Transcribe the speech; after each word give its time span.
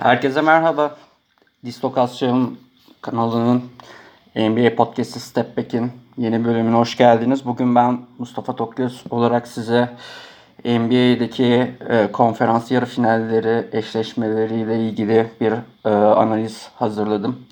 Herkese 0.00 0.40
merhaba. 0.40 0.96
Dislokasyon 1.64 2.58
kanalının 3.02 3.62
NBA 4.36 4.74
Podcast'ı 4.76 5.20
Step 5.20 5.56
Back'in 5.56 5.92
yeni 6.18 6.44
bölümüne 6.44 6.76
hoş 6.76 6.96
geldiniz. 6.96 7.46
Bugün 7.46 7.74
ben 7.74 7.98
Mustafa 8.18 8.56
Tokgöz 8.56 9.04
olarak 9.10 9.48
size 9.48 9.88
NBA'deki 10.64 11.74
e, 11.88 12.12
konferans 12.12 12.70
yarı 12.70 12.86
finalleri, 12.86 13.68
eşleşmeleriyle 13.72 14.80
ilgili 14.80 15.30
bir 15.40 15.52
e, 15.84 15.88
analiz 15.90 16.68
hazırladım. 16.74 17.46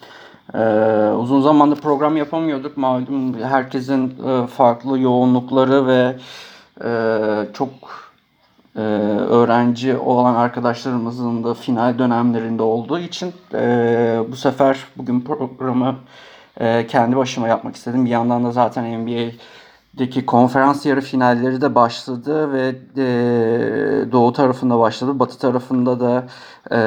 E, 0.54 0.58
uzun 1.18 1.40
zamandır 1.40 1.80
program 1.80 2.16
yapamıyorduk. 2.16 2.76
Malum 2.76 3.42
herkesin 3.42 4.14
e, 4.28 4.46
farklı 4.46 4.98
yoğunlukları 4.98 5.86
ve 5.86 6.16
e, 6.84 7.52
çok 7.52 8.03
e, 8.76 8.80
öğrenci 8.80 9.96
olan 9.96 10.34
arkadaşlarımızın 10.34 11.44
da 11.44 11.54
final 11.54 11.98
dönemlerinde 11.98 12.62
olduğu 12.62 12.98
için 12.98 13.32
e, 13.54 14.18
bu 14.28 14.36
sefer 14.36 14.78
bugün 14.96 15.20
programı 15.20 15.96
e, 16.60 16.86
kendi 16.86 17.16
başıma 17.16 17.48
yapmak 17.48 17.76
istedim. 17.76 18.04
Bir 18.04 18.10
yandan 18.10 18.44
da 18.44 18.52
zaten 18.52 19.00
NBA'deki 19.00 20.26
konferans 20.26 20.86
yarı 20.86 21.00
finalleri 21.00 21.60
de 21.60 21.74
başladı 21.74 22.52
ve 22.52 22.68
e, 22.96 24.12
doğu 24.12 24.32
tarafında 24.32 24.78
başladı. 24.78 25.18
Batı 25.18 25.38
tarafında 25.38 26.00
da 26.00 26.26
e, 26.72 26.78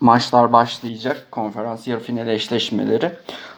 maçlar 0.00 0.52
başlayacak. 0.52 1.26
Konferans 1.30 1.86
yarı 1.86 2.00
final 2.00 2.28
eşleşmeleri. 2.28 3.12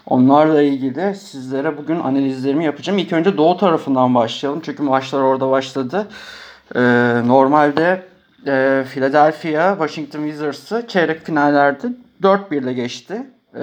Onlarla 0.07 0.63
ilgili 0.63 1.15
sizlere 1.15 1.77
bugün 1.77 2.01
analizlerimi 2.01 2.65
yapacağım. 2.65 2.99
İlk 2.99 3.13
önce 3.13 3.37
doğu 3.37 3.57
tarafından 3.57 4.15
başlayalım. 4.15 4.61
Çünkü 4.65 4.83
maçlar 4.83 5.21
orada 5.21 5.51
başladı. 5.51 6.07
Ee, 6.75 6.81
normalde 7.27 8.03
e, 8.47 8.85
Philadelphia 8.91 9.71
Washington 9.71 10.23
Wizards'ı 10.25 10.85
çeyrek 10.89 11.25
finallerde 11.27 11.87
4-1 12.23 12.63
ile 12.63 12.73
geçti. 12.73 13.27
Ee, 13.55 13.61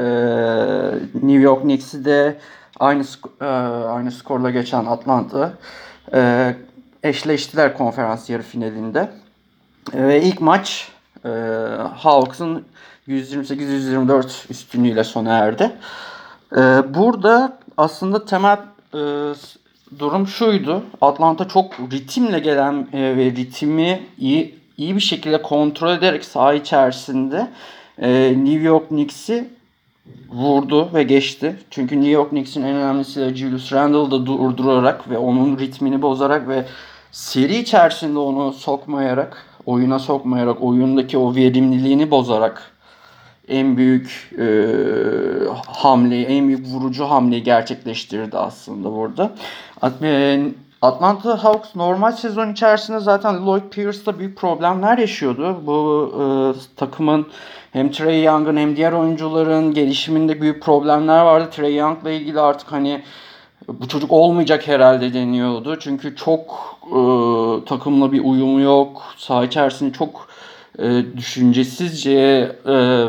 New 1.13 1.41
York 1.41 1.61
Knicks'i 1.61 2.05
de 2.05 2.37
aynı 2.79 3.03
e, 3.41 3.45
aynı 3.45 4.11
skorla 4.11 4.49
geçen 4.49 4.85
Atlanta 4.85 5.53
e, 6.13 6.55
eşleştiler 7.03 7.77
konferans 7.77 8.29
yarı 8.29 8.43
finalinde. 8.43 9.09
Ve 9.93 10.21
ilk 10.21 10.41
maç 10.41 10.91
e, 11.25 11.29
Hawks'ın 11.95 12.65
128-124 13.07 14.51
üstünlüğüyle 14.51 15.03
sona 15.03 15.37
erdi. 15.37 15.71
Burada 16.93 17.57
aslında 17.77 18.25
temel 18.25 18.57
e, 18.93 18.99
durum 19.99 20.27
şuydu. 20.27 20.83
Atlanta 21.01 21.47
çok 21.47 21.79
ritimle 21.91 22.39
gelen 22.39 22.87
e, 22.93 23.17
ve 23.17 23.25
ritmi 23.25 24.03
iyi 24.17 24.55
iyi 24.77 24.95
bir 24.95 25.01
şekilde 25.01 25.41
kontrol 25.41 25.91
ederek 25.91 26.25
saha 26.25 26.53
içerisinde 26.53 27.47
e, 27.97 28.33
New 28.37 28.61
York 28.61 28.87
Knicks'i 28.87 29.49
vurdu 30.29 30.89
ve 30.93 31.03
geçti. 31.03 31.55
Çünkü 31.69 31.95
New 31.95 32.11
York 32.11 32.29
Knicks'in 32.29 32.63
en 32.63 32.75
önemlisi 32.75 33.19
de 33.19 33.35
Julius 33.35 33.73
Randle'ı 33.73 34.11
da 34.11 34.25
durdurarak 34.25 35.09
ve 35.09 35.17
onun 35.17 35.57
ritmini 35.57 36.01
bozarak 36.01 36.47
ve 36.47 36.65
seri 37.11 37.57
içerisinde 37.57 38.19
onu 38.19 38.53
sokmayarak 38.53 39.45
oyuna 39.65 39.99
sokmayarak, 39.99 40.61
oyundaki 40.61 41.17
o 41.17 41.35
verimliliğini 41.35 42.11
bozarak 42.11 42.71
en 43.51 43.77
büyük 43.77 44.31
e, 44.39 44.45
hamleyi, 45.67 46.25
en 46.25 46.47
büyük 46.47 46.67
vurucu 46.67 47.05
hamleyi 47.05 47.43
gerçekleştirdi 47.43 48.37
aslında 48.37 48.93
burada. 48.93 49.31
E, 50.03 50.39
Atlanta 50.81 51.43
Hawks 51.43 51.75
normal 51.75 52.11
sezon 52.11 52.51
içerisinde 52.51 52.99
zaten 52.99 53.45
Lloyd 53.45 53.69
Pierce'da 53.71 54.19
büyük 54.19 54.37
problemler 54.37 54.97
yaşıyordu. 54.97 55.57
Bu 55.65 56.11
e, 56.15 56.23
takımın 56.75 57.27
hem 57.71 57.91
Trey 57.91 58.23
Young'ın 58.23 58.57
hem 58.57 58.75
diğer 58.75 58.91
oyuncuların 58.91 59.73
gelişiminde 59.73 60.41
büyük 60.41 60.63
problemler 60.63 61.21
vardı. 61.21 61.49
Trey 61.51 61.75
Young'la 61.75 62.11
ilgili 62.11 62.39
artık 62.39 62.71
hani 62.71 63.01
bu 63.67 63.87
çocuk 63.87 64.11
olmayacak 64.11 64.67
herhalde 64.67 65.13
deniyordu. 65.13 65.79
Çünkü 65.79 66.15
çok 66.15 66.41
e, 66.85 66.99
takımla 67.65 68.11
bir 68.11 68.23
uyumu 68.23 68.61
yok. 68.61 69.03
Saha 69.17 69.45
içerisinde 69.45 69.93
çok 69.93 70.27
e, 70.79 71.17
düşüncesizce 71.17 72.11
e, 72.67 73.07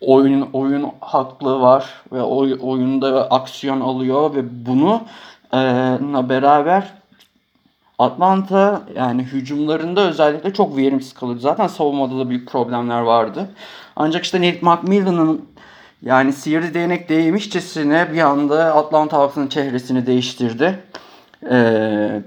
oyun 0.00 0.48
oyun 0.52 0.92
haklı 1.00 1.60
var 1.60 1.94
ve 2.12 2.22
oy, 2.22 2.58
oyunda 2.60 3.30
aksiyon 3.30 3.80
alıyor 3.80 4.34
ve 4.34 4.66
bunu 4.66 5.02
e, 5.54 5.58
beraber 6.28 6.92
Atlanta 7.98 8.82
yani 8.96 9.22
hücumlarında 9.22 10.00
özellikle 10.00 10.52
çok 10.52 10.76
verimsiz 10.76 11.14
kalıyor. 11.14 11.40
Zaten 11.40 11.66
savunmada 11.66 12.18
da 12.18 12.30
büyük 12.30 12.48
problemler 12.48 13.00
vardı. 13.00 13.50
Ancak 13.96 14.24
işte 14.24 14.38
Nate 14.38 14.58
McMillan'ın 14.62 15.44
yani 16.02 16.32
sihirli 16.32 16.74
değnek 16.74 17.08
değmişçesine 17.08 18.12
bir 18.12 18.20
anda 18.20 18.74
Atlanta 18.74 19.18
Hawks'ın 19.18 19.46
çehresini 19.46 20.06
değiştirdi. 20.06 20.78
Ee, 21.50 22.22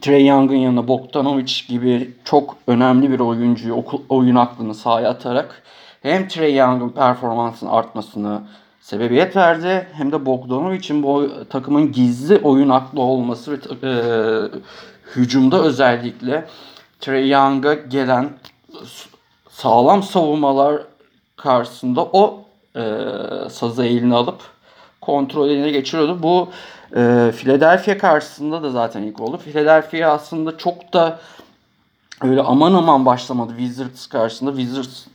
Trey 0.00 0.26
Young'ın 0.26 0.56
yanına 0.56 0.88
Bogdanovic 0.88 1.52
gibi 1.68 2.10
çok 2.24 2.56
önemli 2.66 3.10
bir 3.10 3.20
oyuncuyu 3.20 3.84
oyun 4.08 4.36
aklını 4.36 4.74
sahaya 4.74 5.10
atarak 5.10 5.62
hem 6.02 6.28
Trey 6.28 6.54
Young'ın 6.54 6.88
performansının 6.88 7.70
artmasını 7.70 8.42
sebebiyet 8.80 9.36
verdi 9.36 9.88
hem 9.92 10.12
de 10.12 10.26
Bogdanovic'in 10.26 11.02
bu 11.02 11.30
takımın 11.50 11.92
gizli 11.92 12.38
oyun 12.38 12.68
aklı 12.68 13.00
olması 13.00 13.52
ve 13.52 13.56
e, 13.82 13.92
hücumda 15.16 15.62
özellikle 15.62 16.46
Trey 17.00 17.28
Young'a 17.30 17.74
gelen 17.74 18.30
sağlam 19.50 20.02
savunmalar 20.02 20.82
karşısında 21.36 22.02
o 22.02 22.44
e, 22.76 22.82
sazı 23.50 23.84
eline 23.84 24.14
alıp 24.14 24.40
kontrol 25.00 25.48
eline 25.48 25.70
geçiriyordu. 25.70 26.22
Bu 26.22 26.48
e, 26.96 27.32
Philadelphia 27.36 27.98
karşısında 27.98 28.62
da 28.62 28.70
zaten 28.70 29.02
ilk 29.02 29.20
oldu. 29.20 29.38
Philadelphia 29.38 30.08
aslında 30.08 30.58
çok 30.58 30.92
da 30.92 31.18
öyle 32.22 32.42
aman 32.42 32.74
aman 32.74 33.06
başlamadı 33.06 33.52
Wizards 33.56 34.06
karşısında. 34.06 34.50
Wizards 34.50 35.06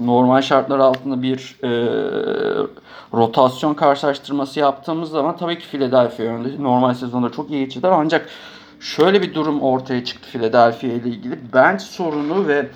normal 0.00 0.42
şartlar 0.42 0.78
altında 0.78 1.22
bir 1.22 1.56
e, 1.64 1.68
rotasyon 3.14 3.74
karşılaştırması 3.74 4.60
yaptığımız 4.60 5.10
zaman 5.10 5.36
tabii 5.36 5.58
ki 5.58 5.66
Philadelphia 5.66 6.22
önde. 6.22 6.62
Normal 6.62 6.94
sezonda 6.94 7.30
çok 7.30 7.50
iyi 7.50 7.64
geçirdiler 7.64 7.90
ancak 7.90 8.28
şöyle 8.80 9.22
bir 9.22 9.34
durum 9.34 9.62
ortaya 9.62 10.04
çıktı 10.04 10.28
Philadelphia 10.32 10.86
ile 10.86 11.08
ilgili. 11.08 11.38
Bench 11.54 11.80
sorunu 11.80 12.48
ve 12.48 12.68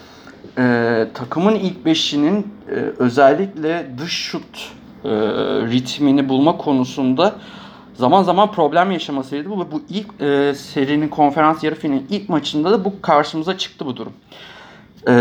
e, 0.59 1.07
takımın 1.15 1.55
ilk 1.55 1.85
beşinin 1.85 2.55
e, 2.69 2.75
özellikle 2.99 3.87
dış 3.99 4.13
şut 4.13 4.73
e, 5.05 5.11
ritmini 5.71 6.29
bulma 6.29 6.57
konusunda 6.57 7.35
zaman 7.95 8.23
zaman 8.23 8.53
problem 8.53 8.91
yaşamasıydı. 8.91 9.51
Bu, 9.51 9.59
bu 9.73 9.83
ilk 9.89 10.23
e, 10.23 10.55
serinin 10.55 11.09
konferans 11.09 11.65
yarı 11.65 11.75
finalinin 11.75 12.07
ilk 12.11 12.29
maçında 12.29 12.71
da 12.71 12.85
bu 12.85 13.03
karşımıza 13.03 13.59
çıktı 13.59 13.87
bu 13.87 13.97
durum. 13.97 14.13
E, 15.09 15.13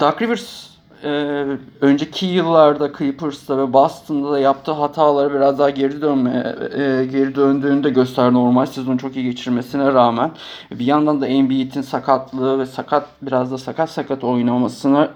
Doug 0.00 0.22
Rivers 0.22 0.73
e, 1.04 1.44
önceki 1.80 2.26
yıllarda 2.26 2.92
Clippers'ta 2.98 3.58
ve 3.58 3.72
Boston'da 3.72 4.32
da 4.32 4.38
yaptığı 4.38 4.72
hataları 4.72 5.34
biraz 5.34 5.58
daha 5.58 5.70
geri 5.70 6.02
dönme 6.02 6.56
e, 6.74 7.04
geri 7.04 7.34
döndüğünü 7.34 7.84
de 7.84 8.32
normal 8.32 8.66
sezonu 8.66 8.98
çok 8.98 9.16
iyi 9.16 9.24
geçirmesine 9.24 9.92
rağmen 9.92 10.30
bir 10.70 10.84
yandan 10.84 11.20
da 11.20 11.26
Embiid'in 11.26 11.82
sakatlığı 11.82 12.58
ve 12.58 12.66
sakat 12.66 13.06
biraz 13.22 13.52
da 13.52 13.58
sakat 13.58 13.90
sakat 13.90 14.24
oynamasına 14.24 15.10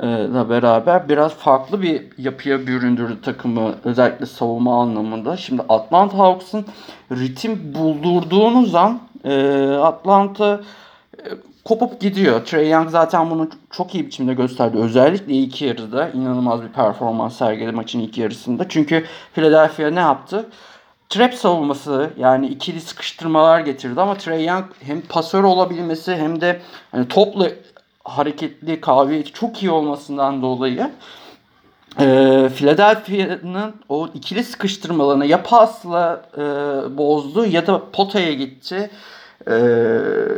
e, 0.00 0.06
da 0.06 0.50
beraber 0.50 1.08
biraz 1.08 1.34
farklı 1.34 1.82
bir 1.82 2.02
yapıya 2.18 2.66
büründürdü 2.66 3.20
takımı 3.22 3.74
özellikle 3.84 4.26
savunma 4.26 4.82
anlamında. 4.82 5.36
Şimdi 5.36 5.62
Atlanta 5.68 6.18
Hawks'ın 6.18 6.64
ritim 7.12 7.74
buldurduğunuz 7.74 8.74
an 8.74 9.00
e, 9.24 9.62
Atlanta 9.82 10.60
kopup 11.64 12.00
gidiyor. 12.00 12.44
Trey 12.44 12.70
Young 12.70 12.90
zaten 12.90 13.30
bunu 13.30 13.48
çok 13.70 13.94
iyi 13.94 14.06
biçimde 14.06 14.34
gösterdi. 14.34 14.78
Özellikle 14.78 15.32
ilk 15.32 15.62
yarıda 15.62 16.08
inanılmaz 16.08 16.62
bir 16.62 16.68
performans 16.68 17.36
sergiledi 17.36 17.72
maçın 17.72 18.00
ilk 18.00 18.18
yarısında. 18.18 18.68
Çünkü 18.68 19.04
Philadelphia 19.34 19.90
ne 19.90 20.00
yaptı? 20.00 20.46
Trap 21.08 21.34
savunması 21.34 22.10
yani 22.18 22.46
ikili 22.46 22.80
sıkıştırmalar 22.80 23.60
getirdi 23.60 24.00
ama 24.00 24.16
Trey 24.16 24.44
Young 24.44 24.64
hem 24.80 25.00
pasör 25.00 25.44
olabilmesi 25.44 26.16
hem 26.16 26.40
de 26.40 26.60
hani 26.92 27.08
topla 27.08 27.48
hareketli 28.04 28.80
kabiliyeti 28.80 29.32
çok 29.32 29.62
iyi 29.62 29.70
olmasından 29.70 30.42
dolayı 30.42 30.90
e, 32.00 32.48
Philadelphia'nın 32.56 33.74
o 33.88 34.08
ikili 34.14 34.44
sıkıştırmalarını 34.44 35.26
ya 35.26 35.42
pasla 35.42 36.22
e, 36.36 36.40
bozdu 36.98 37.46
ya 37.46 37.66
da 37.66 37.82
potaya 37.92 38.32
gitti 38.32 38.90
e, 39.46 39.54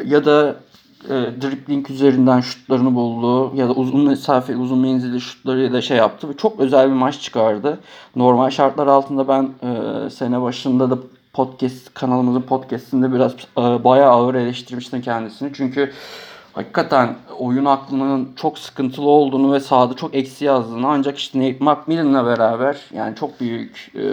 ya 0.06 0.25
da 0.25 0.56
e, 1.04 1.08
dribbling 1.43 1.90
üzerinden 1.90 2.40
şutlarını 2.40 2.94
buldu 2.94 3.56
ya 3.56 3.69
da 3.69 3.72
uzun 3.72 4.08
mesafe 4.08 4.56
uzun 4.56 4.78
menzilli 4.78 5.20
şutlarıyla 5.20 5.82
şey 5.82 5.96
yaptı 5.96 6.28
ve 6.28 6.37
çok 6.37 6.60
özel 6.60 6.88
bir 6.88 6.94
maç 6.94 7.20
çıkardı. 7.20 7.81
Normal 8.16 8.50
şartlar 8.50 8.87
altında 8.87 9.28
ben 9.28 9.43
e, 9.43 10.10
sene 10.10 10.43
başında 10.43 10.90
da 10.90 10.98
podcast 11.32 11.94
kanalımızın 11.94 12.43
podcastinde 12.43 13.12
biraz 13.12 13.32
e, 13.32 13.84
bayağı 13.84 14.10
ağır 14.10 14.34
eleştirmiştim 14.34 15.02
kendisini. 15.02 15.52
Çünkü 15.54 15.93
hakikaten 16.52 17.16
oyun 17.38 17.64
aklının 17.64 18.28
çok 18.37 18.58
sıkıntılı 18.58 19.08
olduğunu 19.08 19.52
ve 19.52 19.60
sahada 19.60 19.94
çok 19.94 20.14
eksi 20.14 20.44
yazdığını 20.44 20.88
ancak 20.88 21.19
işte 21.19 21.38
Nate 21.38 21.64
McMillan'la 21.64 22.26
beraber 22.26 22.76
yani 22.94 23.16
çok 23.16 23.40
büyük 23.40 23.93
e, 23.94 24.04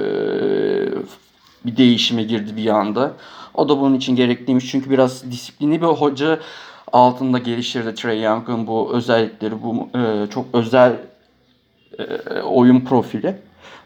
bir 1.65 1.77
değişime 1.77 2.24
girdi 2.24 2.57
bir 2.57 2.68
anda. 2.68 3.12
O 3.53 3.69
da 3.69 3.80
bunun 3.80 3.95
için 3.95 4.15
gerekliymiş 4.15 4.71
çünkü 4.71 4.89
biraz 4.89 5.31
disiplini 5.31 5.81
bir 5.81 5.88
hoca 5.88 6.39
altında 6.94 7.38
gelişirdi 7.38 7.95
Trey 7.95 8.22
Young'ın 8.22 8.68
bu 8.68 8.94
özellikleri, 8.94 9.63
bu 9.63 9.90
e, 9.98 10.30
çok 10.30 10.45
özel 10.54 10.94
e, 12.00 12.42
oyun 12.42 12.81
profili. 12.81 13.36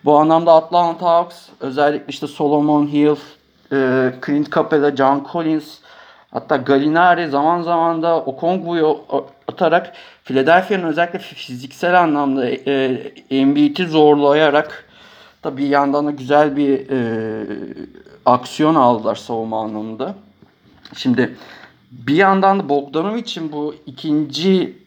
Bu 0.05 0.17
anlamda 0.17 0.53
Atlanta 0.53 1.05
Hawks 1.05 1.49
özellikle 1.59 2.05
işte 2.07 2.27
Solomon 2.27 2.87
Hill, 2.87 3.15
e, 3.71 4.13
Clint 4.25 4.55
Capela, 4.55 4.95
John 4.95 5.27
Collins 5.31 5.77
hatta 6.31 6.57
Gallinari 6.57 7.29
zaman 7.29 7.61
zaman 7.61 8.03
da 8.03 8.19
Okongwu'yu 8.19 8.99
atarak 9.47 9.93
Philadelphia'nın 10.23 10.83
özellikle 10.83 11.19
fiziksel 11.19 12.01
anlamda 12.01 12.49
e, 12.49 13.01
Embiid'i 13.29 13.87
zorlayarak 13.87 14.85
da 15.43 15.57
bir 15.57 15.67
yandan 15.67 16.07
da 16.07 16.11
güzel 16.11 16.57
bir 16.57 16.89
e, 16.89 17.45
aksiyon 18.25 18.75
aldılar 18.75 19.15
savunma 19.15 19.61
anlamında. 19.61 20.15
Şimdi 20.95 21.35
bir 21.91 22.15
yandan 22.15 22.59
da 22.59 22.69
Bogdanovic'in 22.69 23.51
bu 23.51 23.75
ikinci 23.85 24.77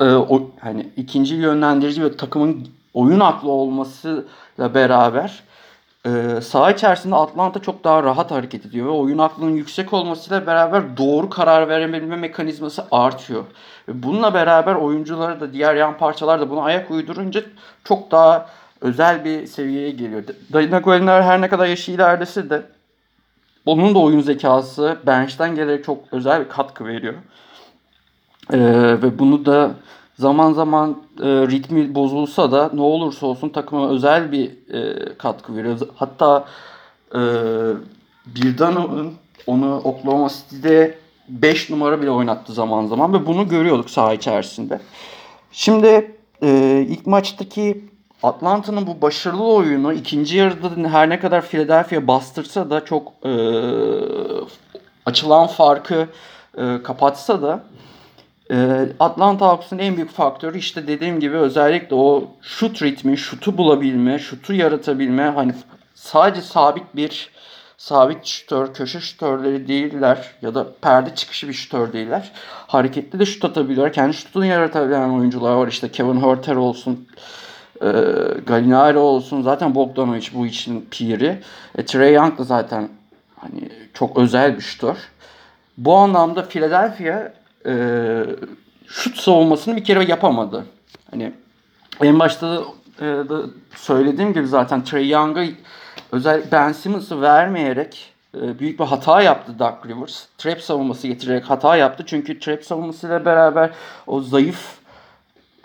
e, 0.00 0.04
o, 0.04 0.50
hani 0.60 0.88
ikinci 0.96 1.34
yönlendirici 1.34 2.04
ve 2.04 2.16
takımın 2.16 2.68
oyun 2.94 3.20
aklı 3.20 3.50
olmasıyla 3.50 4.74
beraber 4.74 5.42
e, 6.06 6.40
saha 6.40 6.70
içerisinde 6.70 7.16
Atlanta 7.16 7.62
çok 7.62 7.84
daha 7.84 8.02
rahat 8.02 8.30
hareket 8.30 8.66
ediyor 8.66 8.86
ve 8.86 8.90
oyun 8.90 9.18
aklının 9.18 9.50
yüksek 9.50 9.92
olmasıyla 9.92 10.46
beraber 10.46 10.96
doğru 10.96 11.30
karar 11.30 11.68
verebilme 11.68 12.16
mekanizması 12.16 12.84
artıyor. 12.90 13.44
Ve 13.88 14.02
bununla 14.02 14.34
beraber 14.34 14.74
oyuncuları 14.74 15.40
da 15.40 15.52
diğer 15.52 15.74
yan 15.74 15.98
parçalar 15.98 16.40
da 16.40 16.50
buna 16.50 16.62
ayak 16.62 16.90
uydurunca 16.90 17.42
çok 17.84 18.10
daha 18.10 18.46
özel 18.80 19.24
bir 19.24 19.46
seviyeye 19.46 19.90
geliyor. 19.90 20.22
Dayna 20.52 20.78
Golenler 20.78 21.22
her 21.22 21.40
ne 21.40 21.48
kadar 21.48 21.66
yaşı 21.66 21.92
ilerlese 21.92 22.50
de 22.50 22.62
onun 23.70 23.94
da 23.94 23.98
oyun 23.98 24.20
zekası 24.20 24.98
bench'ten 25.06 25.54
gelerek 25.54 25.84
çok 25.84 25.98
özel 26.12 26.44
bir 26.44 26.48
katkı 26.48 26.86
veriyor. 26.86 27.14
Ee, 28.52 28.58
ve 29.02 29.18
bunu 29.18 29.46
da 29.46 29.70
zaman 30.18 30.52
zaman 30.52 31.02
e, 31.20 31.26
ritmi 31.26 31.94
bozulsa 31.94 32.52
da 32.52 32.70
ne 32.74 32.80
olursa 32.80 33.26
olsun 33.26 33.48
takıma 33.48 33.90
özel 33.90 34.32
bir 34.32 34.50
e, 34.74 35.14
katkı 35.18 35.56
veriyor. 35.56 35.78
Hatta 35.94 36.44
e, 37.14 37.20
birden 38.26 38.76
onu 39.46 39.80
Oklahoma 39.84 40.28
City'de 40.28 40.98
5 41.28 41.70
numara 41.70 42.02
bile 42.02 42.10
oynattı 42.10 42.52
zaman 42.52 42.86
zaman 42.86 43.12
ve 43.12 43.26
bunu 43.26 43.48
görüyorduk 43.48 43.90
saha 43.90 44.14
içerisinde. 44.14 44.80
Şimdi 45.52 46.16
e, 46.42 46.80
ilk 46.88 47.06
maçtaki 47.06 47.89
Atlanta'nın 48.22 48.86
bu 48.86 49.02
başarılı 49.02 49.44
oyunu 49.44 49.92
ikinci 49.92 50.36
yarıda 50.36 50.88
her 50.88 51.08
ne 51.08 51.20
kadar 51.20 51.46
Philadelphia 51.46 52.06
bastırsa 52.06 52.70
da 52.70 52.84
çok 52.84 53.12
e, 53.24 53.32
açılan 55.06 55.46
farkı 55.46 56.06
e, 56.58 56.82
kapatsa 56.82 57.42
da 57.42 57.64
e, 58.50 58.88
Atlanta 59.00 59.46
Hawks'ın 59.46 59.78
en 59.78 59.96
büyük 59.96 60.10
faktörü 60.10 60.58
işte 60.58 60.86
dediğim 60.86 61.20
gibi 61.20 61.36
özellikle 61.36 61.96
o 61.96 62.24
şut 62.42 62.82
ritmi, 62.82 63.18
şutu 63.18 63.58
bulabilme, 63.58 64.18
şutu 64.18 64.54
yaratabilme 64.54 65.22
hani 65.22 65.54
sadece 65.94 66.42
sabit 66.42 66.96
bir 66.96 67.30
sabit 67.76 68.26
şutör, 68.26 68.74
köşe 68.74 69.00
şutörleri 69.00 69.68
değiller 69.68 70.34
ya 70.42 70.54
da 70.54 70.66
perde 70.82 71.14
çıkışı 71.14 71.48
bir 71.48 71.52
şutör 71.52 71.92
değiller. 71.92 72.32
Hareketli 72.66 73.18
de 73.18 73.26
şut 73.26 73.44
atabiliyorlar. 73.44 73.92
Kendi 73.92 74.16
şutunu 74.16 74.44
yaratabilen 74.46 75.08
oyuncular 75.08 75.54
var. 75.54 75.68
İşte 75.68 75.92
Kevin 75.92 76.20
Herter 76.20 76.56
olsun, 76.56 77.08
e, 77.82 77.90
Gallinari 78.46 78.98
olsun. 78.98 79.42
Zaten 79.42 79.74
Bogdanovic 79.74 80.28
bu 80.34 80.46
için 80.46 80.88
piri. 80.90 81.38
E, 81.78 81.84
Trey 81.84 82.14
Young 82.14 82.38
da 82.38 82.44
zaten 82.44 82.88
hani 83.36 83.68
çok 83.94 84.18
özel 84.18 84.56
bir 84.56 84.60
şutör. 84.60 84.96
Bu 85.78 85.96
anlamda 85.96 86.48
Philadelphia 86.48 87.32
e, 87.66 87.74
şut 88.86 89.16
savunmasını 89.16 89.76
bir 89.76 89.84
kere 89.84 90.04
yapamadı. 90.04 90.64
Hani 91.10 91.32
en 92.02 92.18
başta 92.18 92.62
e, 92.98 93.04
da 93.04 93.42
söylediğim 93.74 94.32
gibi 94.32 94.46
zaten 94.46 94.84
Trey 94.84 95.08
Young'a 95.08 95.44
özel 96.12 96.42
Ben 96.52 96.72
Simmons'ı 96.72 97.22
vermeyerek 97.22 98.12
e, 98.34 98.58
büyük 98.58 98.80
bir 98.80 98.84
hata 98.84 99.22
yaptı 99.22 99.58
Doug 99.58 99.86
Rivers. 99.86 100.24
Trap 100.38 100.60
savunması 100.60 101.06
getirerek 101.06 101.50
hata 101.50 101.76
yaptı. 101.76 102.04
Çünkü 102.06 102.40
trap 102.40 102.64
savunmasıyla 102.64 103.24
beraber 103.24 103.70
o 104.06 104.20
zayıf 104.20 104.80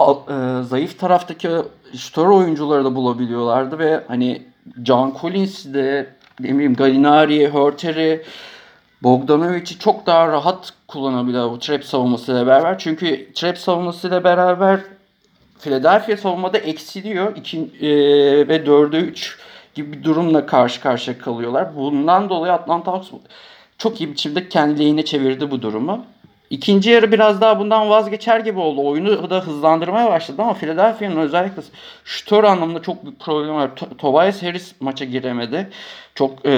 e, 0.02 0.64
zayıf 0.64 1.00
taraftaki 1.00 1.50
şutör 1.98 2.28
oyuncuları 2.28 2.86
da 2.86 2.96
bulabiliyorlardı 2.96 3.80
ve 3.80 4.04
hani 4.08 4.42
John 4.86 5.18
Collins 5.22 5.66
de 5.66 6.10
ne 6.40 6.54
bileyim 6.54 6.76
Gallinari, 6.76 7.48
Hurter'i 7.48 8.24
Bogdanovic'i 9.04 9.80
çok 9.80 10.06
daha 10.06 10.28
rahat 10.28 10.74
kullanabiliyor 10.88 11.52
bu 11.52 11.60
trap 11.60 11.84
savunmasıyla 11.84 12.48
beraber. 12.48 12.80
Çünkü 12.80 13.34
trap 13.34 13.58
savunmasıyla 13.58 14.24
beraber 14.24 14.80
Philadelphia 15.60 16.18
savunmada 16.18 16.58
eksiliyor. 16.58 17.36
İki, 17.36 17.58
e, 17.82 17.88
ve 18.48 18.66
4'e 18.66 19.00
3 19.00 19.40
gibi 19.76 19.94
bir 19.94 20.04
durumla 20.04 20.46
karşı 20.46 20.82
karşıya 20.82 21.18
kalıyorlar. 21.18 21.76
Bundan 21.76 22.30
dolayı 22.30 22.54
Atlanta 22.54 22.92
Hawks 22.92 23.10
çok 23.78 24.02
iyi 24.02 24.12
biçimde 24.12 24.50
kendi 24.50 24.80
lehine 24.80 25.06
çevirdi 25.06 25.52
bu 25.52 25.62
durumu. 25.62 26.06
İkinci 26.50 26.90
yarı 26.90 27.12
biraz 27.12 27.42
daha 27.42 27.60
bundan 27.60 27.90
vazgeçer 27.90 28.40
gibi 28.40 28.60
oldu. 28.60 28.88
Oyunu 28.88 29.30
da 29.30 29.40
hızlandırmaya 29.40 30.10
başladı 30.10 30.42
ama 30.42 30.54
Philadelphia'nın 30.54 31.16
özellikle 31.16 31.62
şutör 32.04 32.44
anlamında 32.44 32.82
çok 32.82 33.04
büyük 33.04 33.20
problem 33.20 33.56
var. 33.56 33.72
Tobias 33.98 34.44
Harris 34.44 34.74
maça 34.80 35.06
giremedi. 35.06 35.70
Çok 36.16 36.46
e, 36.46 36.56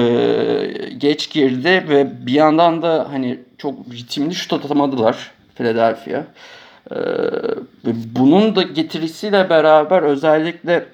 geç 0.98 1.30
girdi 1.30 1.86
ve 1.90 2.28
bir 2.28 2.34
yandan 2.34 2.82
da 2.82 3.08
hani 3.12 3.40
çok 3.58 3.76
ritimli 3.92 4.36
şut 4.36 4.54
atamadılar 4.54 5.32
Philadelphia. 5.56 6.24
E, 6.92 6.98
bunun 8.16 8.56
da 8.56 8.62
getirisiyle 8.62 9.50
beraber 9.50 10.02
özellikle 10.02 10.86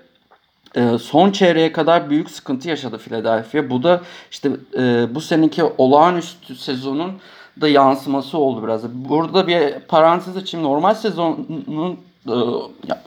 e, 0.76 0.98
son 0.98 1.32
çeyreğe 1.32 1.72
kadar 1.72 2.10
büyük 2.10 2.32
sıkıntı 2.32 2.70
yaşadı 2.70 2.98
Philadelphia. 2.98 3.70
Bu 3.70 3.84
da 3.84 4.02
işte 4.32 4.50
e, 4.78 5.16
bu 5.16 5.22
seneki 5.22 5.64
olağanüstü 5.64 6.56
sezonun 6.56 7.14
da 7.62 7.68
yansıması 7.68 8.38
oldu 8.38 8.64
biraz. 8.64 8.94
Burada 8.94 9.48
bir 9.48 9.80
parantez 9.80 10.38
açayım. 10.38 10.68
Normal 10.68 10.94
sezonun 10.94 12.00
e, 12.28 12.36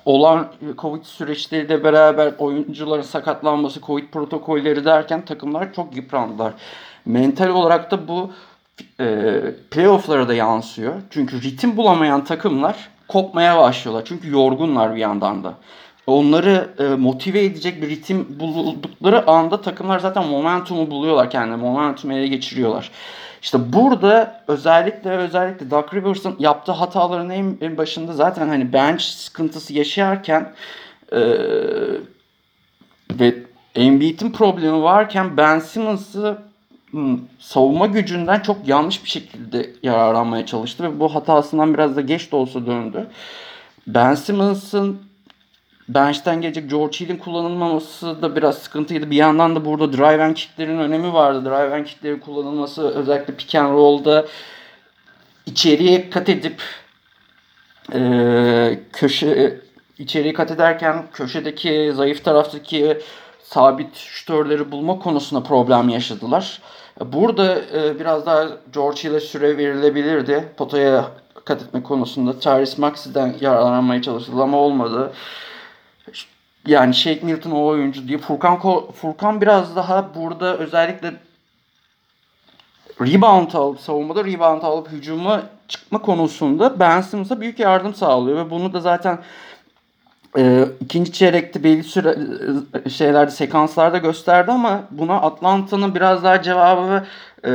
olan 0.05 0.49
Covid 0.79 1.03
süreçleriyle 1.05 1.85
beraber 1.85 2.33
oyuncuların 2.39 3.03
sakatlanması, 3.03 3.81
Covid 3.81 4.09
protokolleri 4.09 4.85
derken 4.85 5.25
takımlar 5.25 5.73
çok 5.73 5.97
yıprandılar. 5.97 6.53
Mental 7.07 7.49
olarak 7.49 7.91
da 7.91 8.09
bu 8.09 8.31
e, 9.01 9.41
playoff'lara 9.71 10.29
da 10.29 10.35
yansıyor. 10.35 10.95
Çünkü 11.11 11.43
ritim 11.43 11.77
bulamayan 11.77 12.25
takımlar 12.25 12.89
kopmaya 13.09 13.59
başlıyorlar. 13.59 14.05
Çünkü 14.05 14.31
yorgunlar 14.31 14.95
bir 14.95 15.01
yandan 15.01 15.45
da. 15.45 15.55
Onları 16.07 16.69
e, 16.79 16.85
motive 16.85 17.45
edecek 17.45 17.83
bir 17.83 17.89
ritim 17.89 18.41
buldukları 18.41 19.31
anda 19.31 19.61
takımlar 19.61 19.99
zaten 19.99 20.27
momentumu 20.27 20.91
buluyorlar 20.91 21.31
kendine. 21.31 21.57
Momentumu 21.57 22.13
ele 22.13 22.27
geçiriyorlar. 22.27 22.91
İşte 23.43 23.73
burada 23.73 24.45
özellikle 24.49 25.11
özellikle 25.11 25.71
Doug 25.71 25.95
Rivers'ın 25.95 26.37
yaptığı 26.39 26.73
hataların 26.73 27.31
en, 27.31 27.59
en 27.61 27.77
başında 27.77 28.13
zaten 28.13 28.49
hani 28.49 28.73
bench 28.73 29.03
sıkıntısı 29.03 29.75
yaşarken 29.75 30.53
e, 31.13 31.21
ve 33.11 33.35
Embiid'in 33.75 34.31
problemi 34.31 34.83
varken 34.83 35.37
Ben 35.37 35.59
Simmons'ı 35.59 36.39
hmm, 36.91 37.19
savunma 37.39 37.87
gücünden 37.87 38.41
çok 38.41 38.69
yanlış 38.69 39.05
bir 39.05 39.11
şekilde 39.11 39.71
yararlanmaya 39.83 40.47
çalıştı 40.47 40.85
ve 40.85 41.01
bu 41.01 41.15
hatasından 41.15 41.75
biraz 41.75 41.97
da 41.97 42.01
geç 42.01 42.33
de 42.33 42.37
olsa 42.37 42.67
döndü. 42.67 43.07
Ben 43.87 44.15
Simmons'ın 44.15 45.06
bench'ten 45.89 46.41
gelecek 46.41 46.71
George 46.71 47.01
Hill'in 47.01 47.17
kullanılmaması 47.17 48.23
da 48.23 48.37
biraz 48.37 48.59
sıkıntıydı. 48.59 49.11
Bir 49.11 49.17
yandan 49.17 49.57
da 49.57 49.65
burada 49.65 49.93
drive 49.93 50.25
and 50.25 50.35
kicklerin 50.35 50.79
önemi 50.79 51.13
vardı. 51.13 51.45
Drive 51.45 51.75
and 51.75 51.85
kicklerin 51.85 52.19
kullanılması 52.19 52.89
özellikle 52.89 53.35
pick 53.35 53.55
and 53.55 53.73
roll'da 53.73 54.27
içeriye 55.47 56.11
kat 56.11 56.29
edip 56.29 56.63
e, 57.93 58.79
köşe 58.93 59.61
içeriye 59.99 60.33
kat 60.35 60.51
ederken 60.51 61.07
köşedeki 61.13 61.93
zayıf 61.95 62.25
taraftaki 62.25 62.99
sabit 63.43 63.97
şütörleri 63.97 64.73
bulma 64.73 64.99
konusunda 64.99 65.43
problem 65.43 65.89
yaşadılar. 65.89 66.61
Burada 67.05 67.59
e, 67.75 68.01
biraz 68.01 68.27
daha 68.27 68.49
George 68.75 69.05
Hill'e 69.05 69.21
süre 69.21 69.59
verilebilirdi. 69.59 70.45
Potaya 70.57 71.11
kat 71.45 71.63
etme 71.63 71.83
konusunda 71.83 72.39
Tyrese 72.39 72.81
Maxey'den 72.81 73.35
yararlanmaya 73.41 74.03
çalışıldı 74.03 74.43
ama 74.43 74.59
olmadı 74.59 75.13
yani 76.67 76.95
Shake 76.95 77.21
Milton 77.27 77.51
o 77.51 77.67
oyuncu 77.67 78.09
diye 78.09 78.19
Furkan 78.19 78.61
Furkan 78.93 79.41
biraz 79.41 79.77
daha 79.77 80.15
burada 80.15 80.59
özellikle 80.59 81.13
rebound 83.01 83.53
alıp 83.53 83.81
savunmada 83.81 84.25
rebound 84.25 84.63
alıp 84.63 84.93
hücumu 84.93 85.41
çıkma 85.69 86.03
konusunda 86.03 86.81
Ben 86.81 87.01
Simmons'a 87.01 87.41
büyük 87.41 87.59
yardım 87.59 87.95
sağlıyor 87.95 88.47
ve 88.47 88.51
bunu 88.51 88.73
da 88.73 88.81
zaten 88.81 89.19
e, 90.39 90.69
ikinci 90.81 91.13
çeyrekte 91.13 91.65
belli 91.65 91.85
süre 91.85 92.17
e, 92.85 92.91
şeylerde 92.91 93.31
sekanslarda 93.31 93.99
gösterdi 93.99 94.53
ama 94.53 94.83
buna 94.91 95.21
Atlanta'nın 95.21 95.95
biraz 95.95 96.25
daha 96.25 96.43
cevabı 96.43 97.07
e, 97.45 97.51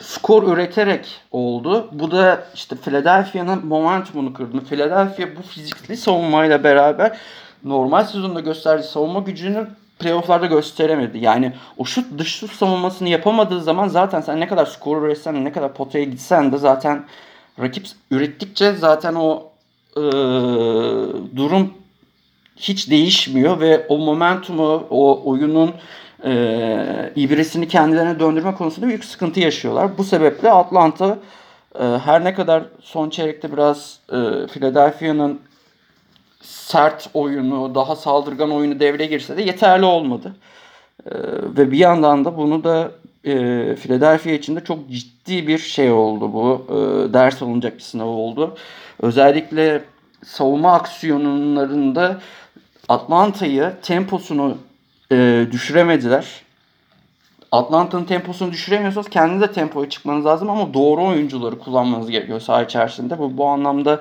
skor 0.00 0.52
üreterek 0.52 1.20
oldu. 1.30 1.88
Bu 1.92 2.10
da 2.10 2.44
işte 2.54 2.76
Philadelphia'nın 2.76 3.66
momentumunu 3.66 4.34
kırdı. 4.34 4.64
Philadelphia 4.64 5.26
bu 5.38 5.42
fizikli 5.42 5.96
savunmayla 5.96 6.64
beraber 6.64 7.18
normal 7.66 8.04
sezonda 8.04 8.40
gösterdiği 8.40 8.86
savunma 8.86 9.20
gücünü 9.20 9.66
playofflarda 9.98 10.46
gösteremedi. 10.46 11.18
Yani 11.18 11.52
o 11.76 11.84
şut 11.84 12.18
dış 12.18 12.34
şut 12.34 12.52
savunmasını 12.52 13.08
yapamadığı 13.08 13.60
zaman 13.60 13.88
zaten 13.88 14.20
sen 14.20 14.40
ne 14.40 14.48
kadar 14.48 14.66
skor 14.66 15.02
üretsen 15.02 15.44
ne 15.44 15.52
kadar 15.52 15.74
potaya 15.74 16.04
gitsen 16.04 16.52
de 16.52 16.58
zaten 16.58 17.04
rakip 17.60 17.86
ürettikçe 18.10 18.72
zaten 18.72 19.14
o 19.14 19.42
e, 19.96 20.02
durum 21.36 21.74
hiç 22.56 22.90
değişmiyor 22.90 23.60
ve 23.60 23.86
o 23.88 23.98
momentumu, 23.98 24.86
o 24.90 25.30
oyunun 25.30 25.74
e, 26.24 27.12
ibresini 27.16 27.68
kendilerine 27.68 28.20
döndürme 28.20 28.54
konusunda 28.54 28.86
büyük 28.86 29.04
sıkıntı 29.04 29.40
yaşıyorlar. 29.40 29.98
Bu 29.98 30.04
sebeple 30.04 30.50
Atlanta 30.50 31.18
e, 31.80 31.84
her 31.84 32.24
ne 32.24 32.34
kadar 32.34 32.62
son 32.80 33.10
çeyrekte 33.10 33.52
biraz 33.52 33.98
e, 34.08 34.46
Philadelphia'nın 34.46 35.40
sert 36.46 37.10
oyunu, 37.14 37.74
daha 37.74 37.96
saldırgan 37.96 38.50
oyunu 38.50 38.80
devreye 38.80 39.08
girse 39.08 39.36
de 39.36 39.42
yeterli 39.42 39.84
olmadı. 39.84 40.36
E, 41.06 41.12
ve 41.56 41.70
bir 41.70 41.78
yandan 41.78 42.24
da 42.24 42.36
bunu 42.36 42.64
da 42.64 42.90
e, 43.24 43.34
Philadelphia 43.76 44.30
için 44.30 44.56
de 44.56 44.64
çok 44.64 44.90
ciddi 44.90 45.46
bir 45.46 45.58
şey 45.58 45.92
oldu 45.92 46.32
bu. 46.32 46.66
E, 46.68 47.12
ders 47.12 47.42
alınacak 47.42 47.76
bir 47.76 47.82
sınav 47.82 48.06
oldu. 48.06 48.56
Özellikle 49.02 49.84
savunma 50.24 50.72
aksiyonlarında 50.72 52.20
Atlanta'yı 52.88 53.72
temposunu 53.82 54.58
e, 55.12 55.46
düşüremediler. 55.52 56.26
Atlanta'nın 57.52 58.04
temposunu 58.04 58.52
düşüremiyorsanız 58.52 59.08
kendiniz 59.08 59.42
de 59.42 59.52
tempoya 59.52 59.90
çıkmanız 59.90 60.26
lazım 60.26 60.50
ama 60.50 60.74
doğru 60.74 61.04
oyuncuları 61.04 61.58
kullanmanız 61.58 62.10
gerekiyor 62.10 62.40
saha 62.40 62.62
içerisinde. 62.62 63.18
Bu, 63.18 63.36
bu 63.36 63.46
anlamda 63.46 64.00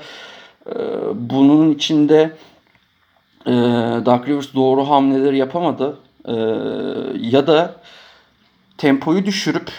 bunun 1.15 1.71
içinde 1.71 2.31
e, 3.47 3.51
Doug 4.05 4.27
Rivers 4.27 4.53
doğru 4.55 4.89
hamleleri 4.89 5.37
yapamadı. 5.37 5.97
E, 6.25 6.33
ya 7.19 7.47
da 7.47 7.75
tempoyu 8.77 9.25
düşürüp 9.25 9.71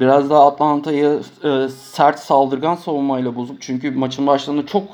biraz 0.00 0.30
daha 0.30 0.46
Atlanta'yı 0.46 1.20
e, 1.44 1.68
sert 1.68 2.18
saldırgan 2.18 2.74
savunmayla 2.74 3.36
bozup 3.36 3.56
çünkü 3.60 3.90
maçın 3.90 4.26
başlarında 4.26 4.66
çok 4.66 4.84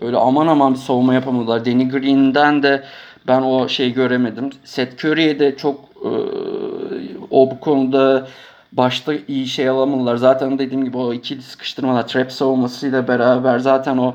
öyle 0.00 0.16
aman 0.16 0.46
aman 0.46 0.74
bir 0.74 0.78
savunma 0.78 1.14
yapamadılar. 1.14 1.64
Danny 1.64 1.88
Green'den 1.88 2.62
de 2.62 2.84
ben 3.26 3.42
o 3.42 3.68
şeyi 3.68 3.92
göremedim. 3.92 4.50
Seth 4.64 5.04
Curry'e 5.04 5.38
de 5.38 5.56
çok 5.56 5.80
e, 6.04 6.10
o 7.30 7.50
bu 7.50 7.60
konuda 7.60 8.26
başta 8.72 9.12
iyi 9.28 9.46
şey 9.46 9.68
alamadılar. 9.68 10.16
Zaten 10.16 10.58
dediğim 10.58 10.84
gibi 10.84 10.96
o 10.96 11.12
ikili 11.12 11.42
sıkıştırmalar, 11.42 12.08
trap 12.08 12.32
savunmasıyla 12.32 13.08
beraber 13.08 13.58
zaten 13.58 13.98
o 13.98 14.14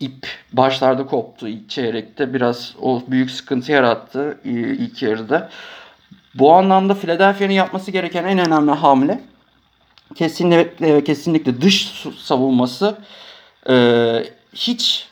ip 0.00 0.26
başlarda 0.52 1.06
koptu 1.06 1.48
ilk 1.48 1.70
çeyrekte. 1.70 2.34
Biraz 2.34 2.74
o 2.80 3.02
büyük 3.08 3.30
sıkıntı 3.30 3.72
yarattı 3.72 4.40
ilk 4.44 5.02
yarıda. 5.02 5.50
Bu 6.34 6.52
anlamda 6.52 6.94
Philadelphia'nın 6.94 7.52
yapması 7.52 7.90
gereken 7.90 8.24
en 8.24 8.38
önemli 8.38 8.70
hamle 8.70 9.20
kesinlikle 10.14 11.04
kesinlikle 11.04 11.60
dış 11.60 12.06
savunması. 12.18 12.98
Ee, 13.70 14.24
hiç 14.54 15.08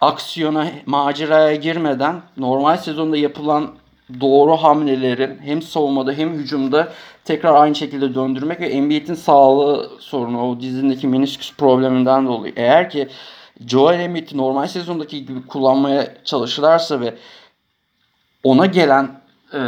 aksiyona, 0.00 0.66
maceraya 0.86 1.54
girmeden 1.54 2.22
normal 2.36 2.76
sezonda 2.76 3.16
yapılan 3.16 3.70
doğru 4.20 4.56
hamlelerin 4.56 5.38
hem 5.44 5.62
savunmada 5.62 6.12
hem 6.12 6.32
hücumda 6.34 6.92
tekrar 7.24 7.54
aynı 7.54 7.74
şekilde 7.74 8.14
döndürmek 8.14 8.60
ve 8.60 8.66
Embiid'in 8.66 9.14
sağlığı 9.14 9.90
sorunu, 10.00 10.50
o 10.50 10.60
dizindeki 10.60 11.06
menisküs 11.06 11.54
probleminden 11.54 12.26
dolayı. 12.26 12.52
Eğer 12.56 12.90
ki 12.90 13.08
Joel 13.66 14.00
Embiid'i 14.00 14.36
normal 14.36 14.66
sezondaki 14.66 15.26
gibi 15.26 15.46
kullanmaya 15.46 16.24
çalışırlarsa 16.24 17.00
ve 17.00 17.14
ona 18.42 18.66
gelen 18.66 19.20
e, 19.54 19.60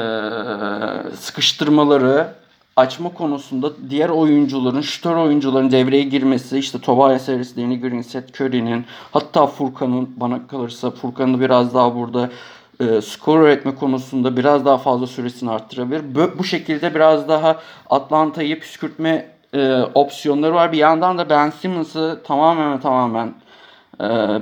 sıkıştırmaları 1.16 2.34
açma 2.76 3.14
konusunda 3.14 3.70
diğer 3.90 4.08
oyuncuların, 4.08 4.80
şutör 4.80 5.16
oyuncuların 5.16 5.70
devreye 5.70 6.02
girmesi, 6.02 6.58
işte 6.58 6.80
Tobias 6.80 7.28
Harris, 7.28 7.56
Danny 7.56 7.80
Green, 7.80 8.02
Seth 8.02 8.40
Curry'nin, 8.40 8.86
hatta 9.12 9.46
Furkan'ın 9.46 10.10
bana 10.16 10.46
kalırsa 10.46 10.90
Furkan'ı 10.90 11.40
biraz 11.40 11.74
daha 11.74 11.94
burada 11.94 12.30
e, 12.80 13.00
skor 13.00 13.40
üretme 13.40 13.74
konusunda 13.74 14.36
biraz 14.36 14.64
daha 14.64 14.78
fazla 14.78 15.06
süresini 15.06 15.50
arttırabilir. 15.50 16.14
Bu, 16.14 16.38
bu 16.38 16.44
şekilde 16.44 16.94
biraz 16.94 17.28
daha 17.28 17.60
Atlanta'yı 17.90 18.60
püskürtme 18.60 19.30
e, 19.54 19.82
opsiyonları 19.94 20.54
var. 20.54 20.72
Bir 20.72 20.78
yandan 20.78 21.18
da 21.18 21.30
Ben 21.30 21.50
Simmons'ı 21.50 22.20
tamamen 22.24 22.80
tamamen 22.80 23.34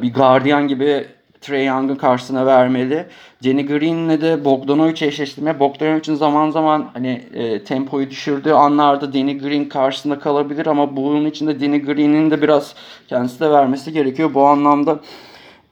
bir 0.02 0.14
gardiyan 0.14 0.68
gibi 0.68 1.06
Trey 1.40 1.66
Young'ın 1.66 1.96
karşısına 1.96 2.46
vermeli. 2.46 3.06
Jenny 3.40 3.66
Green'le 3.66 4.20
de 4.20 4.44
Bogdanovic 4.44 5.06
eşleştirme. 5.06 5.60
Bogdanovic'in 5.60 6.14
zaman 6.14 6.50
zaman 6.50 6.90
hani 6.92 7.22
e, 7.34 7.64
tempoyu 7.64 8.10
düşürdüğü 8.10 8.52
anlarda 8.52 9.12
Danny 9.12 9.38
Green 9.38 9.64
karşısında 9.64 10.18
kalabilir 10.18 10.66
ama 10.66 10.96
bunun 10.96 11.26
için 11.26 11.46
de 11.46 11.60
Danny 11.60 11.82
Green'in 11.82 12.30
de 12.30 12.42
biraz 12.42 12.74
kendisi 13.08 13.40
de 13.40 13.50
vermesi 13.50 13.92
gerekiyor. 13.92 14.34
Bu 14.34 14.46
anlamda 14.46 15.00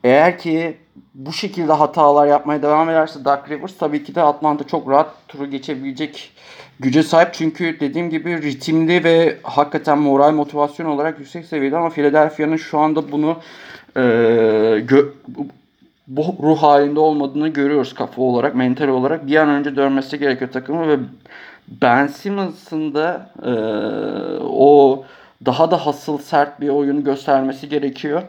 eğer 0.05 0.39
ki 0.39 0.77
bu 1.15 1.33
şekilde 1.33 1.73
hatalar 1.73 2.27
yapmaya 2.27 2.63
devam 2.63 2.91
ederse 2.91 3.25
Doug 3.25 3.51
Rivers 3.51 3.77
tabii 3.79 4.05
ki 4.05 4.15
de 4.15 4.23
Atlanta 4.23 4.67
çok 4.67 4.91
rahat 4.91 5.29
turu 5.29 5.51
geçebilecek 5.51 6.33
güce 6.81 7.03
sahip. 7.03 7.35
Çünkü 7.35 7.81
dediğim 7.81 8.11
gibi 8.11 8.43
ritimli 8.43 9.05
ve 9.05 9.37
hakikaten 9.43 9.99
moral 9.99 10.33
motivasyon 10.33 10.87
olarak 10.87 11.19
yüksek 11.19 11.47
seviyede 11.47 11.77
ama 11.77 11.91
Philadelphia'nın 11.91 12.57
şu 12.57 12.79
anda 12.79 13.13
bunu 13.13 13.37
e, 13.97 14.01
gö- 14.79 15.11
bu 16.07 16.23
ruh 16.43 16.63
halinde 16.63 17.01
olmadığını 17.01 17.49
görüyoruz 17.49 17.95
kafa 17.95 18.23
olarak, 18.23 18.55
mental 18.55 18.89
olarak. 18.89 19.27
Bir 19.27 19.37
an 19.37 19.49
önce 19.49 19.77
dönmesi 19.77 20.19
gerekiyor 20.19 20.53
takımı 20.53 20.89
ve 20.89 20.99
Ben 21.83 22.07
Simmons'ın 22.07 22.95
da 22.95 23.31
e, 23.43 23.51
o 24.43 25.05
daha 25.47 25.71
da 25.71 25.87
hasıl 25.87 26.19
sert 26.19 26.61
bir 26.61 26.69
oyunu 26.69 27.05
göstermesi 27.05 27.69
gerekiyor. 27.69 28.23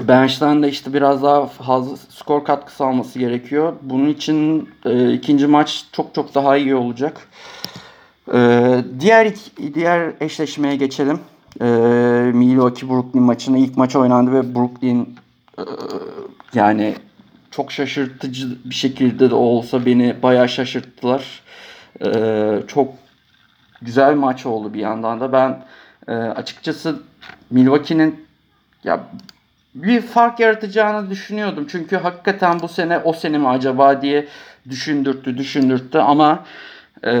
Bench'ten 0.00 0.62
de 0.62 0.68
işte 0.68 0.94
biraz 0.94 1.22
daha 1.22 1.46
fazla 1.46 1.96
skor 1.96 2.44
katkısı 2.44 2.84
alması 2.84 3.18
gerekiyor. 3.18 3.72
Bunun 3.82 4.08
için 4.08 4.68
e, 4.84 5.12
ikinci 5.12 5.46
maç 5.46 5.84
çok 5.92 6.14
çok 6.14 6.34
daha 6.34 6.56
iyi 6.56 6.74
olacak. 6.74 7.28
E, 8.34 8.38
diğer 9.00 9.32
diğer 9.74 10.12
eşleşmeye 10.20 10.76
geçelim. 10.76 11.20
E, 11.60 11.64
Milwaukee 12.34 12.88
Brooklyn 12.88 13.22
maçını 13.22 13.58
ilk 13.58 13.76
maç 13.76 13.96
oynandı 13.96 14.32
ve 14.32 14.54
Brooklyn 14.54 15.16
e, 15.58 15.62
yani 16.54 16.94
çok 17.50 17.72
şaşırtıcı 17.72 18.48
bir 18.64 18.74
şekilde 18.74 19.30
de 19.30 19.34
olsa 19.34 19.86
beni 19.86 20.16
bayağı 20.22 20.48
şaşırttılar. 20.48 21.42
Ee, 22.04 22.62
çok 22.66 22.94
güzel 23.82 24.14
maç 24.14 24.46
oldu 24.46 24.74
bir 24.74 24.80
yandan 24.80 25.20
da. 25.20 25.32
Ben 25.32 25.64
e, 26.08 26.12
açıkçası 26.12 27.02
Milwaukee'nin 27.50 28.26
ya 28.84 29.00
bir 29.74 30.00
fark 30.00 30.40
yaratacağını 30.40 31.10
düşünüyordum. 31.10 31.66
Çünkü 31.70 31.96
hakikaten 31.96 32.60
bu 32.60 32.68
sene 32.68 32.98
o 32.98 33.12
sene 33.12 33.38
mi 33.38 33.48
acaba 33.48 34.02
diye 34.02 34.28
düşündürttü, 34.68 35.38
düşündürttü 35.38 35.98
ama 35.98 36.44
e, 37.04 37.12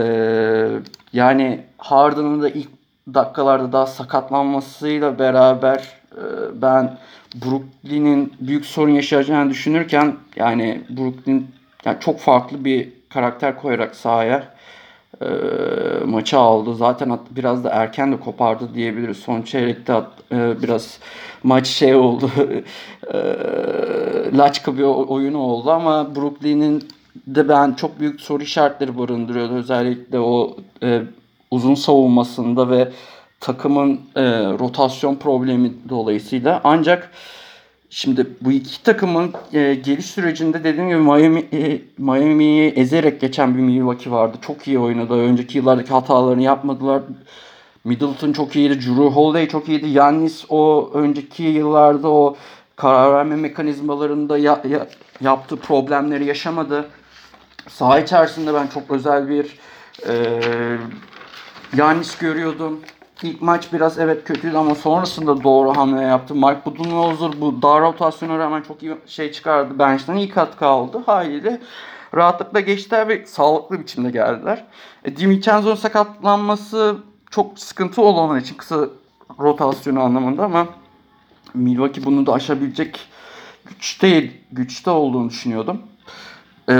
yani 1.12 1.64
Harden'ın 1.78 2.42
da 2.42 2.48
ilk 2.48 2.68
dakikalarda 3.14 3.72
daha 3.72 3.86
sakatlanmasıyla 3.86 5.18
beraber 5.18 5.76
e, 6.12 6.22
ben 6.62 6.98
Brooklyn'in 7.34 8.32
büyük 8.40 8.66
sorun 8.66 8.90
yaşayacağını 8.90 9.50
düşünürken 9.50 10.16
yani 10.36 10.80
Brooklyn 10.90 11.46
yani 11.84 11.96
çok 12.00 12.20
farklı 12.20 12.64
bir 12.64 12.88
karakter 13.08 13.56
koyarak 13.56 13.96
sahaya 13.96 14.44
e, 15.22 15.26
maçı 16.04 16.38
aldı. 16.38 16.74
Zaten 16.74 17.18
biraz 17.30 17.64
da 17.64 17.70
erken 17.70 18.12
de 18.12 18.20
kopardı 18.20 18.74
diyebiliriz. 18.74 19.16
Son 19.16 19.42
çeyrekte 19.42 20.00
e, 20.32 20.62
biraz 20.62 20.98
maç 21.42 21.66
şey 21.66 21.94
oldu. 21.94 22.30
e, 23.14 23.18
laçka 24.38 24.78
bir 24.78 24.82
oyunu 24.82 25.38
oldu 25.38 25.70
ama 25.70 26.16
Brooklyn'in 26.16 26.88
de 27.26 27.48
ben 27.48 27.72
çok 27.72 28.00
büyük 28.00 28.20
soru 28.20 28.42
işaretleri 28.42 28.98
barındırıyordu. 28.98 29.54
Özellikle 29.54 30.18
o 30.18 30.56
e, 30.82 31.02
uzun 31.50 31.74
savunmasında 31.74 32.70
ve 32.70 32.92
takımın 33.40 34.00
e, 34.16 34.22
rotasyon 34.58 35.16
problemi 35.16 35.72
dolayısıyla. 35.88 36.60
Ancak 36.64 37.10
şimdi 37.90 38.26
bu 38.40 38.52
iki 38.52 38.82
takımın 38.82 39.32
e, 39.52 39.74
geliş 39.74 40.06
sürecinde 40.06 40.64
dediğim 40.64 40.88
gibi 40.88 40.98
Miami 40.98 41.44
e, 41.52 41.80
Miami'yi 41.98 42.70
ezerek 42.70 43.20
geçen 43.20 43.56
bir 43.56 43.62
Milwaukee 43.62 44.10
vardı. 44.10 44.36
Çok 44.40 44.68
iyi 44.68 44.78
oynadı. 44.78 45.14
Önceki 45.14 45.58
yıllardaki 45.58 45.90
hatalarını 45.90 46.42
yapmadılar. 46.42 47.02
Middleton 47.84 48.32
çok 48.32 48.56
iyiydi. 48.56 48.74
Drew 48.74 49.04
Holiday 49.04 49.48
çok 49.48 49.68
iyiydi. 49.68 49.88
Yannis 49.88 50.44
o 50.48 50.90
önceki 50.94 51.42
yıllarda 51.42 52.08
o 52.08 52.36
karar 52.76 53.12
verme 53.12 53.36
mekanizmalarında 53.36 54.38
ya, 54.38 54.62
ya, 54.68 54.86
yaptığı 55.20 55.56
problemleri 55.56 56.24
yaşamadı. 56.24 56.88
Saha 57.68 58.00
içerisinde 58.00 58.54
ben 58.54 58.66
çok 58.66 58.90
özel 58.90 59.28
bir 59.28 59.58
e, 60.08 60.40
Yannis 61.76 62.18
görüyordum. 62.18 62.80
İlk 63.22 63.42
maç 63.42 63.72
biraz 63.72 63.98
evet 63.98 64.24
kötüydü 64.24 64.56
ama 64.56 64.74
sonrasında 64.74 65.44
doğru 65.44 65.76
hamle 65.76 66.02
yaptı. 66.02 66.34
Mike 66.34 66.60
Budenholzer 66.66 67.40
bu 67.40 67.62
dar 67.62 67.82
rotasyona 67.82 68.38
rağmen 68.38 68.62
çok 68.62 68.82
iyi 68.82 68.96
şey 69.06 69.32
çıkardı. 69.32 69.78
Bench'ten 69.78 70.16
iyi 70.16 70.28
katkı 70.28 70.66
aldı. 70.66 71.02
Haliyle 71.06 71.60
rahatlıkla 72.14 72.60
geçtiler 72.60 73.08
ve 73.08 73.26
sağlıklı 73.26 73.80
biçimde 73.80 74.10
geldiler. 74.10 74.64
E, 75.04 75.16
DiVincenzo'nun 75.16 75.74
sakatlanması 75.74 76.96
çok 77.30 77.58
sıkıntı 77.58 78.02
olan 78.02 78.40
için 78.40 78.54
kısa 78.54 78.88
rotasyonu 79.38 80.00
anlamında 80.00 80.44
ama 80.44 80.66
Milwaukee 81.54 82.04
bunu 82.04 82.26
da 82.26 82.32
aşabilecek 82.32 83.00
güçte 83.64 84.30
güçte 84.52 84.90
olduğunu 84.90 85.28
düşünüyordum. 85.28 85.82
Ee, 86.70 86.74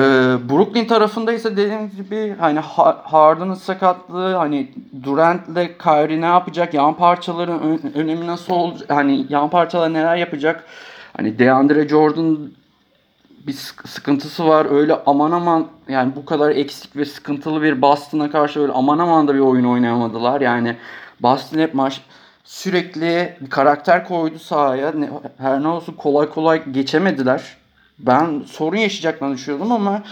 Brooklyn 0.50 0.85
tarafında 0.85 1.32
ise 1.32 1.56
dediğim 1.56 1.90
gibi 1.90 2.37
hani 2.38 2.59
Harden'ın 3.02 3.54
sakatlığı 3.54 4.35
hani 4.35 4.70
Durant'le 5.02 5.78
Kyrie 5.82 6.20
ne 6.20 6.26
yapacak? 6.26 6.75
Yan 6.75 6.94
parçaların 6.94 7.61
ön, 7.61 7.92
önemi 7.94 8.26
nasıl 8.26 8.52
olacak? 8.52 8.90
Hani 8.90 9.26
yan 9.28 9.50
parçalar 9.50 9.92
neler 9.92 10.16
yapacak? 10.16 10.64
Hani 11.16 11.38
DeAndre 11.38 11.88
Jordan 11.88 12.38
bir 13.47 13.52
sıkıntısı 13.87 14.49
var. 14.49 14.66
Öyle 14.70 14.97
aman 15.06 15.30
aman 15.30 15.66
yani 15.88 16.12
bu 16.16 16.25
kadar 16.25 16.50
eksik 16.50 16.97
ve 16.97 17.04
sıkıntılı 17.04 17.62
bir 17.62 17.82
Boston'a 17.82 18.30
karşı 18.30 18.61
öyle 18.61 18.73
aman 18.73 18.99
aman 18.99 19.28
da 19.28 19.35
bir 19.35 19.40
oyun 19.40 19.64
oynayamadılar. 19.64 20.40
Yani 20.40 20.76
Boston 21.20 21.59
hep 21.59 21.75
maç 21.75 22.00
sürekli 22.44 23.37
bir 23.40 23.50
karakter 23.50 24.09
koydu 24.09 24.38
sahaya. 24.38 24.92
Her 25.38 25.62
ne 25.62 25.68
olsun 25.68 25.92
kolay 25.92 26.28
kolay 26.28 26.64
geçemediler. 26.73 27.60
Ben 28.07 28.42
sorun 28.47 28.76
yaşayacaklarını 28.76 29.35
düşünüyordum 29.35 29.73
ama 29.73 30.02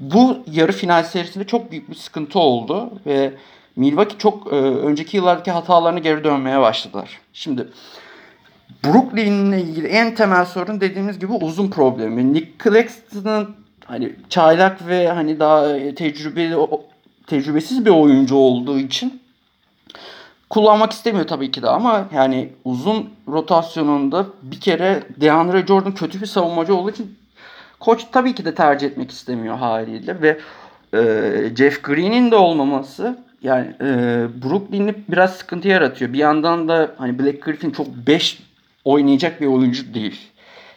bu 0.00 0.38
yarı 0.50 0.72
final 0.72 1.04
serisinde 1.04 1.46
çok 1.46 1.70
büyük 1.70 1.90
bir 1.90 1.94
sıkıntı 1.94 2.38
oldu 2.38 2.90
ve 3.06 3.34
Milwaukee 3.76 4.18
çok 4.18 4.52
e, 4.52 4.56
önceki 4.56 5.16
yıllardaki 5.16 5.50
hatalarını 5.50 6.00
geri 6.00 6.24
dönmeye 6.24 6.60
başladılar. 6.60 7.20
Şimdi 7.32 7.68
Brooklyn'le 8.84 9.52
ilgili 9.52 9.86
en 9.86 10.14
temel 10.14 10.44
sorun 10.44 10.80
dediğimiz 10.80 11.18
gibi 11.18 11.32
uzun 11.32 11.70
problemi. 11.70 12.32
Nick 12.32 12.48
Claxton'ın 12.64 13.56
hani 13.84 14.12
çaylak 14.28 14.86
ve 14.88 15.08
hani 15.08 15.40
daha 15.40 15.66
tecrübeli 15.94 16.56
tecrübesiz 17.26 17.86
bir 17.86 17.90
oyuncu 17.90 18.36
olduğu 18.36 18.78
için 18.78 19.22
kullanmak 20.50 20.92
istemiyor 20.92 21.26
tabii 21.26 21.50
ki 21.50 21.62
de 21.62 21.68
ama 21.68 22.08
yani 22.14 22.52
uzun 22.64 23.10
rotasyonunda 23.28 24.26
bir 24.42 24.60
kere 24.60 25.02
DeAndre 25.20 25.66
Jordan 25.66 25.94
kötü 25.94 26.20
bir 26.20 26.26
savunmacı 26.26 26.74
olduğu 26.74 26.90
için 26.90 27.18
koç 27.82 28.06
tabii 28.12 28.34
ki 28.34 28.44
de 28.44 28.54
tercih 28.54 28.86
etmek 28.86 29.10
istemiyor 29.10 29.56
haliyle 29.56 30.22
ve 30.22 30.38
e, 30.94 31.56
Jeff 31.56 31.82
Green'in 31.82 32.30
de 32.30 32.36
olmaması 32.36 33.18
yani 33.42 33.66
e, 33.80 33.86
Brooklyn'i 34.44 34.94
biraz 35.08 35.36
sıkıntı 35.36 35.68
yaratıyor. 35.68 36.12
Bir 36.12 36.18
yandan 36.18 36.68
da 36.68 36.90
hani 36.98 37.18
Black 37.18 37.42
Griffin 37.42 37.70
çok 37.70 37.86
5 37.86 38.42
oynayacak 38.84 39.40
bir 39.40 39.46
oyuncu 39.46 39.94
değil. 39.94 40.20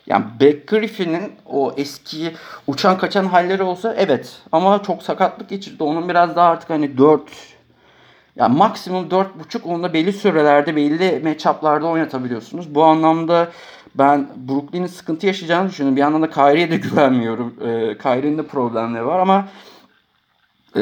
Yani 0.08 0.26
Black 0.42 0.68
Griffin'in 0.68 1.32
o 1.46 1.74
eski 1.78 2.34
uçan 2.68 2.98
kaçan 2.98 3.26
halleri 3.26 3.64
olsa 3.64 3.96
evet 3.98 4.42
ama 4.52 4.84
çok 4.84 5.04
sakatlık 5.04 5.50
geçirdi. 5.50 5.84
Onun 5.84 6.10
biraz 6.10 6.36
daha 6.36 6.50
artık 6.50 6.70
hani 6.70 6.98
4 6.98 7.22
yani 8.36 8.58
maksimum 8.58 9.10
4.5 9.10 9.64
onda 9.64 9.94
belli 9.94 10.14
sürelerde 10.14 10.76
belli 10.76 11.22
matchup'larda 11.24 11.88
oynatabiliyorsunuz. 11.88 12.76
Bu 12.76 12.84
anlamda 12.84 13.48
ben 13.98 14.28
Brooklyn'in 14.50 14.88
sıkıntı 14.88 15.28
yaşayacağını 15.28 15.70
düşünüyorum. 15.70 15.96
Bir 15.96 16.02
yandan 16.02 16.22
da 16.22 16.30
Kyrie'ye 16.30 16.72
de 16.72 16.78
güvenmiyorum. 16.90 17.54
E, 17.62 17.98
Kyrie'nin 17.98 18.38
de 18.38 18.44
problemleri 18.48 19.06
var 19.06 19.20
ama 19.20 19.48
e, 20.76 20.82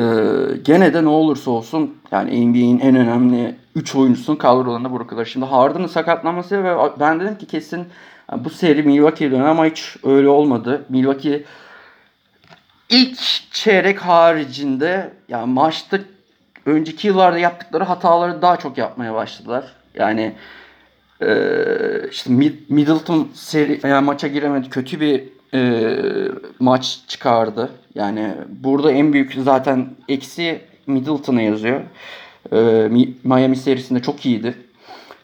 gene 0.64 0.94
de 0.94 1.04
ne 1.04 1.10
olursa 1.10 1.52
olsun 1.52 1.98
yani 2.12 2.48
NBA'in 2.48 2.80
en 2.80 2.96
önemli 2.96 3.56
3 3.76 3.96
oyuncusunun 3.96 4.38
kadrolarında 4.38 4.94
bırakılır. 4.94 5.26
Şimdi 5.26 5.46
Harden'ın 5.46 5.88
sakatlanması 5.88 6.64
ve 6.64 6.76
ben 7.00 7.20
dedim 7.20 7.38
ki 7.38 7.46
kesin 7.46 7.88
bu 8.38 8.50
seri 8.50 8.84
Milwaukee'ye 8.84 9.32
döner 9.32 9.46
ama 9.46 9.66
hiç 9.66 9.98
öyle 10.04 10.30
olmadı. 10.30 10.86
Milwaukee 10.90 11.44
ilk 12.90 13.20
çeyrek 13.52 14.00
haricinde 14.00 15.14
yani 15.30 15.54
maçta 15.54 16.00
önceki 16.66 17.08
yıllarda 17.08 17.38
yaptıkları 17.38 17.84
hataları 17.84 18.42
daha 18.42 18.58
çok 18.58 18.78
yapmaya 18.78 19.14
başladılar. 19.14 19.66
Yani 19.96 20.36
e, 21.28 22.10
işte 22.12 22.30
Middleton 22.70 23.28
seri 23.34 23.80
yani 23.84 24.06
maça 24.06 24.28
giremedi. 24.28 24.70
Kötü 24.70 25.00
bir 25.00 25.24
e, 25.54 26.32
maç 26.60 27.00
çıkardı. 27.08 27.70
Yani 27.96 28.34
burada 28.50 28.92
en 28.92 29.14
büyük 29.14 29.34
zaten 29.44 29.88
eksi 30.10 30.62
Middleton'a 30.88 31.42
yazıyor. 31.42 31.82
E, 32.52 32.90
Miami 33.24 33.56
serisinde 33.56 34.02
çok 34.02 34.26
iyiydi. 34.26 34.56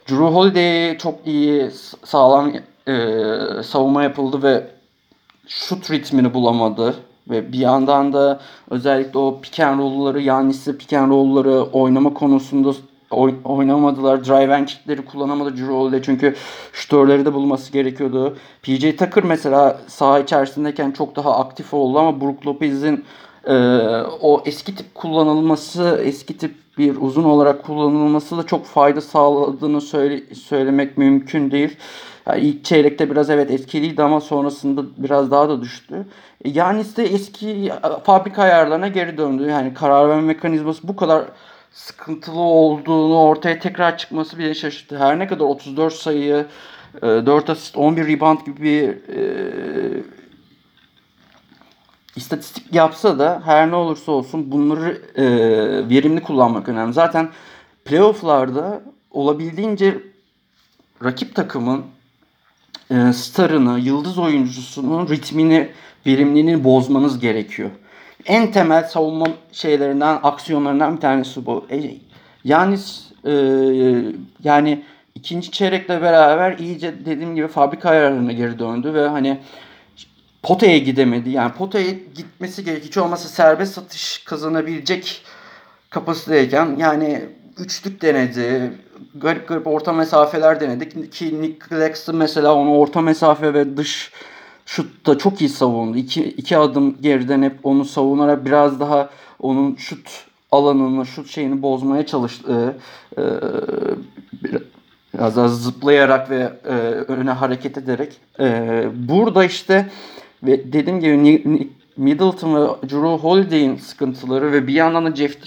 Drew 0.09 0.25
Holiday 0.25 0.97
çok 0.97 1.27
iyi 1.27 1.69
sağlam 2.03 2.51
e, 2.88 2.93
savunma 3.63 4.03
yapıldı 4.03 4.43
ve 4.43 4.63
şut 5.47 5.91
ritmini 5.91 6.33
bulamadı. 6.33 6.95
Ve 7.29 7.51
bir 7.51 7.59
yandan 7.59 8.13
da 8.13 8.39
özellikle 8.69 9.19
o 9.19 9.41
pick 9.41 9.59
and 9.59 9.79
roll'ları, 9.79 10.21
Yannis'le 10.21 10.77
pick 10.79 10.93
and 10.93 11.12
roll'ları 11.12 11.62
oynama 11.62 12.13
konusunda 12.13 12.73
oynamadılar. 13.43 14.25
Drive 14.25 14.55
and 14.55 14.67
kickleri 14.67 15.05
kullanamadı 15.05 15.57
Drew 15.57 15.73
Holiday 15.73 16.01
çünkü 16.01 16.35
şutörleri 16.73 17.25
de 17.25 17.33
bulması 17.33 17.71
gerekiyordu. 17.71 18.37
PJ 18.61 18.95
Tucker 18.97 19.23
mesela 19.23 19.81
saha 19.87 20.19
içerisindeyken 20.19 20.91
çok 20.91 21.15
daha 21.15 21.39
aktif 21.39 21.73
oldu 21.73 21.99
ama 21.99 22.21
Brook 22.21 22.47
Lopez'in 22.47 23.05
e, 23.47 23.55
o 24.21 24.43
eski 24.45 24.75
tip 24.75 24.95
kullanılması, 24.95 26.01
eski 26.05 26.37
tip 26.37 26.55
bir 26.77 26.95
uzun 27.01 27.23
olarak 27.23 27.63
kullanılması 27.63 28.37
da 28.37 28.45
çok 28.45 28.65
fayda 28.65 29.01
sağladığını 29.01 29.81
söyle, 29.81 30.35
söylemek 30.35 30.97
mümkün 30.97 31.51
değil. 31.51 31.77
Yani 32.27 32.41
ilk 32.41 32.65
çeyrekte 32.65 33.11
biraz 33.11 33.29
evet 33.29 33.51
etkiliydi 33.51 34.03
ama 34.03 34.21
sonrasında 34.21 34.81
biraz 34.97 35.31
daha 35.31 35.49
da 35.49 35.61
düştü. 35.61 36.05
Yani 36.45 36.81
ise 36.81 37.03
eski 37.03 37.71
fabrika 38.03 38.43
ayarlarına 38.43 38.87
geri 38.87 39.17
döndü. 39.17 39.47
Yani 39.49 39.73
karar 39.73 40.09
verme 40.09 40.21
mekanizması 40.21 40.87
bu 40.87 40.95
kadar 40.95 41.25
sıkıntılı 41.71 42.39
olduğunu 42.39 43.19
ortaya 43.19 43.60
tekrar 43.60 43.97
çıkması 43.97 44.38
bile 44.38 44.55
şaşırttı. 44.55 44.97
Her 44.97 45.19
ne 45.19 45.27
kadar 45.27 45.45
34 45.45 45.93
sayı, 45.93 46.45
4 47.01 47.49
e, 47.49 47.51
asist, 47.51 47.77
11 47.77 48.08
rebound 48.08 48.45
gibi 48.45 48.62
bir 48.62 48.89
e, 49.15 50.03
istatistik 52.15 52.75
yapsa 52.75 53.19
da 53.19 53.41
her 53.45 53.71
ne 53.71 53.75
olursa 53.75 54.12
olsun 54.12 54.51
bunları 54.51 55.01
e, 55.15 55.25
verimli 55.89 56.23
kullanmak 56.23 56.69
önemli. 56.69 56.93
Zaten 56.93 57.29
playofflarda 57.86 58.82
olabildiğince 59.12 59.97
rakip 61.03 61.36
takımın 61.36 61.86
e, 62.91 63.13
starını, 63.13 63.79
yıldız 63.79 64.17
oyuncusunun 64.17 65.08
ritmini, 65.08 65.69
verimliliğini 66.05 66.63
bozmanız 66.63 67.19
gerekiyor 67.19 67.69
en 68.25 68.51
temel 68.51 68.84
savunma 68.84 69.27
şeylerinden, 69.51 70.19
aksiyonlarından 70.23 70.95
bir 70.95 71.01
tanesi 71.01 71.45
bu. 71.45 71.67
E, 71.71 71.91
yani 72.43 72.77
e, 73.25 73.34
yani 74.43 74.84
ikinci 75.15 75.51
çeyrekle 75.51 76.01
beraber 76.01 76.58
iyice 76.58 77.05
dediğim 77.05 77.36
gibi 77.36 77.47
fabrika 77.47 77.89
ayarlarına 77.89 78.32
geri 78.32 78.60
döndü 78.60 78.93
ve 78.93 79.08
hani 79.08 79.39
potaya 80.43 80.77
gidemedi. 80.77 81.29
Yani 81.29 81.53
potaya 81.53 81.91
gitmesi 81.91 82.65
gerek. 82.65 82.84
Hiç 82.84 82.97
olmazsa 82.97 83.29
serbest 83.29 83.73
satış 83.73 84.23
kazanabilecek 84.23 85.21
kapasiteyken 85.89 86.75
yani 86.79 87.25
üçlük 87.58 88.01
denedi. 88.01 88.71
Garip 89.15 89.47
garip 89.47 89.67
orta 89.67 89.93
mesafeler 89.93 90.60
denedik. 90.60 91.13
Ki 91.13 91.41
Nick 91.41 91.69
Claxton 91.69 92.15
mesela 92.15 92.55
onu 92.55 92.77
orta 92.77 93.01
mesafe 93.01 93.53
ve 93.53 93.77
dış 93.77 94.12
şutta 94.69 95.17
çok 95.17 95.41
iyi 95.41 95.49
savundu. 95.49 95.97
İki, 95.97 96.23
iki 96.23 96.58
adım 96.58 97.01
geriden 97.01 97.41
hep 97.41 97.60
onu 97.63 97.86
savunarak 97.86 98.45
biraz 98.45 98.79
daha 98.79 99.10
onun 99.39 99.75
şut 99.75 100.25
alanını, 100.51 101.05
şut 101.05 101.27
şeyini 101.29 101.62
bozmaya 101.62 102.05
çalıştı. 102.05 102.77
Ee, 103.17 103.21
biraz 105.13 105.36
daha 105.36 105.47
zıplayarak 105.47 106.29
ve 106.29 106.53
e, 106.65 106.73
öne 107.08 107.32
hareket 107.32 107.77
ederek. 107.77 108.17
Ee, 108.39 108.88
burada 108.95 109.45
işte 109.45 109.89
ve 110.43 110.73
dediğim 110.73 110.99
gibi 110.99 111.69
Middleton 111.97 112.55
ve 112.55 112.67
Drew 112.89 113.27
Holiday'in 113.27 113.75
sıkıntıları 113.75 114.51
ve 114.51 114.67
bir 114.67 114.73
yandan 114.73 115.05
da 115.05 115.15
Jeff 115.15 115.38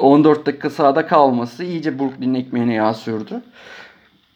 14 0.00 0.46
dakika 0.46 0.70
sahada 0.70 1.06
kalması 1.06 1.64
iyice 1.64 1.98
Brooklyn'in 1.98 2.34
ekmeğine 2.34 2.74
yağ 2.74 2.94
sürdü. 2.94 3.42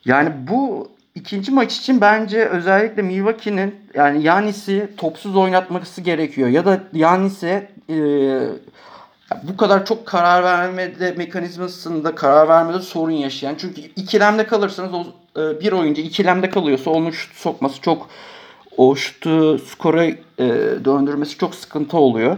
Yani 0.05 0.33
bu 0.51 0.96
ikinci 1.17 1.53
maç 1.53 1.77
için 1.77 2.01
bence 2.01 2.45
özellikle 2.45 3.03
Milwaukee'nin 3.03 3.75
yani 3.95 4.23
Yanis'i 4.23 4.89
topsuz 4.97 5.37
oynatması 5.37 6.01
gerekiyor. 6.01 6.49
Ya 6.49 6.65
da 6.65 6.81
Yanis'e 6.93 7.71
e, 7.91 7.97
bu 9.43 9.57
kadar 9.57 9.87
çok 9.87 10.07
karar 10.07 10.45
vermede 10.45 11.15
mekanizmasında 11.17 12.15
karar 12.15 12.49
vermede 12.49 12.81
sorun 12.81 13.13
yaşayan. 13.13 13.55
Çünkü 13.59 13.81
ikilemde 13.81 14.47
kalırsanız 14.47 14.95
o 14.95 15.05
e, 15.41 15.61
bir 15.61 15.73
oyuncu 15.73 16.03
ikilemde 16.03 16.51
kalıyorsa 16.51 16.91
onun 16.91 17.11
şut 17.11 17.35
sokması 17.35 17.81
çok 17.81 18.09
o 18.77 18.97
şutu 18.97 19.59
skora 19.59 20.05
e, 20.05 20.17
döndürmesi 20.85 21.39
çok 21.39 21.55
sıkıntı 21.55 21.97
oluyor. 21.97 22.37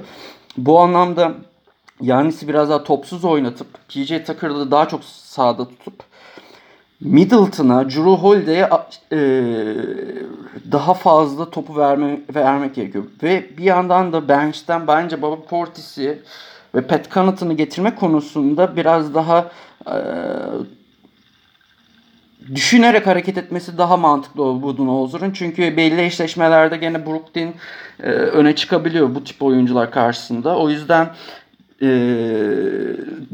Bu 0.56 0.80
anlamda 0.80 1.34
Yannis'i 2.00 2.48
biraz 2.48 2.70
daha 2.70 2.84
topsuz 2.84 3.24
oynatıp 3.24 3.66
PJ 3.88 4.08
Tucker'ı 4.08 4.58
da 4.58 4.70
daha 4.70 4.88
çok 4.88 5.04
sağda 5.04 5.68
tutup 5.68 6.07
Middleton'a, 7.00 7.90
Drew 7.90 8.10
Holiday'e 8.10 8.68
e, 9.12 9.18
daha 10.72 10.94
fazla 10.94 11.50
topu 11.50 11.76
verme, 11.76 12.20
vermek 12.34 12.74
gerekiyor. 12.74 13.04
Ve 13.22 13.58
bir 13.58 13.64
yandan 13.64 14.12
da 14.12 14.28
bench'ten 14.28 14.86
bence 14.86 15.22
Bobby 15.22 15.46
Portis'i 15.48 16.22
ve 16.74 16.80
Pat 16.80 17.10
Connaughton'ı 17.10 17.52
getirme 17.52 17.94
konusunda 17.94 18.76
biraz 18.76 19.14
daha 19.14 19.50
e, 19.86 19.96
düşünerek 22.54 23.06
hareket 23.06 23.38
etmesi 23.38 23.78
daha 23.78 23.96
mantıklı 23.96 24.42
oldu 24.42 24.62
Budenholzer'ın. 24.62 25.30
Çünkü 25.30 25.76
belli 25.76 26.02
eşleşmelerde 26.02 26.76
gene 26.76 27.06
Brooklyn 27.06 27.54
e, 28.02 28.10
öne 28.10 28.56
çıkabiliyor 28.56 29.14
bu 29.14 29.24
tip 29.24 29.42
oyuncular 29.42 29.90
karşısında. 29.90 30.58
O 30.58 30.70
yüzden 30.70 31.10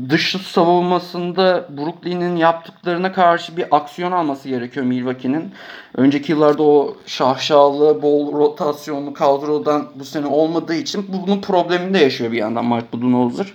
dış 0.09 0.37
savunmasında 0.47 1.69
Brooklyn'in 1.77 2.37
yaptıklarına 2.37 3.13
karşı 3.13 3.57
bir 3.57 3.77
aksiyon 3.77 4.13
alması 4.13 4.49
gerekiyor 4.49 4.87
Milwaukee'nin. 4.87 5.51
Önceki 5.97 6.33
yıllarda 6.33 6.63
o 6.63 6.97
şahşalı, 7.07 8.03
bol 8.03 8.33
rotasyonlu 8.33 9.15
kadrodan 9.15 9.87
bu 9.95 10.05
sene 10.05 10.27
olmadığı 10.27 10.75
için 10.75 11.07
bunun 11.09 11.41
problemini 11.41 11.95
de 11.95 11.99
yaşıyor 11.99 12.33
bir 12.33 12.39
yandan 12.39 12.67
Mike 12.67 12.87
Budenholzer. 12.93 13.53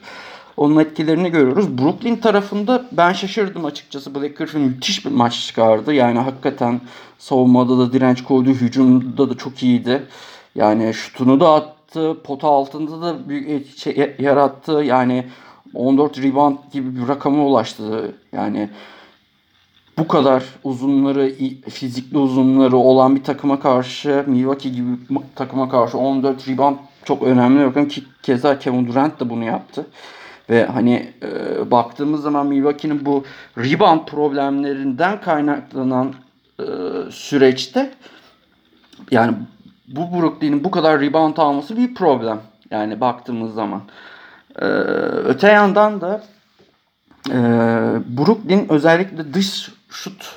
Onun 0.58 0.80
etkilerini 0.80 1.32
görüyoruz. 1.32 1.78
Brooklyn 1.78 2.16
tarafında 2.16 2.86
ben 2.92 3.14
şaşırdım 3.14 3.66
açıkçası. 3.66 4.16
Blake 4.16 4.28
Griffin 4.28 4.62
müthiş 4.62 5.06
bir 5.06 5.12
maç 5.12 5.48
çıkardı. 5.48 5.94
Yani 5.94 6.20
hakikaten 6.20 6.82
savunmada 7.18 7.78
da 7.78 7.94
direnç 7.94 8.24
koydu. 8.24 8.50
Hücumda 8.50 9.30
da 9.30 9.38
çok 9.38 9.64
iyiydi. 9.64 10.04
Yani 10.56 10.94
şutunu 10.94 11.40
da 11.40 11.54
attı. 11.54 11.79
Pota 12.24 12.48
altında 12.48 13.02
da 13.02 13.30
büyük 13.30 13.78
şey 13.78 14.16
yarattı. 14.20 14.72
Yani 14.72 15.26
14 15.74 16.18
rebound 16.18 16.58
gibi 16.72 16.96
bir 16.96 17.08
rakama 17.08 17.46
ulaştı. 17.46 18.16
Yani 18.32 18.70
bu 19.98 20.08
kadar 20.08 20.44
uzunları, 20.64 21.34
fizikli 21.70 22.18
uzunları 22.18 22.78
olan 22.78 23.16
bir 23.16 23.24
takıma 23.24 23.60
karşı, 23.60 24.24
Milwaukee 24.28 24.70
gibi 24.70 24.88
bir 25.10 25.18
takıma 25.36 25.70
karşı 25.70 25.98
14 25.98 26.48
rebound 26.48 26.78
çok 27.06 27.24
önemli. 27.24 27.66
Bakın 27.66 27.86
ki 27.86 28.04
keza 28.24 28.60
Kevin 28.60 28.88
Durant 28.88 29.20
da 29.20 29.30
bunu 29.30 29.44
yaptı. 29.44 29.88
Ve 30.50 30.66
hani 30.66 31.14
e, 31.24 31.72
baktığımız 31.72 32.22
zaman 32.22 32.48
Milwaukee'nin 32.48 33.06
bu 33.06 33.24
rebound 33.58 34.06
problemlerinden 34.06 35.22
kaynaklanan 35.22 36.14
e, 36.60 36.64
süreçte 37.12 37.92
yani 39.12 39.34
bu 39.96 40.22
Brooklyn'in 40.22 40.64
bu 40.64 40.72
kadar 40.72 41.02
rebound 41.02 41.38
alması 41.38 41.78
bir 41.78 41.94
problem. 41.94 42.40
Yani 42.72 43.02
baktığımız 43.02 43.54
zaman. 43.54 43.82
E, 44.62 44.66
öte 45.26 45.48
yandan 45.48 46.02
da 46.02 46.24
e, 47.30 47.38
Brooklyn 48.18 48.66
özellikle 48.70 49.34
dış 49.34 49.70
şut 49.90 50.36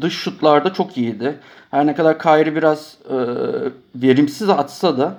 dış 0.00 0.14
şutlarda 0.14 0.72
çok 0.72 0.98
iyiydi. 0.98 1.38
Her 1.70 1.86
ne 1.86 1.94
kadar 1.94 2.18
Kyrie 2.18 2.54
biraz 2.56 2.96
e, 3.10 3.16
verimsiz 3.94 4.48
atsa 4.48 4.98
da 4.98 5.18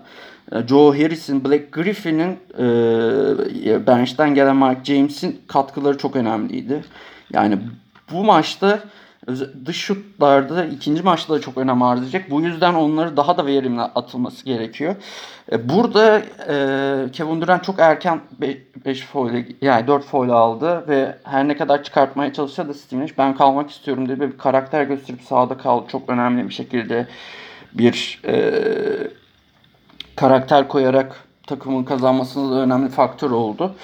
e, 0.52 0.68
Joe 0.68 0.94
Harris'in, 0.94 1.46
Black 1.46 1.72
Griffin'in 1.72 2.40
e, 2.58 3.88
bench'ten 3.88 4.36
gelen 4.36 4.56
Mark 4.56 4.86
James'in 4.86 5.42
katkıları 5.48 5.98
çok 5.98 6.16
önemliydi. 6.16 6.84
Yani 7.34 7.60
bu 8.12 8.24
maçta 8.24 8.80
dış 9.66 9.78
şutlarda 9.78 10.66
ikinci 10.66 11.04
maçta 11.04 11.34
da 11.34 11.42
çok 11.42 11.58
önem 11.58 11.82
arz 11.82 12.02
edecek. 12.02 12.32
Bu 12.32 12.42
yüzden 12.42 12.74
onları 12.74 13.18
daha 13.18 13.38
da 13.38 13.46
verimli 13.46 13.82
atılması 13.82 14.46
gerekiyor. 14.46 14.96
E, 15.52 15.70
burada 15.70 16.20
e, 16.48 17.12
Kevin 17.12 17.42
Durant 17.42 17.64
çok 17.64 17.80
erken 17.80 18.22
5 18.86 19.02
foul 19.06 19.32
yani 19.62 19.88
4 19.88 20.06
foul 20.06 20.30
aldı 20.30 20.88
ve 20.88 21.18
her 21.24 21.48
ne 21.48 21.58
kadar 21.58 21.84
çıkartmaya 21.84 22.34
çalışsa 22.34 22.68
da 22.68 22.74
Steve 22.74 23.02
Nash 23.02 23.18
ben 23.18 23.36
kalmak 23.36 23.70
istiyorum 23.70 24.08
diye 24.08 24.20
bir 24.20 24.38
karakter 24.38 24.84
gösterip 24.84 25.22
sahada 25.22 25.58
kaldı. 25.58 25.86
Çok 25.92 26.10
önemli 26.10 26.50
bir 26.50 26.54
şekilde 26.54 27.08
bir 27.74 28.22
e, 28.26 28.54
karakter 30.16 30.68
koyarak 30.68 31.24
takımın 31.48 31.84
kazanmasında 31.84 32.56
da 32.56 32.60
önemli 32.60 32.90
faktör 32.90 33.32
oldu. 33.32 33.76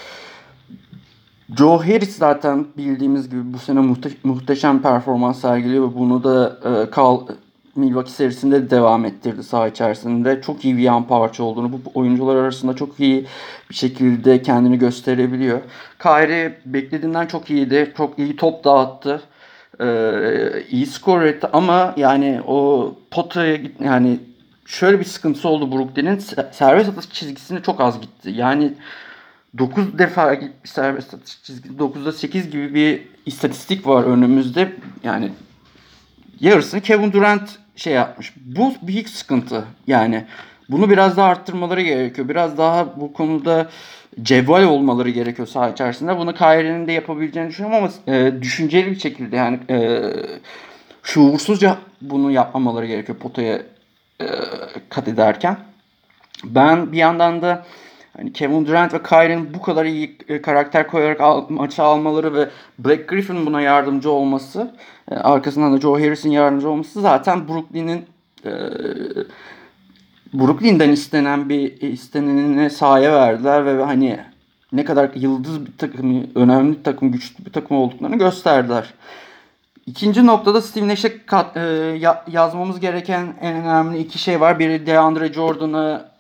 Joe 1.58 1.78
Harris 1.78 2.18
zaten 2.18 2.66
bildiğimiz 2.78 3.30
gibi 3.30 3.54
bu 3.54 3.58
sene 3.58 3.80
muhte- 3.80 4.18
muhteşem 4.24 4.82
performans 4.82 5.42
sergiliyor 5.42 5.92
ve 5.92 5.96
bunu 5.96 6.24
da 6.24 6.58
e, 6.66 6.90
Kal 6.90 7.28
Milwaukee 7.76 8.12
serisinde 8.12 8.62
de 8.62 8.70
devam 8.70 9.06
ettirdi 9.06 9.44
saha 9.44 9.68
içerisinde. 9.68 10.42
Çok 10.42 10.66
iyi 10.66 10.78
bir 10.78 10.82
yan 10.82 11.08
parça 11.08 11.44
olduğunu, 11.44 11.72
bu 11.72 11.78
oyuncular 11.94 12.36
arasında 12.36 12.76
çok 12.76 13.00
iyi 13.00 13.26
bir 13.70 13.76
şekilde 13.76 14.42
kendini 14.42 14.80
gösterebiliyor. 14.80 15.60
Kyrie 16.00 16.58
beklediğinden 16.66 17.26
çok 17.26 17.50
iyiydi. 17.50 17.94
Çok 17.98 18.20
iyi 18.20 18.36
top 18.36 18.64
dağıttı. 18.64 19.22
Ee, 19.82 20.64
iyi 20.70 20.86
skor 20.86 21.22
etti 21.22 21.48
ama 21.54 21.94
yani 21.98 22.42
o 22.48 22.92
potaya 23.12 23.58
yani 23.84 24.20
şöyle 24.66 25.00
bir 25.00 25.06
sıkıntısı 25.06 25.50
oldu 25.50 25.72
Brooklyn'in. 25.72 26.20
Serbest 26.52 26.90
atış 26.90 27.10
çizgisine 27.10 27.62
çok 27.62 27.82
az 27.82 28.02
gitti. 28.02 28.32
Yani 28.36 28.74
9 29.58 29.98
defa 30.00 30.34
gitmiş 30.34 30.72
serbest 30.72 31.14
atış 31.14 31.44
çizgisi. 31.44 31.76
9'da 31.76 32.12
8 32.12 32.50
gibi 32.50 32.74
bir 32.74 33.08
istatistik 33.26 33.88
var 33.88 34.04
önümüzde. 34.04 34.74
Yani 35.04 35.30
yarısını 36.40 36.82
Kevin 36.82 37.12
Durant 37.14 37.60
şey 37.76 37.94
yapmış. 37.94 38.34
Bu 38.46 38.74
büyük 38.82 39.10
sıkıntı. 39.10 39.66
Yani 39.88 40.26
bunu 40.70 40.90
biraz 40.90 41.18
daha 41.18 41.28
arttırmaları 41.28 41.82
gerekiyor. 41.82 42.30
Biraz 42.30 42.58
daha 42.58 43.00
bu 43.00 43.14
konuda 43.14 43.70
cevval 44.22 44.64
olmaları 44.64 45.10
gerekiyor 45.10 45.48
saha 45.48 45.70
içerisinde. 45.70 46.18
Bunu 46.18 46.34
Kyrie'nin 46.34 46.88
de 46.88 46.92
yapabileceğini 46.92 47.50
düşünüyorum 47.50 47.90
ama 48.08 48.18
e, 48.18 48.42
düşünceli 48.42 48.92
bir 48.92 49.00
şekilde 49.00 49.36
yani 49.36 49.60
e, 49.70 50.02
şuursuzca 51.04 51.78
bunu 52.02 52.32
yapmamaları 52.32 52.86
gerekiyor 52.86 53.18
potaya 53.18 53.62
e, 54.22 54.28
kat 54.90 55.08
ederken. 55.08 55.58
Ben 56.44 56.92
bir 56.92 56.98
yandan 56.98 57.42
da 57.42 57.66
hani 58.18 58.34
Kevin 58.34 58.66
Durant 58.66 58.94
ve 58.94 59.04
Kyrie'nin 59.04 59.54
bu 59.54 59.62
kadar 59.62 59.86
iyi 59.86 60.18
e, 60.28 60.42
karakter 60.42 60.88
koyarak 60.88 61.22
al, 61.22 61.46
maçı 61.50 61.84
almaları 61.84 62.34
ve 62.34 62.50
Black 62.80 63.08
Griffin 63.08 63.46
buna 63.46 63.62
yardımcı 63.62 64.12
olması, 64.12 64.76
e, 65.12 65.16
arkasından 65.16 65.74
da 65.74 65.82
Joe 65.82 66.00
Harris'in 66.00 66.32
yardımcı 66.32 66.70
olması 66.70 67.02
zaten 67.02 67.48
Brooklyn'in 67.48 68.06
e, 68.46 68.52
Brooklyn'den 70.34 70.90
istenen 70.90 71.50
bir 71.50 71.82
istenenine 71.82 72.70
sahaya 72.70 73.14
verdiler 73.14 73.66
ve 73.66 73.84
hani 73.84 74.20
ne 74.72 74.86
kadar 74.86 75.10
yıldız 75.16 75.66
bir 75.66 75.78
takım, 75.78 76.28
önemli 76.36 76.78
bir 76.78 76.84
takım, 76.84 77.12
güçlü 77.12 77.46
bir 77.46 77.52
takım 77.52 77.78
olduklarını 77.78 78.18
gösterdiler. 78.18 78.94
İkinci 79.86 80.26
noktada 80.26 80.62
Steve 80.62 80.88
Nash'e 80.88 81.22
e, 81.56 81.62
yazmamız 82.32 82.80
gereken 82.80 83.34
en 83.42 83.56
önemli 83.56 83.98
iki 83.98 84.20
şey 84.20 84.42
var. 84.42 84.60
Biri 84.60 84.86
DeAndre 84.86 85.34
Jordan'ı 85.34 86.15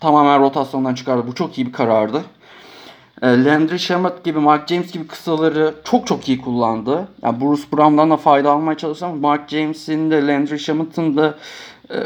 tamamen 0.00 0.40
rotasyondan 0.40 0.94
çıkardı. 0.94 1.26
Bu 1.26 1.34
çok 1.34 1.58
iyi 1.58 1.66
bir 1.66 1.72
karardı. 1.72 2.22
E, 3.22 3.44
Landry 3.44 3.78
Shamet 3.78 4.24
gibi, 4.24 4.38
Mark 4.38 4.68
James 4.68 4.92
gibi 4.92 5.06
kısaları 5.06 5.74
çok 5.84 6.06
çok 6.06 6.28
iyi 6.28 6.40
kullandı. 6.40 7.08
Yani 7.22 7.40
Bruce 7.40 7.62
Brown'dan 7.72 8.10
da 8.10 8.16
fayda 8.16 8.50
almaya 8.50 8.76
çalıştı 8.76 9.06
ama 9.06 9.16
Mark 9.16 9.48
James'in 9.48 10.10
de 10.10 10.26
Landry 10.26 10.58
Shamet'ın 10.58 11.16
da 11.16 11.34
e, 11.90 11.98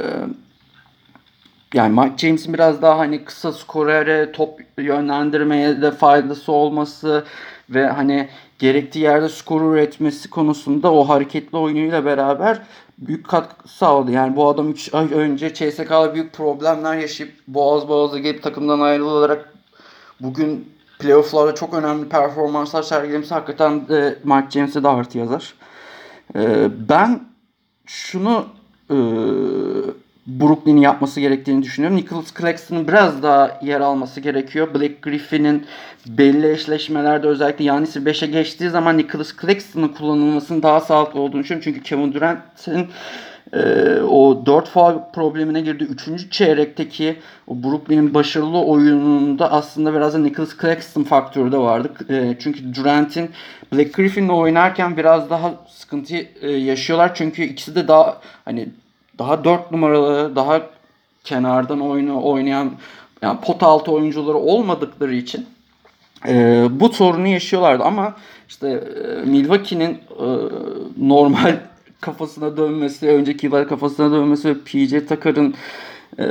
yani 1.74 1.94
Mark 1.94 2.18
James'in 2.18 2.54
biraz 2.54 2.82
daha 2.82 2.98
hani 2.98 3.24
kısa 3.24 3.52
skorere, 3.52 4.32
top 4.32 4.60
yönlendirmeye 4.78 5.82
de 5.82 5.90
faydası 5.90 6.52
olması 6.52 7.24
ve 7.70 7.86
hani 7.86 8.28
gerektiği 8.58 8.98
yerde 8.98 9.28
skor 9.28 9.72
üretmesi 9.72 10.30
konusunda 10.30 10.92
o 10.92 11.08
hareketli 11.08 11.58
oyunuyla 11.58 12.04
beraber 12.04 12.62
büyük 13.06 13.28
katkı 13.28 13.68
sağladı. 13.68 14.10
Yani 14.10 14.36
bu 14.36 14.48
adam 14.48 14.70
3 14.70 14.94
ay 14.94 15.08
önce 15.12 15.54
CSK'la 15.54 16.14
büyük 16.14 16.32
problemler 16.32 16.96
yaşayıp 16.96 17.32
boğaz 17.48 17.88
boğaza 17.88 18.18
gelip 18.18 18.42
takımdan 18.42 18.80
ayrılarak 18.80 19.52
bugün 20.20 20.72
playoff'larda 20.98 21.54
çok 21.54 21.74
önemli 21.74 22.08
performanslar 22.08 22.82
sergilemesi 22.82 23.34
hakikaten 23.34 23.88
de 23.88 24.18
Mark 24.24 24.50
James'e 24.50 24.82
de 24.82 24.88
artı 24.88 25.18
yazar. 25.18 25.54
Ee, 26.36 26.68
ben 26.88 27.20
şunu 27.86 28.46
e, 28.90 28.96
Brooklyn'in 30.26 30.80
yapması 30.80 31.20
gerektiğini 31.20 31.62
düşünüyorum. 31.62 31.98
Nicholas 31.98 32.34
Claxton'ın 32.34 32.88
biraz 32.88 33.22
daha 33.22 33.58
yer 33.62 33.80
alması 33.80 34.20
gerekiyor. 34.20 34.74
Blake 34.74 34.98
Griffin'in 35.02 35.66
belli 36.06 36.50
eşleşmelerde 36.50 37.26
özellikle 37.26 37.64
Yanis'i 37.64 37.98
5'e 37.98 38.26
geçtiği 38.26 38.70
zaman 38.70 38.98
Nicholas 38.98 39.32
Claxton'ın 39.40 39.88
kullanılmasının 39.88 40.62
daha 40.62 40.80
sağlıklı 40.80 41.20
olduğunu 41.20 41.42
düşünüyorum. 41.42 41.64
Çünkü 41.64 41.82
Kevin 41.82 42.12
Durant'in 42.12 42.88
e, 43.52 43.60
o 44.00 44.46
4 44.46 44.68
faul 44.68 44.98
problemine 45.14 45.60
girdi. 45.60 45.84
Üçüncü 45.84 46.30
çeyrekteki 46.30 47.16
o 47.46 47.62
Brooklyn'in 47.62 48.14
başarılı 48.14 48.64
oyununda 48.64 49.52
aslında 49.52 49.94
biraz 49.94 50.14
da 50.14 50.18
Nicholas 50.18 50.58
Claxton 50.60 51.02
faktörü 51.02 51.52
de 51.52 51.58
vardı. 51.58 51.92
E, 52.08 52.36
çünkü 52.38 52.74
Durant'in 52.74 53.30
Black 53.72 53.94
Griffin'le 53.94 54.28
oynarken 54.28 54.96
biraz 54.96 55.30
daha 55.30 55.54
sıkıntı 55.68 56.16
e, 56.40 56.50
yaşıyorlar. 56.50 57.14
Çünkü 57.14 57.42
ikisi 57.42 57.74
de 57.74 57.88
daha 57.88 58.20
hani 58.44 58.68
daha 59.22 59.44
4 59.44 59.70
numaralı, 59.70 60.36
daha 60.36 60.60
kenardan 61.24 61.80
oyunu 61.80 62.24
oynayan 62.24 62.70
yani 63.22 63.40
pot 63.40 63.62
altı 63.62 63.92
oyuncuları 63.92 64.36
olmadıkları 64.36 65.14
için 65.14 65.46
e, 66.28 66.64
bu 66.70 66.88
sorunu 66.88 67.26
yaşıyorlardı. 67.26 67.84
Ama 67.84 68.14
işte 68.48 68.68
e, 68.68 69.24
Milwaukee'nin 69.24 69.90
e, 69.94 70.26
normal 70.98 71.56
kafasına 72.00 72.56
dönmesi, 72.56 73.08
önceki 73.08 73.46
yıllar 73.46 73.68
kafasına 73.68 74.12
dönmesi 74.12 74.48
ve 74.48 74.54
PJ 74.54 75.08
Tucker'ın 75.08 75.54
e, 76.18 76.24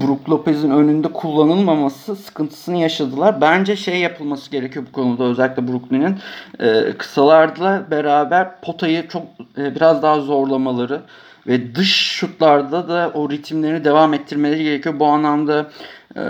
Brook 0.00 0.30
Lopez'in 0.30 0.70
önünde 0.70 1.08
kullanılmaması 1.08 2.16
sıkıntısını 2.16 2.76
yaşadılar. 2.76 3.40
Bence 3.40 3.76
şey 3.76 3.98
yapılması 3.98 4.50
gerekiyor 4.50 4.84
bu 4.88 4.92
konuda 4.92 5.24
özellikle 5.24 5.68
Brooklyn'in. 5.68 6.16
E, 6.60 6.92
kısalarla 6.98 7.86
beraber 7.90 8.60
potayı 8.60 9.08
çok 9.08 9.22
e, 9.58 9.74
biraz 9.74 10.02
daha 10.02 10.20
zorlamaları 10.20 11.00
ve 11.46 11.74
dış 11.74 11.96
şutlarda 11.96 12.88
da 12.88 13.10
o 13.14 13.30
ritimlerini 13.30 13.84
devam 13.84 14.14
ettirmeleri 14.14 14.64
gerekiyor. 14.64 15.00
Bu 15.00 15.06
anlamda 15.06 15.70
e, 16.16 16.22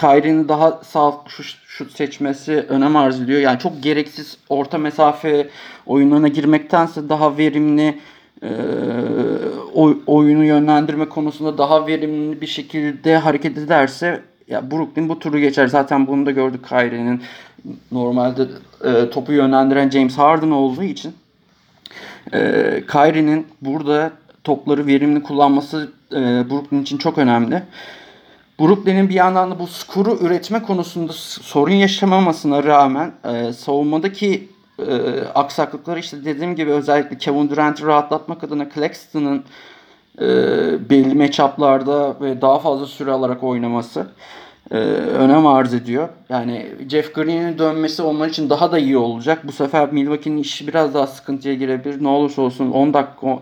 Kyrie'nin 0.00 0.48
daha 0.48 0.80
sağlıklı 0.84 1.30
şut, 1.30 1.56
şut 1.66 1.92
seçmesi 1.92 2.64
önem 2.68 2.96
arz 2.96 3.20
ediyor. 3.20 3.40
Yani 3.40 3.58
çok 3.58 3.82
gereksiz 3.82 4.38
orta 4.48 4.78
mesafe 4.78 5.48
oyunlarına 5.86 6.28
girmektense 6.28 7.08
daha 7.08 7.38
verimli 7.38 7.98
e, 8.42 8.50
oyunu 10.06 10.44
yönlendirme 10.44 11.08
konusunda 11.08 11.58
daha 11.58 11.86
verimli 11.86 12.40
bir 12.40 12.46
şekilde 12.46 13.16
hareket 13.16 13.58
ederse 13.58 14.22
ya 14.48 14.70
Brooklyn 14.70 15.08
bu 15.08 15.18
turu 15.18 15.38
geçer. 15.38 15.66
Zaten 15.66 16.06
bunu 16.06 16.26
da 16.26 16.30
gördük 16.30 16.68
Kyrie'nin 16.68 17.22
normalde 17.92 18.46
e, 18.84 19.10
topu 19.10 19.32
yönlendiren 19.32 19.90
James 19.90 20.18
Harden 20.18 20.50
olduğu 20.50 20.82
için 20.82 21.14
e, 22.32 22.40
Kyrie'nin 22.92 23.46
burada 23.62 24.12
topları 24.44 24.86
verimli 24.86 25.22
kullanması 25.22 25.92
e, 26.12 26.50
Brooklyn 26.50 26.82
için 26.82 26.98
çok 26.98 27.18
önemli. 27.18 27.62
Brooklyn'in 28.60 29.08
bir 29.08 29.14
yandan 29.14 29.50
da 29.50 29.58
bu 29.58 29.66
skoru 29.66 30.18
üretme 30.20 30.62
konusunda 30.62 31.12
sorun 31.12 31.74
yaşamamasına 31.74 32.64
rağmen 32.64 33.12
e, 33.24 33.52
savunmadaki 33.52 34.48
e, 34.78 35.20
aksaklıkları 35.34 36.00
işte 36.00 36.24
dediğim 36.24 36.56
gibi 36.56 36.70
özellikle 36.70 37.18
Kevin 37.18 37.50
Durant'ı 37.50 37.86
rahatlatmak 37.86 38.44
adına 38.44 38.70
Claxton'ın 38.74 39.44
e, 40.20 40.26
belli 40.90 41.14
matchuplarda 41.14 42.20
ve 42.20 42.40
daha 42.40 42.58
fazla 42.58 42.86
süre 42.86 43.10
alarak 43.10 43.42
oynaması 43.42 44.06
e, 44.70 44.76
önem 44.76 45.46
arz 45.46 45.74
ediyor. 45.74 46.08
Yani 46.28 46.66
Jeff 46.88 47.14
Green'in 47.14 47.58
dönmesi 47.58 48.02
onlar 48.02 48.28
için 48.28 48.50
daha 48.50 48.72
da 48.72 48.78
iyi 48.78 48.96
olacak. 48.96 49.40
Bu 49.44 49.52
sefer 49.52 49.92
Milwaukee'nin 49.92 50.38
işi 50.38 50.66
biraz 50.66 50.94
daha 50.94 51.06
sıkıntıya 51.06 51.54
girebilir. 51.54 52.02
Ne 52.02 52.08
olursa 52.08 52.42
olsun 52.42 52.70
10 52.70 52.94
dakika 52.94 53.38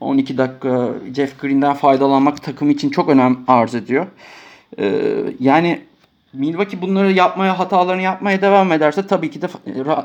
12 0.00 0.38
dakika 0.38 0.88
Jeff 1.14 1.40
Green'den 1.40 1.74
faydalanmak 1.74 2.42
takım 2.42 2.70
için 2.70 2.90
çok 2.90 3.08
önem 3.08 3.38
arz 3.48 3.74
ediyor. 3.74 4.06
Ee, 4.78 4.92
yani 5.40 5.80
Milwaukee 6.32 6.82
bunları 6.82 7.12
yapmaya, 7.12 7.58
hatalarını 7.58 8.02
yapmaya 8.02 8.42
devam 8.42 8.72
ederse 8.72 9.06
tabii 9.06 9.30
ki 9.30 9.42
de 9.42 9.48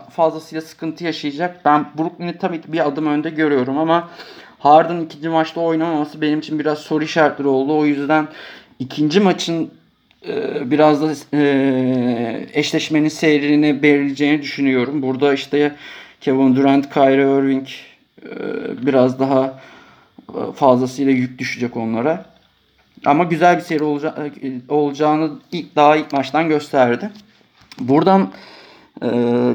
fazlasıyla 0.10 0.62
sıkıntı 0.62 1.04
yaşayacak. 1.04 1.66
Ben 1.66 1.86
Brooklyn'i 1.98 2.38
tabii 2.38 2.62
ki 2.62 2.74
bir 2.74 2.88
adım 2.88 3.08
önde 3.08 3.30
görüyorum 3.30 3.78
ama 3.78 4.10
Harden 4.60 5.02
ikinci 5.02 5.30
maçta 5.30 5.62
oynamaması 5.62 6.22
benim 6.22 6.40
için 6.40 6.60
biraz 6.60 6.80
soru 6.80 7.04
işaretleri 7.04 7.48
oldu. 7.48 7.78
O 7.78 7.86
yüzden 7.86 8.28
ikinci 8.80 9.20
maçın 9.20 9.72
e, 10.28 10.72
biraz 10.72 11.02
da 11.02 11.14
e, 11.38 12.48
eşleşmenin 12.54 13.10
seyrini 13.10 13.84
belirleyeceğini 13.84 14.42
düşünüyorum. 14.42 15.02
Burada 15.02 15.34
işte 15.34 15.76
Kevin 16.22 16.56
Durant, 16.56 16.94
Kyrie 16.94 17.38
Irving 17.38 17.68
e, 18.24 18.30
biraz 18.86 19.20
daha 19.20 19.60
fazlasıyla 20.56 21.12
yük 21.12 21.40
düşecek 21.40 21.78
onlara. 21.78 22.26
Ama 23.06 23.24
güzel 23.24 23.58
bir 23.58 23.62
seri 23.62 23.84
olaca 23.84 24.16
olacağını 24.70 25.32
ilk 25.52 25.76
daha 25.76 25.96
ilk 25.96 26.14
maçtan 26.14 26.50
gösterdi. 26.50 27.12
Buradan 27.80 28.32
e, 29.04 29.10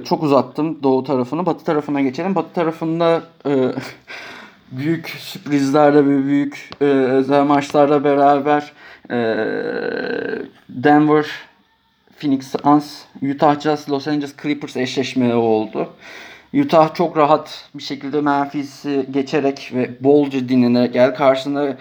çok 0.04 0.22
uzattım 0.22 0.83
doğu 0.83 1.04
tarafını. 1.04 1.46
Batı 1.46 1.64
tarafına 1.64 2.00
geçelim. 2.00 2.35
Batı 2.35 2.52
tarafında 2.52 3.22
e, 3.46 3.72
büyük 4.72 5.09
sürprizlerle 5.09 6.06
ve 6.06 6.24
büyük 6.24 6.70
e, 6.80 6.85
özel 6.85 7.44
maçlarla 7.44 8.04
beraber 8.04 8.72
e, 9.11 9.16
Denver, 10.68 11.26
Phoenix 12.18 12.50
Suns, 12.50 13.02
Utah 13.22 13.61
Jazz, 13.61 13.90
Los 13.90 14.09
Angeles 14.09 14.35
Clippers 14.42 14.76
eşleşmeleri 14.76 15.35
oldu. 15.35 15.88
Utah 16.55 16.95
çok 16.95 17.17
rahat 17.17 17.69
bir 17.75 17.83
şekilde 17.83 18.21
Memphis'i 18.21 19.07
geçerek 19.11 19.71
ve 19.75 19.91
bolca 20.01 20.49
dinlenerek 20.49 20.93
gel 20.93 21.15
karşısında 21.15 21.77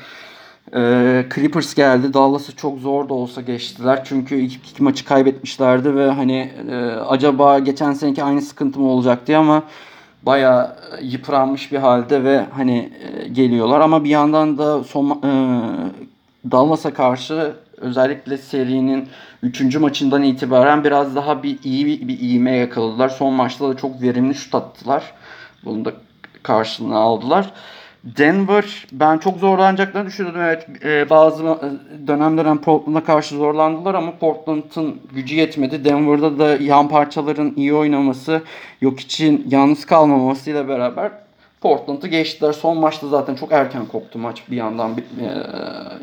e, 0.76 1.26
Clippers 1.36 1.74
geldi. 1.74 2.14
Dallas'ı 2.14 2.56
çok 2.56 2.80
zor 2.80 3.10
da 3.10 3.14
olsa 3.14 3.42
geçtiler. 3.42 4.02
Çünkü 4.06 4.40
iki, 4.40 4.56
iki 4.72 4.84
maçı 4.84 5.06
kaybetmişlerdi 5.06 5.96
ve 5.96 6.12
hani 6.12 6.52
e, 6.72 6.76
acaba 6.86 7.60
geçen 7.60 7.94
seneki 7.94 8.24
aynı 8.24 8.42
sıkıntı 8.42 8.80
mı 8.80 8.88
olacak 8.88 9.28
diye 9.28 9.38
ama 9.38 9.64
baya 10.24 10.76
yıpranmış 11.02 11.72
bir 11.72 11.78
halde 11.78 12.24
ve 12.24 12.46
hani 12.52 12.92
e, 13.18 13.28
geliyorlar 13.28 13.80
ama 13.80 14.04
bir 14.04 14.10
yandan 14.10 14.58
da 14.58 14.84
son 14.84 15.10
e, 15.10 15.32
Dallas'a 16.52 16.94
karşı 16.94 17.54
özellikle 17.82 18.38
serinin 18.38 19.08
3. 19.44 19.76
maçından 19.76 20.24
itibaren 20.24 20.84
biraz 20.84 21.16
daha 21.16 21.44
bir 21.44 21.60
iyi 21.64 21.86
bir, 21.86 22.08
bir 22.08 22.20
iğme 22.20 22.52
yakaladılar. 22.52 23.10
Son 23.10 23.34
maçta 23.34 23.70
da 23.70 23.78
çok 23.78 24.02
verimli 24.02 24.36
şut 24.36 24.56
attılar. 24.56 25.04
Bunu 25.66 25.86
da 25.86 25.92
karşılığını 26.44 26.98
aldılar. 26.98 27.54
Denver 28.04 28.88
ben 28.92 29.18
çok 29.18 29.38
zorlanacaklarını 29.38 30.08
düşünüyordum. 30.08 30.42
Evet 30.42 30.68
e, 30.86 31.10
bazı 31.10 31.44
dönem 32.08 32.38
dönem 32.38 32.62
Portland'a 32.62 33.04
karşı 33.04 33.36
zorlandılar 33.36 33.96
ama 33.96 34.12
Portland'ın 34.18 35.02
gücü 35.14 35.36
yetmedi. 35.36 35.86
Denver'da 35.86 36.40
da 36.40 36.64
yan 36.64 36.90
parçaların 36.90 37.54
iyi 37.56 37.74
oynaması, 37.74 38.42
yok 38.82 39.00
için 39.00 39.48
yalnız 39.50 39.86
kalmamasıyla 39.86 40.68
beraber 40.68 41.12
Portland'ı 41.62 42.08
geçtiler. 42.08 42.54
Son 42.54 42.78
maçta 42.78 43.08
zaten 43.08 43.36
çok 43.36 43.52
erken 43.52 43.86
koptu 43.86 44.20
maç 44.20 44.44
bir 44.52 44.58
yandan. 44.58 44.92
E, 44.98 45.28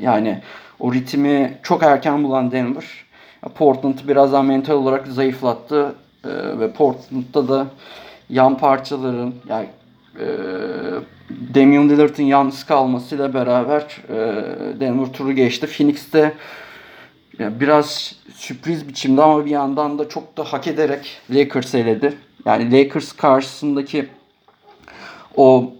yani 0.00 0.42
o 0.80 0.94
ritmi 0.94 1.58
çok 1.62 1.82
erken 1.82 2.24
bulan 2.24 2.52
Denver 2.52 2.84
Portland'ı 3.54 4.08
biraz 4.08 4.32
daha 4.32 4.42
mental 4.42 4.74
olarak 4.74 5.06
zayıflattı. 5.06 5.94
E, 6.24 6.58
ve 6.58 6.72
Portland'da 6.72 7.48
da 7.48 7.66
yan 8.30 8.58
parçaların 8.58 9.34
yani 9.48 9.68
e, 10.20 10.26
Damian 11.54 11.88
Lillard'ın 11.88 12.22
yalnız 12.22 12.64
kalmasıyla 12.64 13.34
beraber 13.34 13.82
e, 14.08 14.16
Denver 14.80 15.12
turu 15.12 15.32
geçti. 15.32 15.66
Phoenix'te 15.66 16.32
yani 17.38 17.60
biraz 17.60 18.14
sürpriz 18.34 18.88
biçimde 18.88 19.22
ama 19.22 19.44
bir 19.44 19.50
yandan 19.50 19.98
da 19.98 20.08
çok 20.08 20.36
da 20.36 20.44
hak 20.44 20.66
ederek 20.66 21.20
Lakers 21.30 21.74
eledi. 21.74 22.14
Yani 22.44 22.72
Lakers 22.72 23.12
karşısındaki 23.12 24.08
o 25.36 25.72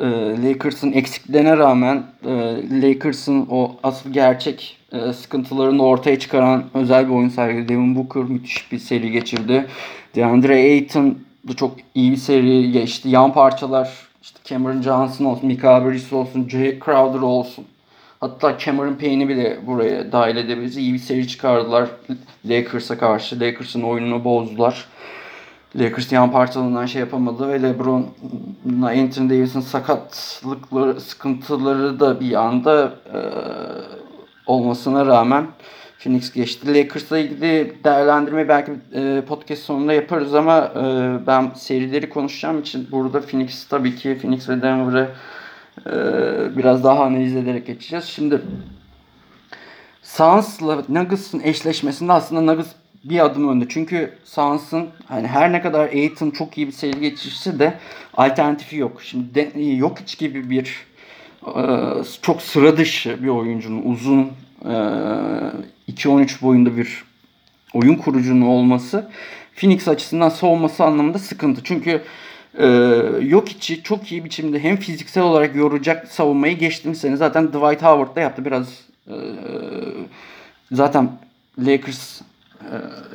e, 0.00 0.06
Lakers'ın 0.48 0.92
eksiklerine 0.92 1.56
rağmen 1.56 2.02
e, 2.24 2.32
Lakers'ın 2.82 3.46
o 3.50 3.76
asıl 3.82 4.12
gerçek 4.12 4.78
e, 4.92 5.12
sıkıntılarını 5.12 5.84
ortaya 5.86 6.18
çıkaran 6.18 6.64
özel 6.74 7.08
bir 7.08 7.14
oyun 7.14 7.28
sergiledi. 7.28 7.68
Devin 7.68 7.96
Booker 7.96 8.22
müthiş 8.22 8.72
bir 8.72 8.78
seri 8.78 9.10
geçirdi. 9.10 9.66
DeAndre 10.14 10.54
Ayton 10.54 11.18
da 11.48 11.54
çok 11.54 11.76
iyi 11.94 12.12
bir 12.12 12.16
seri 12.16 12.72
geçti. 12.72 13.08
Yan 13.08 13.32
parçalar 13.32 13.90
işte 14.22 14.38
Cameron 14.44 14.82
Johnson 14.82 15.24
olsun, 15.24 15.46
Mika 15.46 15.86
Bridges 15.86 16.12
olsun, 16.12 16.48
Jay 16.48 16.78
Crowder 16.84 17.20
olsun. 17.20 17.64
Hatta 18.20 18.58
Cameron 18.58 18.94
Payne'i 18.94 19.28
bile 19.28 19.58
buraya 19.66 20.12
dahil 20.12 20.36
edebiliriz. 20.36 20.76
İyi 20.76 20.92
bir 20.92 20.98
seri 20.98 21.28
çıkardılar 21.28 21.88
Lakers'a 22.44 22.98
karşı. 22.98 23.40
Lakers'ın 23.40 23.82
oyununu 23.82 24.24
bozdular. 24.24 24.86
Lakers 25.76 26.12
yan 26.12 26.32
parçalarından 26.32 26.86
şey 26.86 27.00
yapamadı 27.00 27.48
ve 27.48 27.62
LeBron'la 27.62 28.88
Anthony 28.88 29.30
Davis'in 29.30 29.60
sakatlıkları, 29.60 31.00
sıkıntıları 31.00 32.00
da 32.00 32.20
bir 32.20 32.32
anda 32.32 32.92
e, 33.14 33.18
olmasına 34.46 35.06
rağmen 35.06 35.46
Phoenix 35.98 36.32
geçti. 36.32 36.74
Lakers'la 36.74 37.18
ilgili 37.18 37.72
değerlendirme 37.84 38.48
belki 38.48 38.72
e, 38.94 39.22
podcast 39.28 39.62
sonunda 39.62 39.92
yaparız 39.92 40.34
ama 40.34 40.72
e, 40.76 41.26
ben 41.26 41.50
serileri 41.54 42.10
konuşacağım 42.10 42.60
için 42.60 42.88
burada 42.90 43.20
Phoenix 43.20 43.68
tabii 43.68 43.96
ki 43.96 44.18
Phoenix 44.22 44.48
ve 44.48 44.62
Denver'ı 44.62 45.08
e, 45.86 45.92
biraz 46.56 46.84
daha 46.84 47.04
analiz 47.04 47.36
ederek 47.36 47.66
geçeceğiz. 47.66 48.04
Şimdi 48.04 48.42
Suns'la 50.02 50.82
Nuggets'ın 50.88 51.40
eşleşmesinde 51.40 52.12
aslında 52.12 52.40
Nuggets 52.40 52.72
bir 53.04 53.24
adım 53.24 53.48
önde. 53.48 53.64
Çünkü 53.68 54.14
Suns'ın 54.24 54.88
hani 55.08 55.26
her 55.26 55.52
ne 55.52 55.62
kadar 55.62 55.88
Aiton 55.88 56.30
çok 56.30 56.58
iyi 56.58 56.66
bir 56.66 56.72
seri 56.72 57.00
geçirse 57.00 57.58
de 57.58 57.78
alternatifi 58.14 58.76
yok. 58.76 59.02
Şimdi 59.02 59.34
de, 59.34 59.60
yok 59.60 59.98
hiç 60.00 60.18
gibi 60.18 60.50
bir 60.50 60.86
çok 62.22 62.42
sıra 62.42 62.76
dışı 62.76 63.22
bir 63.22 63.28
oyuncunun 63.28 63.82
uzun 63.82 64.32
2-13 65.88 66.42
boyunda 66.42 66.76
bir 66.76 67.04
oyun 67.74 67.94
kurucunun 67.94 68.46
olması 68.46 69.10
Phoenix 69.56 69.88
açısından 69.88 70.28
savunması 70.28 70.84
anlamında 70.84 71.18
sıkıntı. 71.18 71.60
Çünkü 71.64 72.02
e, 72.58 72.66
yok 73.20 73.48
içi 73.48 73.82
çok 73.82 74.12
iyi 74.12 74.24
biçimde 74.24 74.58
hem 74.62 74.76
fiziksel 74.76 75.22
olarak 75.22 75.56
yoracak 75.56 76.08
savunmayı 76.08 76.58
geçtiğimiz 76.58 77.00
sene 77.00 77.16
zaten 77.16 77.48
Dwight 77.48 77.82
Howard 77.82 78.16
da 78.16 78.20
yaptı. 78.20 78.44
Biraz 78.44 78.68
e, 79.08 79.14
zaten 80.72 81.10
Lakers 81.58 82.20
e, 82.20 82.24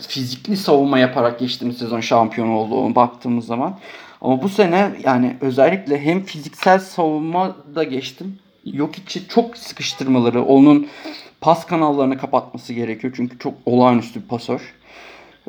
fizikli 0.07 0.57
savunma 0.57 0.99
yaparak 0.99 1.39
geçtiğimiz 1.39 1.77
sezon 1.77 1.99
şampiyon 1.99 2.47
oldu 2.47 2.95
baktığımız 2.95 3.45
zaman. 3.45 3.79
Ama 4.21 4.41
bu 4.41 4.49
sene 4.49 4.91
yani 5.03 5.37
özellikle 5.41 6.01
hem 6.01 6.23
fiziksel 6.23 6.79
savunma 6.79 7.55
da 7.75 7.83
geçtim. 7.83 8.39
Yok 8.65 8.97
içi 8.97 9.27
çok 9.27 9.57
sıkıştırmaları, 9.57 10.43
onun 10.43 10.87
pas 11.41 11.65
kanallarını 11.65 12.17
kapatması 12.17 12.73
gerekiyor. 12.73 13.13
Çünkü 13.15 13.39
çok 13.39 13.53
olağanüstü 13.65 14.21
bir 14.21 14.27
pasör. 14.27 14.75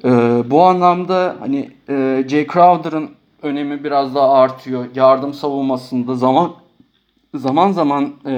Ee, 0.04 0.08
bu 0.50 0.62
anlamda 0.62 1.36
hani 1.40 1.70
e, 1.88 2.24
Jay 2.28 2.46
Crowder'ın 2.46 3.10
önemi 3.42 3.84
biraz 3.84 4.14
daha 4.14 4.32
artıyor. 4.32 4.84
Yardım 4.94 5.34
savunmasında 5.34 6.14
zaman 6.14 6.52
zaman 7.35 7.73
zaman 7.73 8.12
e, 8.25 8.33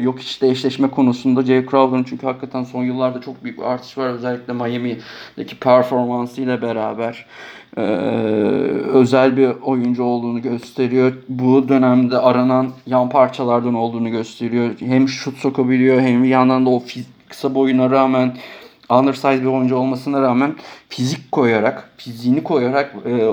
yok 0.00 0.20
işte 0.20 0.48
eşleşme 0.48 0.88
konusunda 0.88 1.42
Jay 1.42 1.66
Crowder'ın 1.66 2.04
çünkü 2.04 2.26
hakikaten 2.26 2.64
son 2.64 2.84
yıllarda 2.84 3.20
çok 3.20 3.44
büyük 3.44 3.58
bir 3.58 3.62
artış 3.62 3.98
var. 3.98 4.08
Özellikle 4.08 4.52
Miami'deki 4.52 5.58
performansıyla 5.58 6.62
beraber 6.62 7.26
e, 7.76 7.80
özel 8.92 9.36
bir 9.36 9.48
oyuncu 9.62 10.02
olduğunu 10.02 10.42
gösteriyor. 10.42 11.12
Bu 11.28 11.68
dönemde 11.68 12.18
aranan 12.18 12.70
yan 12.86 13.08
parçalardan 13.08 13.74
olduğunu 13.74 14.10
gösteriyor. 14.10 14.70
Hem 14.80 15.08
şut 15.08 15.36
sokabiliyor 15.36 16.00
hem 16.00 16.22
bir 16.22 16.28
yandan 16.28 16.66
da 16.66 16.70
o 16.70 16.82
kısa 17.28 17.54
boyuna 17.54 17.90
rağmen 17.90 18.36
undersize 18.98 19.40
bir 19.40 19.46
oyuncu 19.46 19.76
olmasına 19.76 20.22
rağmen 20.22 20.54
fizik 20.88 21.32
koyarak, 21.32 21.90
fiziğini 21.96 22.42
koyarak 22.42 22.94
e, 23.06 23.28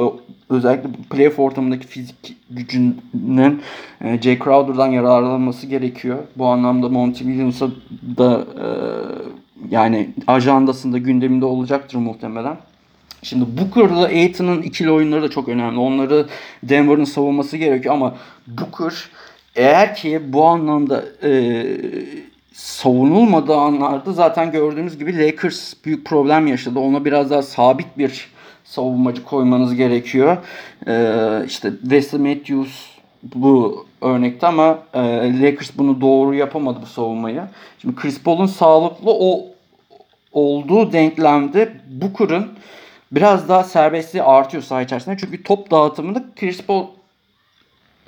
özellikle 0.50 0.90
playoff 1.10 1.40
ortamındaki 1.40 1.88
fizik 1.88 2.38
gücünün 2.50 3.62
e, 4.02 4.22
Jay 4.22 4.40
Crowder'dan 4.40 4.88
yararlanması 4.88 5.68
gerekiyor. 5.68 6.18
Bu 6.36 6.48
anlamda 6.48 6.90
Monty 6.90 7.24
Williams'a 7.24 7.68
da 8.18 8.46
e, 8.64 8.68
yani 9.70 10.10
ajandasında 10.28 10.98
gündeminde 10.98 11.46
olacaktır 11.46 11.98
muhtemelen. 11.98 12.58
Şimdi 13.24 13.46
Booker'la 13.58 14.06
Aiton'un 14.06 14.62
ikili 14.62 14.92
oyunları 14.92 15.22
da 15.22 15.30
çok 15.30 15.50
önemli. 15.50 15.80
Onları 15.80 16.28
Denver'ın 16.64 17.04
savunması 17.04 17.58
gerekiyor 17.58 17.96
ama 17.96 18.16
Booker 18.48 19.10
eğer 19.56 19.96
ki 19.96 20.22
bu 20.28 20.46
anlamda 20.46 21.06
e, 21.24 21.64
savunulmadığı 22.60 23.56
anlarda 23.56 24.14
zaten 24.14 24.52
gördüğümüz 24.52 24.98
gibi 24.98 25.20
Lakers 25.20 25.74
büyük 25.86 26.06
problem 26.06 26.48
yaşadı. 26.48 26.80
Ona 26.80 27.06
biraz 27.06 27.32
daha 27.32 27.42
sabit 27.42 27.98
bir 27.98 28.30
savunmacı 28.64 29.24
koymanız 29.24 29.76
gerekiyor. 29.76 30.38
Ee, 30.88 31.46
işte 31.48 31.72
Wesley 31.82 32.22
Matthews 32.22 32.72
bu 33.24 33.86
örnekte 34.02 34.48
ama 34.48 34.80
e, 34.94 35.00
Lakers 35.42 35.78
bunu 35.78 36.02
doğru 36.02 36.34
yapamadı 36.36 36.80
bu 36.82 36.86
savunmayı. 36.86 37.42
Şimdi 37.82 37.96
Chris 37.96 38.24
Paul'un 38.24 38.46
sağlıklı 38.46 39.12
o 39.12 39.46
olduğu 40.32 40.92
denklemde 40.92 41.74
Booker'ın 41.90 42.48
biraz 43.12 43.50
daha 43.50 43.64
serbestliği 43.64 44.24
artıyor 44.24 44.64
saha 44.64 44.82
içerisinde. 44.82 45.18
Çünkü 45.20 45.44
top 45.44 45.72
dağıtımını 45.72 46.24
Chris 46.36 46.62
Paul 46.62 46.86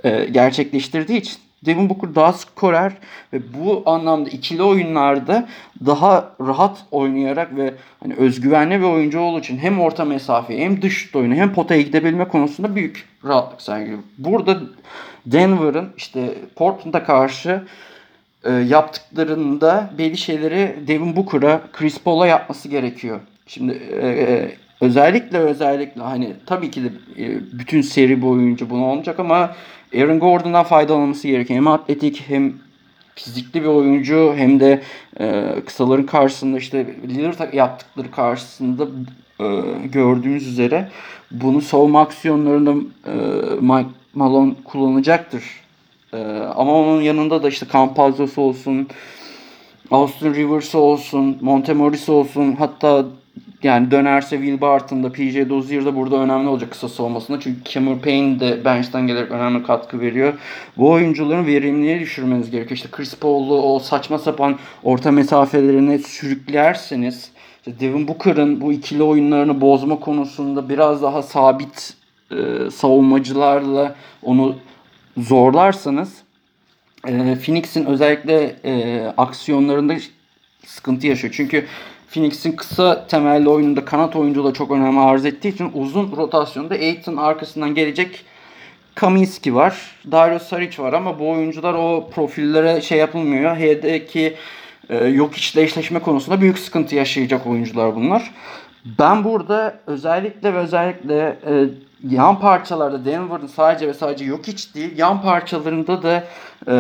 e, 0.04 0.26
gerçekleştirdiği 0.26 1.20
için 1.20 1.38
Devin 1.66 1.90
Booker 1.90 2.16
daha 2.16 2.34
skorer 2.34 2.94
ve 3.34 3.42
bu 3.54 3.84
anlamda 3.86 4.30
ikili 4.30 4.64
oyunlarda 4.64 5.48
daha 5.86 6.32
rahat 6.42 6.86
oynayarak 6.92 7.56
ve 7.56 7.74
hani 8.04 8.14
özgüvenli 8.14 8.80
bir 8.80 8.86
oyuncu 8.86 9.20
olduğu 9.20 9.40
için 9.40 9.58
hem 9.58 9.80
orta 9.80 10.06
mesafe 10.06 10.58
hem 10.58 10.82
dış 10.82 11.16
oyunu 11.16 11.36
hem 11.36 11.54
potaya 11.54 11.82
gidebilme 11.82 12.28
konusunda 12.28 12.76
büyük 12.76 13.08
rahatlık 13.26 13.62
sergiliyor. 13.62 14.00
Burada 14.18 14.60
Denver'ın 15.26 15.90
işte 15.98 16.34
Portland'a 16.56 17.04
karşı 17.04 17.64
e, 18.44 18.52
yaptıklarında 18.52 19.90
belli 19.98 20.18
şeyleri 20.18 20.76
Devin 20.88 21.16
Booker'a, 21.16 21.62
Chris 21.74 22.00
Paul'a 22.00 22.28
yapması 22.28 22.68
gerekiyor. 22.68 23.20
Şimdi 23.48 23.82
e, 24.02 24.08
e 24.08 24.52
özellikle 24.82 25.38
özellikle 25.38 26.02
hani 26.02 26.34
tabii 26.46 26.72
ki 26.72 26.84
de 26.84 26.88
e, 27.18 27.40
bütün 27.60 27.82
seri 27.82 28.22
boyunca 28.22 28.70
bunu 28.70 28.86
olmayacak 28.86 29.20
ama 29.20 29.56
Aaron 29.96 30.20
Gordon'dan 30.20 30.64
faydalanması 30.64 31.28
gerekiyor. 31.28 31.58
Hem 31.58 31.68
atletik 31.68 32.24
hem 32.28 32.54
fizikli 33.16 33.62
bir 33.62 33.68
oyuncu 33.68 34.34
hem 34.36 34.60
de 34.60 34.82
e, 35.20 35.56
kısaların 35.66 36.06
karşısında 36.06 36.58
işte 36.58 36.96
Lillard 37.08 37.54
yaptıkları 37.54 38.12
karşısında 38.12 38.88
e, 39.40 39.46
gördüğümüz 39.86 40.48
üzere 40.48 40.90
bunu 41.32 41.62
savunma 41.62 42.02
aksiyonlarında 42.02 42.72
e, 43.06 43.14
Mike 43.62 43.90
Malone 44.14 44.54
kullanacaktır. 44.64 45.44
E, 46.14 46.18
ama 46.56 46.74
onun 46.74 47.02
yanında 47.02 47.44
da 47.44 47.50
işte 47.50 47.66
Campazzo'su 47.74 48.42
olsun, 48.42 48.88
Austin 49.92 50.34
Rivers 50.34 50.76
olsun, 50.76 51.38
Montemoris 51.42 52.10
olsun 52.10 52.56
hatta 52.60 53.06
yani 53.64 53.92
dönerse 53.92 54.38
Will 54.38 54.62
Barton 54.62 55.04
da 55.04 55.12
PJ 55.12 55.50
Dozier 55.50 55.86
da 55.86 55.96
burada 55.96 56.16
önemli 56.16 56.48
olacak 56.48 56.72
kısa 56.72 56.90
savunmasında. 56.90 57.40
Çünkü 57.40 57.72
Cameron 57.72 58.00
Payne 58.00 58.40
de 58.40 58.66
bench'ten 58.66 59.08
gelerek 59.08 59.32
önemli 59.32 59.64
katkı 59.64 60.00
veriyor. 60.00 60.34
Bu 60.78 60.90
oyuncuların 60.92 61.46
verimliliği 61.46 62.00
düşürmeniz 62.00 62.52
gerekiyor. 62.52 62.78
İşte 62.78 62.90
Chris 62.92 63.16
Paul'u 63.16 63.62
o 63.62 63.80
saçma 63.80 64.20
sapan 64.20 64.58
orta 64.84 65.12
mesafelerine 65.12 66.00
sürüklerseniz 66.00 67.32
işte 67.58 67.80
Devin 67.80 68.08
Booker'ın 68.08 68.62
bu 68.62 68.74
ikili 68.74 69.04
oyunlarını 69.04 69.62
bozma 69.62 70.00
konusunda 70.00 70.70
biraz 70.70 71.02
daha 71.02 71.22
sabit 71.22 71.94
e, 72.32 72.72
savunmacılarla 72.72 73.96
onu 74.24 74.56
zorlarsanız 75.18 76.24
e, 77.08 77.38
Phoenix'in 77.46 77.86
özellikle 77.86 78.56
e, 78.64 79.04
aksiyonlarında 79.18 79.96
sıkıntı 80.66 81.08
yaşıyor. 81.08 81.34
Çünkü 81.38 81.66
Phoenix'in 82.14 82.52
kısa 82.52 83.08
temelli 83.08 83.50
oyununda 83.50 83.86
kanat 83.86 84.16
oyuncu 84.16 84.44
da 84.44 84.54
çok 84.54 84.72
önemli 84.72 85.00
arz 85.00 85.26
ettiği 85.26 85.48
için 85.48 85.72
uzun 85.74 86.18
rotasyonda 86.18 86.74
Aiton 86.74 87.18
arkasından 87.18 87.76
gelecek 87.76 88.26
Kaminski 88.96 89.56
var. 89.56 89.96
Dario 90.12 90.40
Saric 90.40 90.84
var 90.84 90.94
ama 90.94 91.20
bu 91.20 91.30
oyuncular 91.30 91.74
o 91.74 92.10
profillere 92.16 92.82
şey 92.82 92.98
yapılmıyor. 92.98 93.56
H'deki 93.56 94.36
e, 94.90 95.06
yok 95.06 95.38
içle 95.38 95.62
eşleşme 95.62 96.00
konusunda 96.00 96.42
büyük 96.42 96.60
sıkıntı 96.60 96.96
yaşayacak 96.96 97.48
oyuncular 97.48 97.96
bunlar. 97.96 98.32
Ben 99.00 99.24
burada 99.24 99.80
özellikle 99.88 100.54
ve 100.54 100.58
özellikle 100.58 101.38
e, 101.48 101.66
yan 102.10 102.40
parçalarda 102.40 103.06
Denver'ın 103.06 103.48
sadece 103.48 103.88
ve 103.88 103.94
sadece 103.94 104.26
yok 104.26 104.48
hiç 104.48 104.76
değil 104.76 104.98
yan 104.98 105.22
parçalarında 105.22 106.04
da 106.04 106.24
e, 106.68 106.76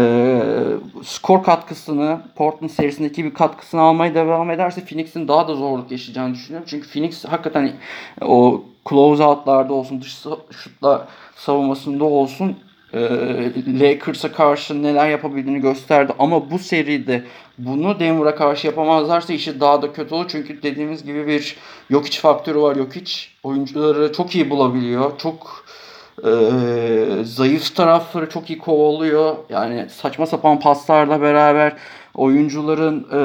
skor 1.04 1.44
katkısını 1.44 2.22
Portland 2.36 2.70
serisindeki 2.70 3.26
bir 3.26 3.34
katkısını 3.34 3.82
almaya 3.82 4.16
devam 4.16 4.52
ederse 4.52 4.86
Phoenix'in 4.86 5.28
daha 5.28 5.48
da 5.48 5.56
zorluk 5.56 5.92
yaşayacağını 5.92 6.34
düşünüyorum. 6.34 6.68
Çünkü 6.70 6.90
Phoenix 6.90 7.26
hakikaten 7.26 7.72
o 8.22 8.64
close 8.90 9.24
out'larda 9.24 9.74
olsun 9.74 10.02
dış 10.02 10.18
şutlar 10.52 11.02
savunmasında 11.36 12.04
olsun 12.04 12.56
e, 12.94 13.00
Lakers'a 13.80 14.32
karşı 14.32 14.84
neler 14.84 15.10
yapabildiğini 15.10 15.62
gösterdi. 15.62 16.14
Ama 16.20 16.52
bu 16.52 16.60
seride 16.60 17.24
bunu 17.66 18.00
Denver'a 18.00 18.36
karşı 18.36 18.68
yapamazlarsa 18.68 19.34
işi 19.34 19.60
daha 19.60 19.82
da 19.82 19.94
kötü 19.94 20.16
olur. 20.16 20.26
Çünkü 20.28 20.64
dediğimiz 20.64 21.04
gibi 21.06 21.28
bir 21.28 21.56
yok 21.90 22.08
iç 22.08 22.20
faktörü 22.20 22.60
var. 22.60 22.76
Yok 22.76 22.96
iç 22.96 23.32
oyuncuları 23.44 24.14
çok 24.14 24.36
iyi 24.36 24.50
bulabiliyor. 24.50 25.12
Çok 25.18 25.66
e, 26.26 26.32
zayıf 27.24 27.76
tarafları 27.76 28.30
çok 28.30 28.50
iyi 28.50 28.60
kovalıyor. 28.60 29.36
Yani 29.50 29.86
saçma 29.90 30.26
sapan 30.26 30.60
paslarla 30.60 31.22
beraber 31.22 31.74
oyuncuların 32.16 33.00
e, 33.12 33.18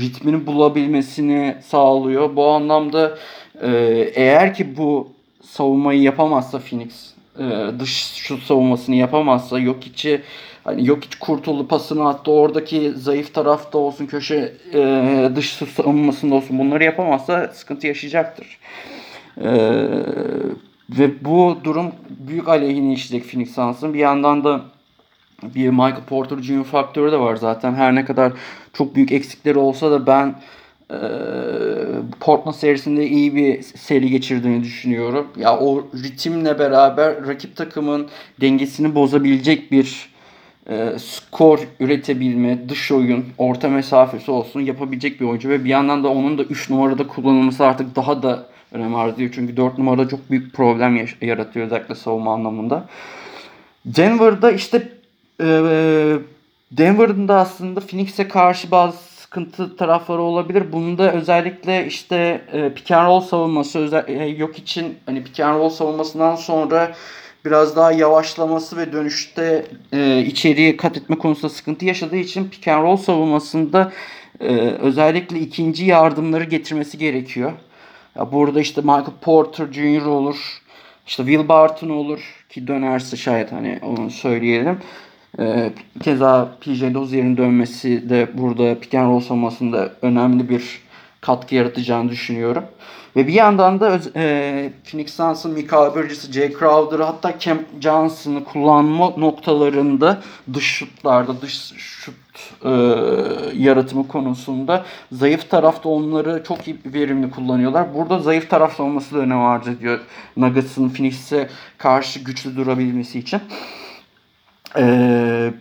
ritmini 0.00 0.46
bulabilmesini 0.46 1.56
sağlıyor. 1.66 2.36
Bu 2.36 2.46
anlamda 2.46 3.18
e, 3.62 3.70
eğer 4.14 4.54
ki 4.54 4.76
bu 4.76 5.08
savunmayı 5.42 6.02
yapamazsa 6.02 6.58
Phoenix 6.58 7.14
e, 7.38 7.44
dış 7.80 8.12
şut 8.14 8.42
savunmasını 8.42 8.94
yapamazsa 8.94 9.58
yok 9.58 9.86
içi 9.86 10.22
hani 10.64 10.86
yok 10.88 11.04
hiç 11.04 11.14
kurtuldu 11.14 11.68
pasını 11.68 12.08
attı 12.08 12.30
oradaki 12.30 12.92
zayıf 12.96 13.34
tarafta 13.34 13.78
olsun 13.78 14.06
köşe 14.06 14.52
e, 14.74 15.30
dış 15.36 15.52
savunmasında 15.52 16.34
olsun 16.34 16.58
bunları 16.58 16.84
yapamazsa 16.84 17.48
sıkıntı 17.54 17.86
yaşayacaktır. 17.86 18.58
E, 19.40 19.50
ve 20.90 21.24
bu 21.24 21.58
durum 21.64 21.92
büyük 22.10 22.48
aleyhine 22.48 22.92
işleyecek 22.92 23.30
Phoenix 23.30 23.54
Suns'ın. 23.54 23.94
Bir 23.94 23.98
yandan 23.98 24.44
da 24.44 24.60
bir 25.42 25.68
Michael 25.68 26.04
Porter 26.06 26.38
Jr. 26.38 26.64
faktörü 26.64 27.12
de 27.12 27.20
var 27.20 27.36
zaten. 27.36 27.74
Her 27.74 27.94
ne 27.94 28.04
kadar 28.04 28.32
çok 28.72 28.94
büyük 28.94 29.12
eksikleri 29.12 29.58
olsa 29.58 29.90
da 29.90 30.06
ben 30.06 30.34
e, 30.90 30.98
Portland 32.20 32.54
serisinde 32.54 33.06
iyi 33.06 33.34
bir 33.34 33.62
seri 33.62 34.10
geçirdiğini 34.10 34.64
düşünüyorum. 34.64 35.26
Ya 35.36 35.58
o 35.58 35.86
ritimle 36.04 36.58
beraber 36.58 37.26
rakip 37.26 37.56
takımın 37.56 38.08
dengesini 38.40 38.94
bozabilecek 38.94 39.72
bir 39.72 40.13
e, 40.70 40.98
skor 40.98 41.58
üretebilme, 41.80 42.68
dış 42.68 42.92
oyun, 42.92 43.24
orta 43.38 43.68
mesafesi 43.68 44.30
olsun 44.30 44.60
yapabilecek 44.60 45.20
bir 45.20 45.26
oyuncu 45.26 45.48
ve 45.48 45.64
bir 45.64 45.70
yandan 45.70 46.04
da 46.04 46.08
onun 46.08 46.38
da 46.38 46.42
3 46.42 46.70
numarada 46.70 47.06
kullanılması 47.06 47.66
artık 47.66 47.96
daha 47.96 48.22
da 48.22 48.46
önem 48.72 48.94
arz 48.94 49.14
ediyor. 49.14 49.30
Çünkü 49.34 49.56
4 49.56 49.78
numarada 49.78 50.08
çok 50.08 50.30
büyük 50.30 50.54
problem 50.54 51.06
yaratıyor 51.20 51.66
özellikle 51.66 51.94
savunma 51.94 52.34
anlamında. 52.34 52.88
Denver'da 53.86 54.50
işte 54.50 54.88
e, 55.40 55.46
Denver'ın 56.72 57.28
da 57.28 57.36
aslında 57.36 57.80
Phoenix'e 57.80 58.28
karşı 58.28 58.70
bazı 58.70 58.96
sıkıntı 58.96 59.76
tarafları 59.76 60.22
olabilir. 60.22 60.72
Bunda 60.72 61.12
özellikle 61.12 61.86
işte 61.86 62.44
e, 62.52 62.74
pick 62.74 62.90
and 62.90 63.06
roll 63.06 63.20
savunması 63.20 63.78
özel, 63.78 64.04
e, 64.08 64.26
yok 64.26 64.58
için 64.58 64.98
hani 65.06 65.24
pick 65.24 65.40
and 65.40 65.58
roll 65.58 65.68
savunmasından 65.68 66.36
sonra 66.36 66.94
biraz 67.44 67.76
daha 67.76 67.92
yavaşlaması 67.92 68.76
ve 68.76 68.92
dönüşte 68.92 69.66
e, 69.92 70.20
içeriye 70.20 70.76
kat 70.76 70.96
etme 70.96 71.18
konusunda 71.18 71.48
sıkıntı 71.54 71.84
yaşadığı 71.84 72.16
için 72.16 72.48
pick 72.48 72.68
and 72.68 72.82
roll 72.84 72.96
savunmasında 72.96 73.92
e, 74.40 74.56
özellikle 74.58 75.40
ikinci 75.40 75.84
yardımları 75.84 76.44
getirmesi 76.44 76.98
gerekiyor. 76.98 77.52
Ya 78.16 78.32
burada 78.32 78.60
işte 78.60 78.80
Michael 78.80 79.04
Porter 79.20 79.66
Jr. 79.72 80.06
olur. 80.06 80.62
İşte 81.06 81.22
Will 81.26 81.48
Barton 81.48 81.88
olur 81.88 82.44
ki 82.48 82.66
dönerse 82.66 83.16
şayet 83.16 83.52
hani 83.52 83.80
onu 83.82 84.10
söyleyelim. 84.10 84.78
Ee, 85.38 85.72
keza 86.02 86.56
PJ 86.60 86.94
Dozier'in 86.94 87.36
dönmesi 87.36 88.10
de 88.10 88.28
burada 88.34 88.80
pick 88.80 88.94
and 88.94 89.10
roll 89.10 89.20
savunmasında 89.20 89.92
önemli 90.02 90.48
bir 90.48 90.83
katkı 91.24 91.54
yaratacağını 91.54 92.10
düşünüyorum. 92.10 92.64
Ve 93.16 93.26
bir 93.26 93.32
yandan 93.32 93.80
da 93.80 94.00
e, 94.16 94.72
Phoenix 94.90 95.14
Suns'ın 95.14 95.56
Bridges'ı, 95.56 96.32
Jay 96.32 96.52
Crowder'ı 96.52 97.02
hatta 97.02 97.38
Cam 97.38 97.58
Johnson'ı 97.80 98.44
kullanma 98.44 99.10
noktalarında 99.16 100.22
dış 100.54 100.64
şutlarda, 100.64 101.40
dış 101.40 101.72
şut 101.76 102.14
e, 102.64 102.70
yaratımı 103.54 104.08
konusunda 104.08 104.84
zayıf 105.12 105.50
tarafta 105.50 105.88
onları 105.88 106.42
çok 106.46 106.68
iyi 106.68 106.78
verimli 106.84 107.30
kullanıyorlar. 107.30 107.94
Burada 107.94 108.18
zayıf 108.18 108.50
tarafta 108.50 108.82
olması 108.82 109.14
da 109.14 109.18
önem 109.18 109.40
arz 109.40 109.68
ediyor. 109.68 110.00
Nuggets'ın 110.36 110.88
Phoenix'e 110.88 111.48
karşı 111.78 112.20
güçlü 112.20 112.56
durabilmesi 112.56 113.18
için. 113.18 113.40
Eee 114.76 115.54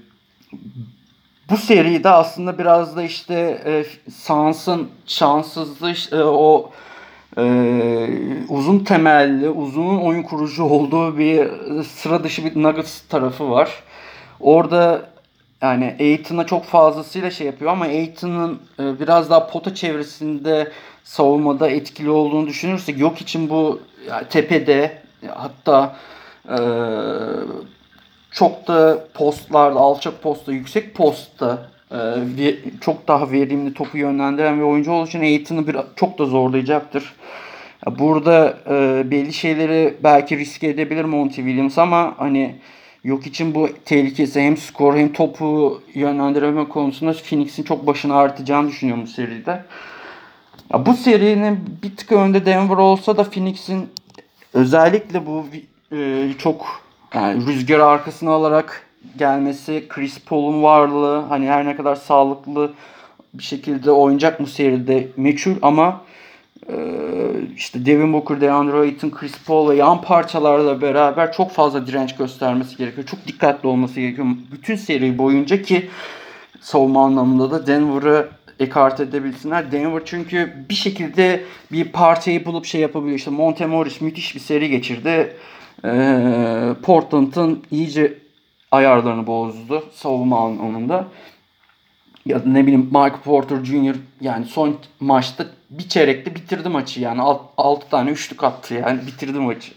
bu 1.49 1.57
seride 1.57 2.09
aslında 2.09 2.57
biraz 2.57 2.95
da 2.95 3.03
işte 3.03 3.61
e, 3.65 3.85
Suns'ın 4.11 4.89
şanssızlığı 5.07 5.91
işte, 5.91 6.23
o 6.23 6.71
e, 7.37 7.43
uzun 8.49 8.79
temelli, 8.79 9.49
uzun 9.49 9.97
oyun 9.97 10.23
kurucu 10.23 10.63
olduğu 10.63 11.17
bir 11.17 11.49
sıra 11.83 12.23
dışı 12.23 12.45
bir 12.45 12.63
Nuggets 12.63 13.01
tarafı 13.01 13.49
var. 13.49 13.83
Orada 14.39 15.01
yani 15.61 15.95
Aiton'a 15.99 16.45
çok 16.45 16.65
fazlasıyla 16.65 17.31
şey 17.31 17.47
yapıyor 17.47 17.71
ama 17.71 17.85
Aiton'un 17.85 18.61
e, 18.79 18.99
biraz 18.99 19.29
daha 19.29 19.47
pota 19.47 19.75
çevresinde 19.75 20.71
savunmada 21.03 21.69
etkili 21.69 22.09
olduğunu 22.09 22.47
düşünürsek 22.47 22.99
yok 22.99 23.21
için 23.21 23.49
bu 23.49 23.79
yani 24.09 24.27
tepede 24.29 25.01
hatta 25.35 25.95
e, 26.49 26.57
çok 28.33 28.67
da 28.67 29.07
postlarda, 29.13 29.79
alçak 29.79 30.21
postta, 30.23 30.51
yüksek 30.51 30.95
postta 30.95 31.69
e, 31.91 32.55
çok 32.81 33.07
daha 33.07 33.31
verimli 33.31 33.73
topu 33.73 33.97
yönlendiren 33.97 34.57
bir 34.57 34.63
oyuncu 34.63 34.91
olduğu 34.91 35.07
için 35.07 35.21
Aiton'u 35.21 35.67
bir, 35.67 35.77
çok 35.95 36.19
da 36.19 36.25
zorlayacaktır. 36.25 37.13
Burada 37.99 38.57
e, 38.69 39.03
belli 39.11 39.33
şeyleri 39.33 39.97
belki 40.03 40.37
riske 40.37 40.67
edebilir 40.67 41.05
Monty 41.05 41.35
Williams 41.35 41.77
ama 41.77 42.13
hani 42.17 42.55
yok 43.03 43.27
için 43.27 43.55
bu 43.55 43.69
tehlikesi 43.85 44.41
hem 44.41 44.57
skor 44.57 44.95
hem 44.95 45.13
topu 45.13 45.81
yönlendirme 45.93 46.69
konusunda 46.69 47.13
Phoenix'in 47.13 47.63
çok 47.63 47.87
başını 47.87 48.15
artacağını 48.15 48.67
düşünüyorum 48.67 49.03
bu 49.03 49.07
seride. 49.07 49.63
Bu 50.79 50.93
serinin 50.93 51.59
bir 51.83 51.95
tık 51.95 52.11
önde 52.11 52.45
Denver 52.45 52.77
olsa 52.77 53.17
da 53.17 53.23
Phoenix'in 53.23 53.89
özellikle 54.53 55.25
bu 55.25 55.45
e, 55.91 56.29
çok 56.37 56.82
yani 57.13 57.45
rüzgarı 57.45 57.85
arkasına 57.85 58.31
alarak 58.31 58.87
gelmesi, 59.17 59.85
Chris 59.89 60.19
Paul'un 60.19 60.63
varlığı 60.63 61.19
hani 61.19 61.47
her 61.47 61.65
ne 61.65 61.75
kadar 61.75 61.95
sağlıklı 61.95 62.73
bir 63.33 63.43
şekilde 63.43 63.91
oynayacak 63.91 64.39
bu 64.39 64.47
seride 64.47 65.07
meçhul 65.17 65.55
ama 65.61 66.01
işte 67.55 67.85
Devin 67.85 68.13
Booker, 68.13 68.41
DeAndre 68.41 68.77
Ayton, 68.77 69.09
Chris 69.09 69.45
Paul 69.45 69.69
ve 69.69 69.75
yan 69.75 70.01
parçalarla 70.01 70.81
beraber 70.81 71.31
çok 71.31 71.51
fazla 71.51 71.87
direnç 71.87 72.15
göstermesi 72.15 72.77
gerekiyor. 72.77 73.07
Çok 73.07 73.27
dikkatli 73.27 73.67
olması 73.67 73.99
gerekiyor. 73.99 74.27
Bütün 74.51 74.75
seri 74.75 75.17
boyunca 75.17 75.61
ki 75.61 75.89
savunma 76.61 77.05
anlamında 77.05 77.51
da 77.51 77.67
Denver'ı 77.67 78.29
ekart 78.59 78.99
edebilsinler. 78.99 79.71
Denver 79.71 80.01
çünkü 80.05 80.53
bir 80.69 80.75
şekilde 80.75 81.43
bir 81.71 81.91
parçayı 81.91 82.45
bulup 82.45 82.65
şey 82.65 82.81
yapabiliyor. 82.81 83.17
İşte 83.17 83.31
Montemoris 83.31 84.01
müthiş 84.01 84.35
bir 84.35 84.39
seri 84.39 84.69
geçirdi. 84.69 85.37
Ee, 85.85 86.69
Portland'ın 86.83 87.63
iyice 87.71 88.17
ayarlarını 88.71 89.27
bozdu 89.27 89.83
savunma 89.93 90.45
anlamında. 90.45 91.07
Ya 92.25 92.41
ne 92.45 92.63
bileyim 92.63 92.89
Mike 92.91 93.17
Porter 93.23 93.65
Jr. 93.65 93.95
yani 94.21 94.45
son 94.45 94.77
maçta 94.99 95.45
bir 95.69 95.89
çeyrekte 95.89 96.35
bitirdi 96.35 96.69
maçı 96.69 97.01
yani 97.01 97.21
6 97.57 97.89
tane 97.89 98.09
üçlük 98.09 98.43
attı 98.43 98.73
yani 98.73 99.07
bitirdi 99.07 99.39
maçı. 99.39 99.71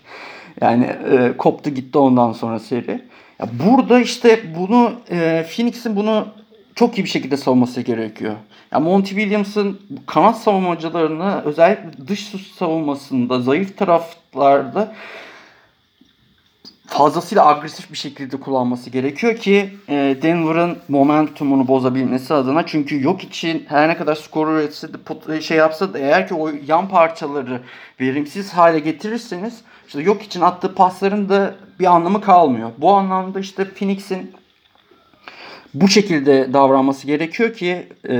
Yani 0.60 0.84
e, 0.84 1.36
koptu 1.36 1.70
gitti 1.70 1.98
ondan 1.98 2.32
sonra 2.32 2.58
seri. 2.58 3.02
Ya 3.38 3.48
burada 3.64 4.00
işte 4.00 4.40
bunu 4.58 4.92
e, 5.10 5.46
Phoenix'in 5.50 5.96
bunu 5.96 6.28
çok 6.76 6.98
iyi 6.98 7.04
bir 7.04 7.08
şekilde 7.08 7.36
savunması 7.36 7.80
gerekiyor. 7.80 8.34
Ya 8.72 8.80
Monty 8.80 9.14
Williams'ın 9.14 9.80
kanat 10.06 10.38
savunmacılarını 10.38 11.42
özellikle 11.44 12.08
dış 12.08 12.32
savunmasında 12.58 13.40
zayıf 13.40 13.78
taraflarda 13.78 14.94
fazlasıyla 16.86 17.46
agresif 17.46 17.92
bir 17.92 17.96
şekilde 17.96 18.40
kullanması 18.40 18.90
gerekiyor 18.90 19.36
ki 19.36 19.70
e, 19.88 20.16
Denver'ın 20.22 20.78
momentumunu 20.88 21.68
bozabilmesi 21.68 22.34
adına. 22.34 22.66
Çünkü 22.66 23.02
yok 23.02 23.24
için 23.24 23.66
her 23.68 23.88
ne 23.88 23.96
kadar 23.96 24.14
skor 24.14 24.48
üretse 24.48 24.88
de 24.94 25.36
e, 25.36 25.40
şey 25.40 25.56
yapsa 25.56 25.94
da 25.94 25.98
eğer 25.98 26.28
ki 26.28 26.34
o 26.34 26.50
yan 26.66 26.88
parçaları 26.88 27.60
verimsiz 28.00 28.52
hale 28.52 28.78
getirirseniz 28.78 29.60
işte 29.86 30.02
yok 30.02 30.22
için 30.22 30.40
attığı 30.40 30.74
pasların 30.74 31.28
da 31.28 31.54
bir 31.80 31.86
anlamı 31.86 32.20
kalmıyor. 32.20 32.70
Bu 32.78 32.92
anlamda 32.92 33.40
işte 33.40 33.64
Phoenix'in 33.74 34.32
bu 35.80 35.88
şekilde 35.88 36.52
davranması 36.52 37.06
gerekiyor 37.06 37.54
ki 37.54 37.86
e, 38.04 38.14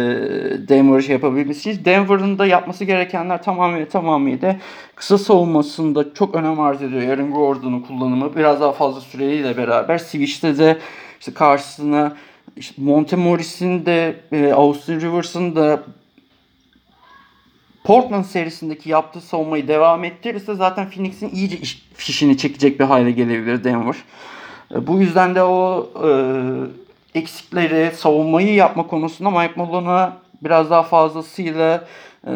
Denver 0.68 1.00
şey 1.00 1.12
yapabilmesi. 1.12 1.84
Denver'ın 1.84 2.38
da 2.38 2.46
yapması 2.46 2.84
gerekenler 2.84 3.42
tamamıyla 3.42 3.88
tamamıyla 3.88 4.56
kısa 4.94 5.18
savunmasında 5.18 6.14
çok 6.14 6.34
önem 6.34 6.60
arz 6.60 6.82
ediyor. 6.82 7.02
Aaron 7.02 7.30
Gordon'un 7.30 7.80
kullanımı 7.80 8.36
biraz 8.36 8.60
daha 8.60 8.72
fazla 8.72 9.00
süreliyle 9.00 9.56
beraber. 9.56 9.98
Switch'te 9.98 10.58
de 10.58 10.78
işte 11.20 11.34
karşısına 11.34 12.16
işte 12.56 12.82
Montemoris'in 12.82 13.86
de 13.86 14.16
e, 14.32 14.52
Austin 14.52 15.00
Rivers'ın 15.00 15.56
da 15.56 15.82
Portland 17.84 18.24
serisindeki 18.24 18.90
yaptığı 18.90 19.20
savunmayı 19.20 19.68
devam 19.68 20.04
ettirirse 20.04 20.54
zaten 20.54 20.90
Phoenix'in 20.90 21.30
iyice 21.30 21.56
iş, 21.56 21.88
fişini 21.94 22.38
çekecek 22.38 22.80
bir 22.80 22.84
hale 22.84 23.10
gelebilir 23.10 23.64
Denver. 23.64 23.96
E, 24.74 24.86
bu 24.86 25.00
yüzden 25.00 25.34
de 25.34 25.42
o 25.42 25.88
e, 26.04 26.10
eksikleri, 27.16 27.96
savunmayı 27.96 28.54
yapma 28.54 28.86
konusunda 28.86 29.30
Mike 29.30 29.54
Malone'a 29.56 30.16
biraz 30.44 30.70
daha 30.70 30.82
fazlasıyla 30.82 31.84
e, 32.26 32.34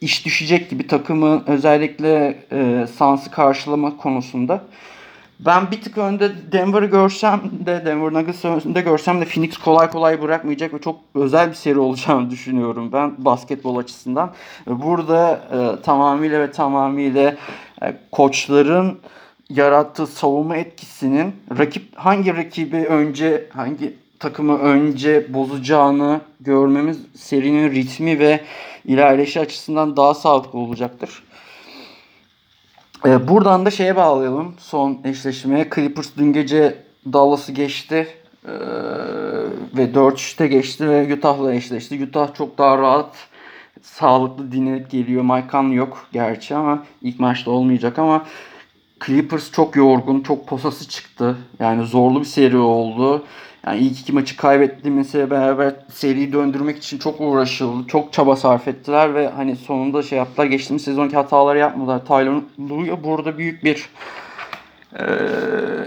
iş 0.00 0.26
düşecek 0.26 0.70
gibi 0.70 0.86
takımın 0.86 1.42
özellikle 1.46 2.38
e, 2.52 2.86
Suns'ı 2.98 3.30
karşılama 3.30 3.96
konusunda. 3.96 4.64
Ben 5.40 5.70
bir 5.70 5.80
tık 5.80 5.98
önde 5.98 6.52
Denver'ı 6.52 6.86
görsem 6.86 7.40
de 7.66 7.86
Denver 7.86 8.12
Nuggets'ı 8.12 8.48
önde 8.48 8.80
görsem 8.80 9.20
de 9.20 9.24
Phoenix 9.24 9.56
kolay 9.56 9.90
kolay 9.90 10.22
bırakmayacak 10.22 10.74
ve 10.74 10.78
çok 10.78 11.00
özel 11.14 11.48
bir 11.48 11.54
seri 11.54 11.78
olacağını 11.78 12.30
düşünüyorum 12.30 12.92
ben 12.92 13.12
basketbol 13.18 13.76
açısından. 13.76 14.32
Burada 14.66 15.40
e, 15.52 15.82
tamamıyla 15.82 16.40
ve 16.40 16.50
tamamıyla 16.50 17.36
e, 17.82 17.96
koçların 18.12 18.98
yarattığı 19.50 20.06
savunma 20.06 20.56
etkisinin 20.56 21.36
rakip 21.58 21.96
hangi 21.96 22.36
rakibi 22.36 22.76
önce 22.76 23.48
hangi 23.52 23.94
takımı 24.18 24.58
önce 24.58 25.34
bozacağını 25.34 26.20
görmemiz 26.40 26.98
serinin 27.14 27.70
ritmi 27.70 28.18
ve 28.18 28.40
ilerleyişi 28.84 29.40
açısından 29.40 29.96
daha 29.96 30.14
sağlıklı 30.14 30.58
olacaktır. 30.58 31.22
Ee, 33.06 33.28
buradan 33.28 33.66
da 33.66 33.70
şeye 33.70 33.96
bağlayalım 33.96 34.54
son 34.58 34.98
eşleşmeye. 35.04 35.68
Clippers 35.74 36.08
dün 36.16 36.32
gece 36.32 36.74
Dallas'ı 37.12 37.52
geçti 37.52 38.08
ee, 38.44 38.50
ve 39.76 39.84
4-3'te 39.84 40.46
geçti 40.46 40.88
ve 40.88 41.14
Utah'la 41.14 41.54
eşleşti. 41.54 42.04
Utah 42.04 42.34
çok 42.34 42.58
daha 42.58 42.78
rahat, 42.78 43.16
sağlıklı 43.82 44.52
dinlenip 44.52 44.90
geliyor. 44.90 45.22
Mike 45.22 45.48
Conley 45.52 45.76
yok 45.76 46.06
gerçi 46.12 46.54
ama 46.54 46.84
ilk 47.02 47.20
maçta 47.20 47.50
olmayacak 47.50 47.98
ama 47.98 48.24
Clippers 49.06 49.52
çok 49.52 49.76
yorgun, 49.76 50.20
çok 50.20 50.46
posası 50.46 50.88
çıktı. 50.88 51.36
Yani 51.58 51.86
zorlu 51.86 52.20
bir 52.20 52.24
seri 52.24 52.56
oldu. 52.56 53.24
Yani 53.66 53.78
ilk 53.78 54.00
iki 54.00 54.12
maçı 54.12 54.36
kaybettiğimizle 54.36 55.30
beraber 55.30 55.74
seriyi 55.92 56.32
döndürmek 56.32 56.76
için 56.78 56.98
çok 56.98 57.20
uğraşıldı. 57.20 57.88
Çok 57.88 58.12
çaba 58.12 58.36
sarf 58.36 58.68
ettiler 58.68 59.14
ve 59.14 59.28
hani 59.28 59.56
sonunda 59.56 60.02
şey 60.02 60.18
yaptılar. 60.18 60.46
Geçtiğimiz 60.46 60.84
sezonki 60.84 61.16
hataları 61.16 61.58
yapmadılar. 61.58 62.06
Tyler 62.06 62.40
Lue'ya 62.70 63.04
burada 63.04 63.38
büyük 63.38 63.64
bir 63.64 63.88
e, 64.98 65.02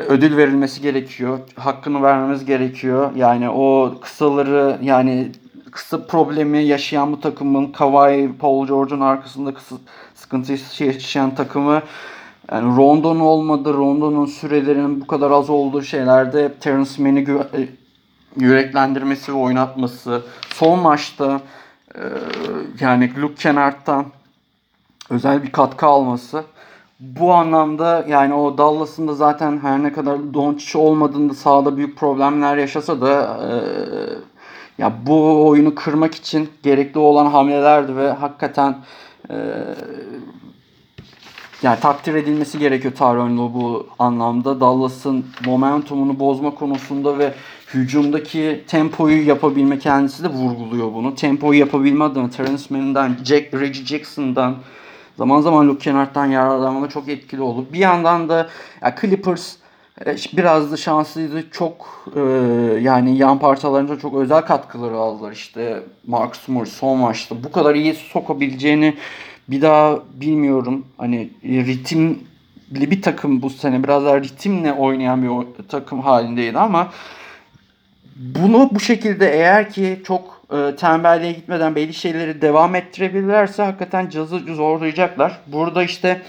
ödül 0.07 0.37
verilmesi 0.37 0.81
gerekiyor. 0.81 1.39
Hakkını 1.55 2.03
vermemiz 2.03 2.45
gerekiyor. 2.45 3.11
Yani 3.15 3.49
o 3.49 3.93
kısaları 4.01 4.77
yani 4.81 5.31
kısa 5.71 6.07
problemi 6.07 6.63
yaşayan 6.63 7.11
bu 7.11 7.21
takımın 7.21 7.71
Kawhi, 7.71 8.31
Paul 8.39 8.67
George'un 8.67 9.01
arkasında 9.01 9.53
kısa 9.53 9.75
sıkıntı 10.15 10.51
yaşayan 10.83 11.35
takımı 11.35 11.81
yani 12.51 12.77
Rondo'nun 12.77 13.19
olmadı, 13.19 13.73
Rondo'nun 13.73 14.25
sürelerinin 14.25 15.01
bu 15.01 15.07
kadar 15.07 15.31
az 15.31 15.49
olduğu 15.49 15.81
şeylerde 15.81 16.53
Terence 16.53 17.03
Mann'i 17.03 17.23
gü- 17.23 17.61
e, 17.61 17.69
yüreklendirmesi 18.35 19.33
ve 19.33 19.37
oynatması. 19.37 20.21
Son 20.53 20.79
maçta 20.79 21.41
e, 21.95 22.01
yani 22.79 23.21
Luke 23.21 23.35
Kennard'dan 23.35 24.05
özel 25.09 25.43
bir 25.43 25.51
katkı 25.51 25.85
alması. 25.85 26.43
Bu 26.99 27.33
anlamda 27.33 28.05
yani 28.07 28.33
o 28.33 28.57
Dallas'ın 28.57 29.07
da 29.07 29.13
zaten 29.13 29.59
her 29.59 29.83
ne 29.83 29.93
kadar 29.93 30.33
Doncic 30.33 30.79
olmadığında 30.79 31.33
sahada 31.33 31.77
büyük 31.77 31.97
problemler 31.97 32.57
yaşasa 32.57 33.01
da 33.01 33.39
e, 33.49 33.53
ya 34.77 34.93
bu 35.05 35.47
oyunu 35.47 35.75
kırmak 35.75 36.15
için 36.15 36.49
gerekli 36.63 36.99
olan 36.99 37.25
hamlelerdi 37.25 37.95
ve 37.95 38.11
hakikaten 38.11 38.75
e, 39.29 39.35
yani 41.63 41.79
takdir 41.79 42.15
edilmesi 42.15 42.59
gerekiyor 42.59 42.93
Tyronn 42.93 43.37
bu 43.37 43.87
anlamda. 43.99 44.59
Dallas'ın 44.59 45.25
momentumunu 45.45 46.19
bozma 46.19 46.55
konusunda 46.55 47.19
ve 47.19 47.33
hücumdaki 47.73 48.63
tempoyu 48.67 49.27
yapabilme 49.27 49.79
kendisi 49.79 50.23
de 50.23 50.27
vurguluyor 50.27 50.93
bunu. 50.93 51.15
Tempoyu 51.15 51.59
yapabilme 51.59 52.03
adına 52.03 52.29
Terence 52.29 52.63
Mann'den, 52.69 53.17
Jack, 53.23 53.53
Reggie 53.53 53.85
Jackson'dan 53.85 54.55
zaman 55.17 55.41
zaman 55.41 55.67
Luke 55.67 55.83
Kennard'dan 55.83 56.25
yararlanmada 56.25 56.89
çok 56.89 57.09
etkili 57.09 57.41
oldu. 57.41 57.65
Bir 57.73 57.79
yandan 57.79 58.29
da 58.29 58.49
ya 58.81 58.95
Clippers 59.01 59.55
e, 60.05 60.15
biraz 60.37 60.71
da 60.71 60.77
şanslıydı. 60.77 61.49
Çok 61.51 62.05
e, 62.15 62.19
yani 62.81 63.17
yan 63.17 63.39
parçalarında 63.39 63.99
çok 63.99 64.15
özel 64.15 64.41
katkıları 64.41 64.95
aldılar. 64.95 65.31
İşte 65.31 65.83
Marcus 66.07 66.47
Morris 66.47 66.73
son 66.73 66.97
maçta 66.97 67.43
bu 67.43 67.51
kadar 67.51 67.75
iyi 67.75 67.93
sokabileceğini 67.93 68.95
bir 69.51 69.61
daha 69.61 69.99
bilmiyorum. 70.13 70.85
Hani 70.97 71.29
ritimli 71.43 72.21
bir 72.91 73.01
takım 73.01 73.41
bu 73.41 73.49
sene 73.49 73.83
biraz 73.83 74.05
daha 74.05 74.21
ritimle 74.21 74.73
oynayan 74.73 75.23
bir 75.23 75.67
takım 75.67 76.01
halindeydi 76.01 76.59
ama 76.59 76.91
bunu 78.15 78.69
bu 78.71 78.79
şekilde 78.79 79.33
eğer 79.33 79.69
ki 79.69 80.01
çok 80.05 80.41
e, 80.51 80.75
tembelliğe 80.75 81.31
gitmeden 81.31 81.75
belli 81.75 81.93
şeyleri 81.93 82.41
devam 82.41 82.75
ettirebilirlerse 82.75 83.63
hakikaten 83.63 84.09
cazı 84.09 84.39
zorlayacaklar. 84.39 85.39
Burada 85.47 85.83
işte 85.83 86.21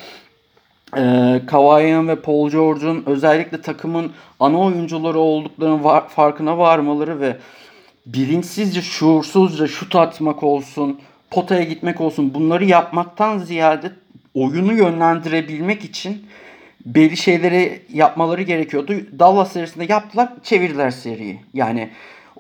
e, 0.97 1.41
Kawhi'nin 1.47 2.09
ve 2.09 2.17
Paul 2.17 2.51
George'un 2.51 3.03
özellikle 3.07 3.61
takımın 3.61 4.13
ana 4.41 4.61
oyuncuları 4.61 5.19
olduklarının 5.19 5.85
var, 5.85 6.09
farkına 6.09 6.59
varmaları 6.59 7.21
ve 7.21 7.37
bilinçsizce, 8.07 8.83
şuursuzca 8.83 9.67
şut 9.69 9.97
atmak 9.97 10.43
olsun, 10.43 11.01
potaya 11.33 11.63
gitmek 11.63 12.01
olsun 12.01 12.35
bunları 12.35 12.65
yapmaktan 12.65 13.39
ziyade 13.39 13.93
oyunu 14.35 14.73
yönlendirebilmek 14.73 15.85
için 15.85 16.27
belli 16.87 17.17
şeyleri 17.17 17.83
yapmaları 17.93 18.43
gerekiyordu. 18.43 18.93
Dallas 19.19 19.53
serisinde 19.53 19.85
yaptılar, 19.89 20.29
çevirdiler 20.43 20.91
seriyi. 20.91 21.41
Yani 21.55 21.91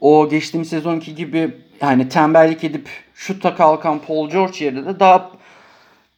o 0.00 0.28
geçtiğimiz 0.28 0.68
sezonki 0.68 1.14
gibi 1.14 1.50
yani 1.80 2.08
tembellik 2.08 2.64
edip 2.64 2.88
şutta 3.14 3.54
kalkan 3.54 3.98
Paul 3.98 4.30
George 4.30 4.64
yerine 4.64 4.86
de 4.86 5.00
daha 5.00 5.30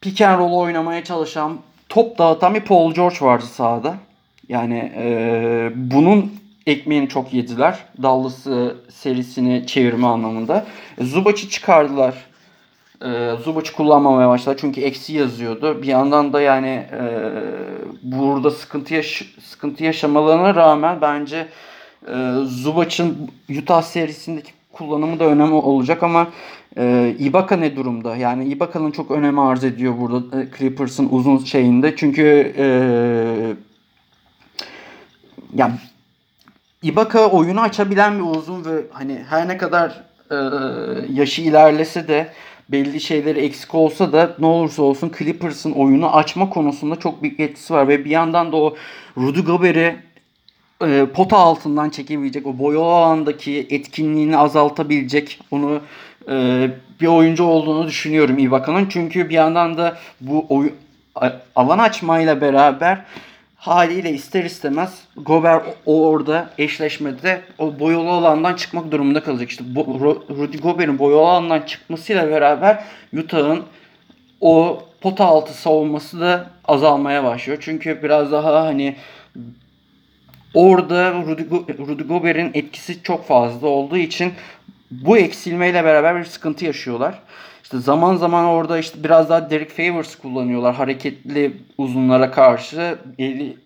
pick 0.01 0.21
and 0.21 0.39
roll 0.39 0.53
oynamaya 0.53 1.05
çalışan, 1.05 1.59
top 1.89 2.19
dağıtan 2.19 2.55
bir 2.55 2.61
Paul 2.61 2.95
George 2.95 3.17
vardı 3.21 3.45
sahada. 3.45 3.95
Yani 4.49 4.93
e, 4.97 5.71
bunun 5.75 6.33
ekmeğini 6.67 7.09
çok 7.09 7.33
yediler. 7.35 7.79
Dallas 8.03 8.47
serisini 8.91 9.67
çevirme 9.67 10.07
anlamında. 10.07 10.67
Zubac'ı 11.01 11.49
çıkardılar 11.49 12.15
e, 13.05 13.37
Zubac'ı 13.45 13.73
kullanmamaya 13.73 14.29
başladı. 14.29 14.57
Çünkü 14.61 14.81
eksi 14.81 15.13
yazıyordu. 15.13 15.83
Bir 15.83 15.87
yandan 15.87 16.33
da 16.33 16.41
yani 16.41 16.87
e, 16.93 17.03
burada 18.03 18.51
sıkıntı 18.51 18.95
yaş 18.95 19.35
sıkıntı 19.45 19.85
yaşamalarına 19.85 20.55
rağmen 20.55 21.01
bence 21.01 21.47
e, 22.09 22.33
Zubac'ın 22.45 23.31
Utah 23.59 23.83
serisindeki 23.83 24.53
kullanımı 24.73 25.19
da 25.21 25.25
önemli 25.25 25.55
olacak 25.55 26.03
ama 26.03 26.29
e, 26.77 27.15
Ibaka 27.19 27.57
ne 27.57 27.77
durumda? 27.77 28.17
Yani 28.17 28.45
Ibaka'nın 28.45 28.91
çok 28.91 29.11
önemi 29.11 29.41
arz 29.41 29.65
ediyor 29.65 29.95
burada 29.99 30.41
e, 30.41 30.49
Clippers'ın 30.59 31.09
uzun 31.11 31.39
şeyinde. 31.39 31.97
Çünkü 31.97 32.55
e, 32.59 32.67
yani 35.55 35.75
Ibaka 36.83 37.27
oyunu 37.27 37.61
açabilen 37.61 38.19
bir 38.19 38.39
uzun 38.39 38.65
ve 38.65 38.83
hani 38.93 39.25
her 39.31 39.49
ne 39.49 39.59
kadar 39.59 40.05
e, 40.31 40.37
yaşı 41.13 41.43
ilerlese 41.43 42.09
de 42.09 42.29
belli 42.69 43.01
şeyleri 43.01 43.41
eksik 43.41 43.75
olsa 43.75 44.13
da 44.13 44.37
ne 44.39 44.47
olursa 44.47 44.83
olsun 44.83 45.13
Clippers'ın 45.19 45.73
oyunu 45.73 46.17
açma 46.17 46.51
konusunda 46.51 46.97
çok 46.97 47.23
büyük 47.23 47.41
etkisi 47.41 47.75
var 47.75 47.89
ve 47.89 48.05
bir 48.05 48.11
yandan 48.11 48.53
da 48.53 48.57
o 48.57 48.77
Rudy 49.17 49.41
Gobert'i 49.41 49.97
e, 50.83 51.07
pota 51.15 51.37
altından 51.37 51.91
çekebilecek, 51.91 52.47
o 52.47 52.59
boyalı 52.59 52.85
alandaki 52.85 53.67
etkinliğini 53.71 54.37
azaltabilecek, 54.37 55.41
onu 55.51 55.81
e, 56.29 56.69
bir 57.01 57.07
oyuncu 57.07 57.45
olduğunu 57.45 57.87
düşünüyorum 57.87 58.39
Ibaka'nın. 58.39 58.89
Çünkü 58.89 59.29
bir 59.29 59.35
yandan 59.35 59.79
da 59.79 59.99
bu 60.21 60.47
oyun 60.49 60.73
alan 61.57 61.79
açmayla 61.79 62.41
beraber 62.41 63.05
haliyle 63.65 64.13
ister 64.13 64.45
istemez 64.45 65.03
Gober 65.17 65.63
orada 65.87 66.51
eşleşmede 66.59 67.43
o 67.59 67.79
boyalı 67.79 68.11
alandan 68.11 68.55
çıkmak 68.55 68.91
durumunda 68.91 69.23
kalacak. 69.23 69.51
İşte 69.51 69.65
Rudy 70.31 70.59
Gobert'in 70.59 70.99
boyalı 70.99 71.21
alandan 71.21 71.61
çıkmasıyla 71.61 72.31
beraber 72.31 72.85
Utah'ın 73.19 73.63
o 74.41 74.83
pota 75.01 75.25
altı 75.25 75.55
savunması 75.55 76.21
da 76.21 76.51
azalmaya 76.65 77.25
başlıyor. 77.25 77.59
Çünkü 77.61 78.03
biraz 78.03 78.33
daha 78.33 78.65
hani 78.65 78.97
orada 80.55 81.13
Rudy, 81.13 81.43
Go 81.43 81.65
Rudy 81.79 82.59
etkisi 82.59 83.03
çok 83.03 83.27
fazla 83.27 83.69
olduğu 83.69 83.97
için 83.97 84.33
bu 84.91 85.19
eksilmeyle 85.19 85.85
beraber 85.85 86.21
bir 86.21 86.25
sıkıntı 86.25 86.65
yaşıyorlar. 86.65 87.19
İşte 87.65 87.79
zaman 87.79 88.17
zaman 88.17 88.45
orada 88.45 88.79
işte 88.79 89.05
biraz 89.05 89.31
daha 89.31 89.51
Derek 89.51 89.71
Favors 89.71 90.17
kullanıyorlar. 90.17 90.75
Hareketli 90.75 91.53
uzunlara 91.79 92.31
karşı 92.31 92.99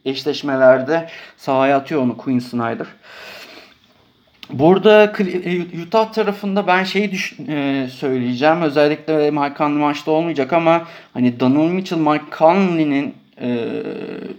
eşleşmelerde 0.04 1.08
sahaya 1.36 1.76
atıyor 1.76 2.02
onu 2.02 2.16
Quinn 2.16 2.38
Snyder. 2.38 2.86
Burada 4.50 5.12
Utah 5.86 6.12
tarafında 6.12 6.66
ben 6.66 6.84
şeyi 6.84 7.10
düş 7.12 7.36
e, 7.48 7.86
söyleyeceğim. 7.92 8.62
Özellikle 8.62 9.30
Mike 9.30 9.54
Conley 9.58 9.78
maçta 9.78 10.10
olmayacak 10.10 10.52
ama 10.52 10.86
hani 11.14 11.40
Donovan 11.40 11.74
Mitchell, 11.74 11.98
Mike 11.98 12.24
Conley'nin 12.38 13.14
e, 13.40 13.82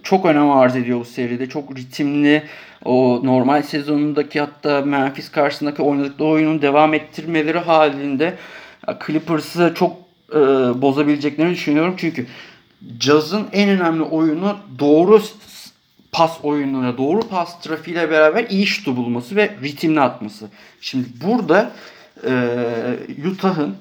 çok 0.04 0.26
önem 0.26 0.52
arz 0.52 0.76
ediyor 0.76 1.00
bu 1.00 1.06
seride. 1.06 1.50
Çok 1.50 1.78
ritimli, 1.78 2.44
o 2.86 3.22
normal 3.24 3.62
sezonundaki 3.62 4.40
hatta 4.40 4.82
Memphis 4.82 5.32
karşısındaki 5.32 5.82
oynadıkları 5.82 6.30
oyunun 6.30 6.62
devam 6.62 6.94
ettirmeleri 6.94 7.60
halinde 7.60 8.34
Clippers'ı 9.08 9.74
çok 9.76 9.98
e, 10.32 10.38
bozabileceklerini 10.82 11.54
düşünüyorum. 11.54 11.94
Çünkü 11.98 12.28
Jazz'ın 13.00 13.48
en 13.52 13.70
önemli 13.70 14.04
oyunu 14.04 14.58
doğru 14.80 15.22
pas 16.12 16.38
oyununa, 16.44 16.98
doğru 16.98 17.20
pas 17.20 17.62
trafiğiyle 17.62 18.12
beraber 18.12 18.46
iyi 18.50 18.68
şutu 18.68 18.98
bulması 18.98 19.36
ve 19.36 19.56
ritimli 19.64 20.00
atması. 20.00 20.50
Şimdi 20.82 21.08
burada 21.26 21.72
e, 22.24 22.32
Utah'ın 23.32 23.76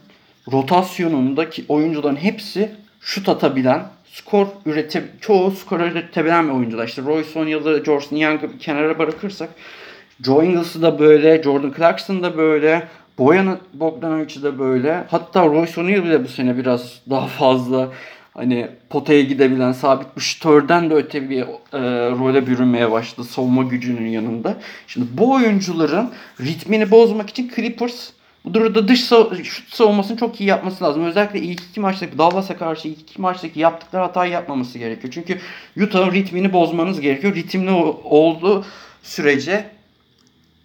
rotasyonundaki 0.53 1.65
oyuncuların 1.69 2.17
hepsi 2.17 2.71
şut 3.01 3.29
atabilen, 3.29 3.83
skor 4.13 4.47
ürete 4.67 5.05
çoğu 5.21 5.51
skor 5.51 5.81
üretebilen 5.81 6.49
bir 6.49 6.53
oyuncular. 6.53 6.89
İşte 6.89 7.03
Royce 7.03 7.39
O'Neal'ı, 7.39 7.83
George 7.85 8.07
bir 8.43 8.59
kenara 8.59 8.99
bırakırsak 8.99 9.49
Joe 10.25 10.43
Ingles'ı 10.43 10.83
da 10.83 10.99
böyle, 10.99 11.43
Jordan 11.43 11.75
Clarkson 11.77 12.23
da 12.23 12.37
böyle, 12.37 12.89
Boyan 13.19 13.59
Bogdanovic'i 13.75 14.43
de 14.43 14.59
böyle. 14.59 15.05
Hatta 15.11 15.47
Royce 15.47 15.81
O'Neal 15.81 16.05
bile 16.05 16.25
bu 16.25 16.29
sene 16.29 16.57
biraz 16.57 17.01
daha 17.11 17.27
fazla 17.27 17.89
hani 18.35 18.69
potaya 18.91 19.23
gidebilen 19.23 19.73
sabit 19.73 20.17
bir 20.17 20.21
şütörden 20.21 20.91
de 20.91 20.95
öte 20.95 21.31
bir 21.31 21.43
e, 21.43 21.47
role 22.11 22.47
bürünmeye 22.47 22.91
başladı 22.91 23.27
savunma 23.29 23.63
gücünün 23.63 24.09
yanında. 24.09 24.57
Şimdi 24.87 25.07
bu 25.13 25.33
oyuncuların 25.33 26.11
ritmini 26.41 26.91
bozmak 26.91 27.31
için 27.31 27.53
Clippers 27.57 28.11
Bu 28.45 28.55
durumda 28.55 28.89
dış 28.89 29.01
sav- 29.01 29.45
şut 29.45 29.75
savunmasını 29.75 30.17
çok 30.17 30.41
iyi 30.41 30.49
yapması 30.49 30.85
lazım. 30.85 31.05
Özellikle 31.05 31.41
ilk 31.41 31.61
iki 31.71 31.81
maçtaki 31.81 32.19
Dallas'a 32.19 32.57
karşı 32.57 32.89
ilk 32.89 33.01
iki 33.01 33.21
maçtaki 33.21 33.61
yaptıkları 33.61 34.03
hatayı 34.03 34.33
yapmaması 34.33 34.79
gerekiyor. 34.79 35.13
Çünkü 35.13 35.39
Utah'ın 35.83 36.13
ritmini 36.13 36.53
bozmanız 36.53 37.01
gerekiyor. 37.01 37.35
Ritimli 37.35 37.71
olduğu 38.05 38.65
sürece 39.03 39.71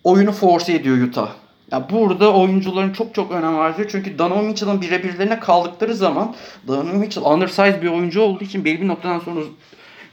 oyunu 0.04 0.32
force 0.32 0.74
ediyor 0.74 0.98
Utah. 1.08 1.43
Ya 1.72 1.90
burada 1.90 2.34
oyuncuların 2.34 2.94
çok 2.94 3.16
çok 3.16 3.32
önem 3.32 3.56
harcıyor. 3.56 3.90
Çünkü 3.90 4.18
Donovan 4.18 4.46
Mitchell'ın 4.46 4.82
birebirlerine 4.82 5.40
kaldıkları 5.40 5.96
zaman 5.96 6.36
Donovan 6.68 6.96
Mitchell 6.96 7.26
undersize 7.26 7.80
bir 7.82 7.88
oyuncu 7.88 8.22
olduğu 8.22 8.44
için 8.44 8.66
belli 8.66 8.82
bir 8.82 8.88
noktadan 8.88 9.20
sonra 9.20 9.42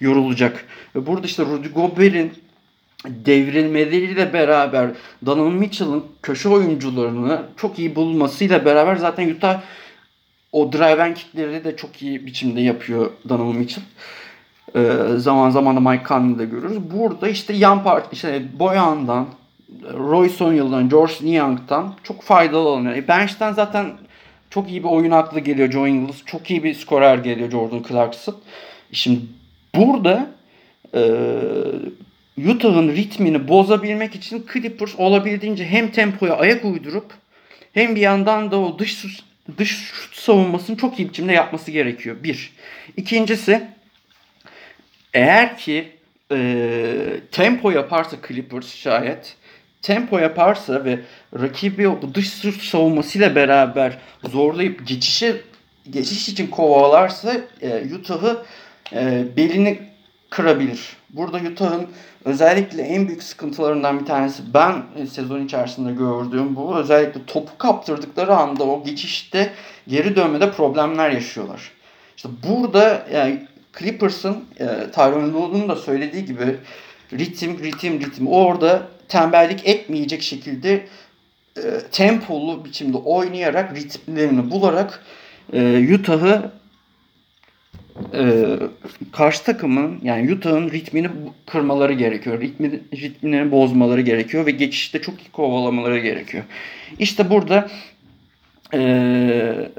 yorulacak. 0.01 0.65
Ve 0.95 1.07
burada 1.07 1.27
işte 1.27 1.45
Rudy 1.45 1.69
Gobert'in 1.69 2.33
devrilmeleriyle 3.07 4.33
beraber 4.33 4.91
Donovan 5.27 5.53
Mitchell'ın 5.53 6.05
köşe 6.23 6.49
oyuncularını 6.49 7.43
çok 7.57 7.79
iyi 7.79 7.97
bulmasıyla 7.97 8.65
beraber 8.65 8.97
zaten 8.97 9.31
Utah 9.31 9.61
o 10.53 10.73
drive 10.73 11.03
and 11.03 11.15
kickleri 11.15 11.65
de 11.65 11.77
çok 11.77 12.03
iyi 12.03 12.27
biçimde 12.27 12.61
yapıyor 12.61 13.11
Donovan 13.29 13.57
Mitchell. 13.57 13.85
Ee, 14.77 14.93
zaman 15.17 15.51
zaman 15.51 15.77
da 15.77 15.91
Mike 15.91 16.05
Conley'i 16.09 16.39
de 16.39 16.45
görürüz. 16.45 16.79
Burada 16.91 17.29
işte 17.29 17.53
yan 17.53 17.83
part 17.83 18.13
işte 18.13 18.43
Boyan'dan, 18.59 19.27
Roy 19.93 20.29
Sonyal'dan, 20.29 20.89
George 20.89 21.15
Niang'dan 21.23 21.95
çok 22.03 22.23
faydalı 22.23 22.69
alınıyor. 22.69 22.97
E, 22.97 23.09
bench'ten 23.09 23.53
zaten 23.53 23.93
çok 24.51 24.71
iyi 24.71 24.83
bir 24.85 24.89
oyun 24.89 25.11
aklı 25.11 25.41
geliyor 25.41 25.71
Joe 25.71 25.87
Ingles. 25.87 26.25
Çok 26.27 26.51
iyi 26.51 26.65
bir 26.65 26.75
skorer 26.75 27.19
geliyor 27.19 27.51
Jordan 27.51 27.83
Clarkson. 27.89 28.37
Şimdi 28.93 29.21
burada 29.75 30.31
e, 30.95 31.01
Utah'ın 32.51 32.89
ritmini 32.89 33.49
bozabilmek 33.49 34.15
için 34.15 34.47
Clippers 34.53 34.95
olabildiğince 34.99 35.65
hem 35.65 35.93
tempoya 35.93 36.37
ayak 36.37 36.65
uydurup 36.65 37.13
hem 37.75 37.97
bir 37.97 38.01
yandan 38.01 38.51
da 38.51 38.59
o 38.59 38.79
dış 38.79 39.05
dış 39.59 39.71
şut 39.71 40.17
savunmasını 40.17 40.77
çok 40.77 40.99
iyi 40.99 41.09
biçimde 41.09 41.33
yapması 41.33 41.71
gerekiyor. 41.71 42.17
Bir. 42.23 42.53
İkincisi 42.97 43.69
eğer 45.15 45.59
ki 45.59 45.89
e, 46.33 47.21
tempo 47.33 47.71
yaparsa 47.71 48.17
Clippers 48.29 48.75
şayet 48.75 49.37
tempo 49.83 50.19
yaparsa 50.19 50.85
ve 50.85 51.01
rakibi 51.41 51.89
dış 52.15 52.41
şut 52.41 52.63
savunmasıyla 52.63 53.35
beraber 53.35 53.99
zorlayıp 54.25 54.87
geçişe 54.87 55.41
geçiş 55.91 56.29
için 56.29 56.47
kovalarsa 56.47 57.37
e, 57.63 57.95
Utah'ı 57.95 58.43
e, 58.93 59.25
belini 59.37 59.79
kırabilir. 60.31 60.97
Burada 61.11 61.37
Utah'ın 61.37 61.87
özellikle 62.25 62.83
en 62.83 63.09
büyük 63.09 63.23
sıkıntılarından 63.23 64.01
bir 64.01 64.07
tanesi 64.07 64.43
ben 64.55 64.83
e, 64.97 65.07
sezon 65.07 65.45
içerisinde 65.45 65.93
gördüğüm 65.93 66.57
bu. 66.57 66.77
Özellikle 66.77 67.27
topu 67.27 67.59
kaptırdıkları 67.59 68.37
anda 68.37 68.65
o 68.65 68.85
geçişte 68.85 69.53
geri 69.89 70.17
dönmede 70.17 70.53
problemler 70.53 71.11
yaşıyorlar. 71.11 71.71
İşte 72.17 72.29
burada 72.49 73.07
yani 73.13 73.47
Clippers'ın 73.79 74.45
e, 74.59 74.67
Tyronn 74.93 75.35
Lue'nun 75.35 75.69
da 75.69 75.77
söylediği 75.77 76.25
gibi 76.25 76.57
ritim, 77.13 77.59
ritim, 77.59 78.01
ritim. 78.01 78.27
Orada 78.29 78.83
tembellik 79.11 79.69
etmeyecek 79.69 80.23
şekilde 80.23 80.87
e, 81.57 81.63
tempolu 81.93 82.65
biçimde 82.65 82.97
oynayarak, 82.97 83.77
ritimlerini 83.77 84.51
bularak 84.51 85.05
e, 85.53 85.95
Utah'ı 85.95 86.53
e, 88.15 88.47
karşı 89.13 89.45
takımın 89.45 90.01
yani 90.03 90.33
Utah'ın 90.33 90.71
ritmini 90.71 91.11
kırmaları 91.47 91.93
gerekiyor. 91.93 92.41
Ritmi, 92.41 92.81
ritmini 92.95 93.51
bozmaları 93.51 94.01
gerekiyor 94.01 94.47
ve 94.47 94.51
geçişte 94.51 95.01
çok 95.01 95.15
iyi 95.21 95.31
kovalamaları 95.33 95.99
gerekiyor. 95.99 96.45
İşte 96.99 97.31
burada 97.31 97.71
e, 98.75 99.71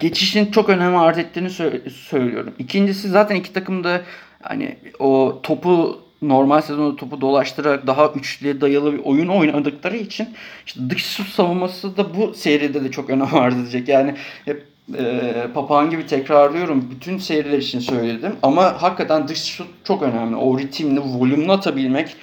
geçişin 0.00 0.46
çok 0.46 0.68
önem 0.68 0.96
arz 0.96 1.18
ettiğini 1.18 1.48
sö- 1.48 1.90
söylüyorum. 1.90 2.54
İkincisi 2.58 3.08
zaten 3.08 3.36
iki 3.36 3.52
takım 3.52 3.84
da 3.84 4.02
hani 4.42 4.76
o 4.98 5.40
topu 5.42 6.02
normal 6.22 6.60
sezonda 6.60 6.96
topu 6.96 7.20
dolaştırarak 7.20 7.86
daha 7.86 8.08
üçlüye 8.08 8.60
dayalı 8.60 8.92
bir 8.92 8.98
oyun 9.04 9.28
oynadıkları 9.28 9.96
için 9.96 10.28
işte 10.66 10.90
dış 10.90 11.06
şut 11.06 11.28
savunması 11.28 11.96
da 11.96 12.14
bu 12.16 12.34
seride 12.34 12.84
de 12.84 12.90
çok 12.90 13.10
önem 13.10 13.28
arz 13.34 13.56
edecek. 13.56 13.88
Yani 13.88 14.14
hep 14.44 14.66
e, 14.98 15.32
papağan 15.54 15.90
gibi 15.90 16.06
tekrarlıyorum. 16.06 16.88
Bütün 16.90 17.18
seriler 17.18 17.58
için 17.58 17.80
söyledim. 17.80 18.32
Ama 18.42 18.82
hakikaten 18.82 19.28
dış 19.28 19.44
şut 19.44 19.68
çok 19.84 20.02
önemli. 20.02 20.36
O 20.36 20.58
ritimli, 20.58 21.00
volümlü 21.00 21.52
atabilmek 21.52 22.16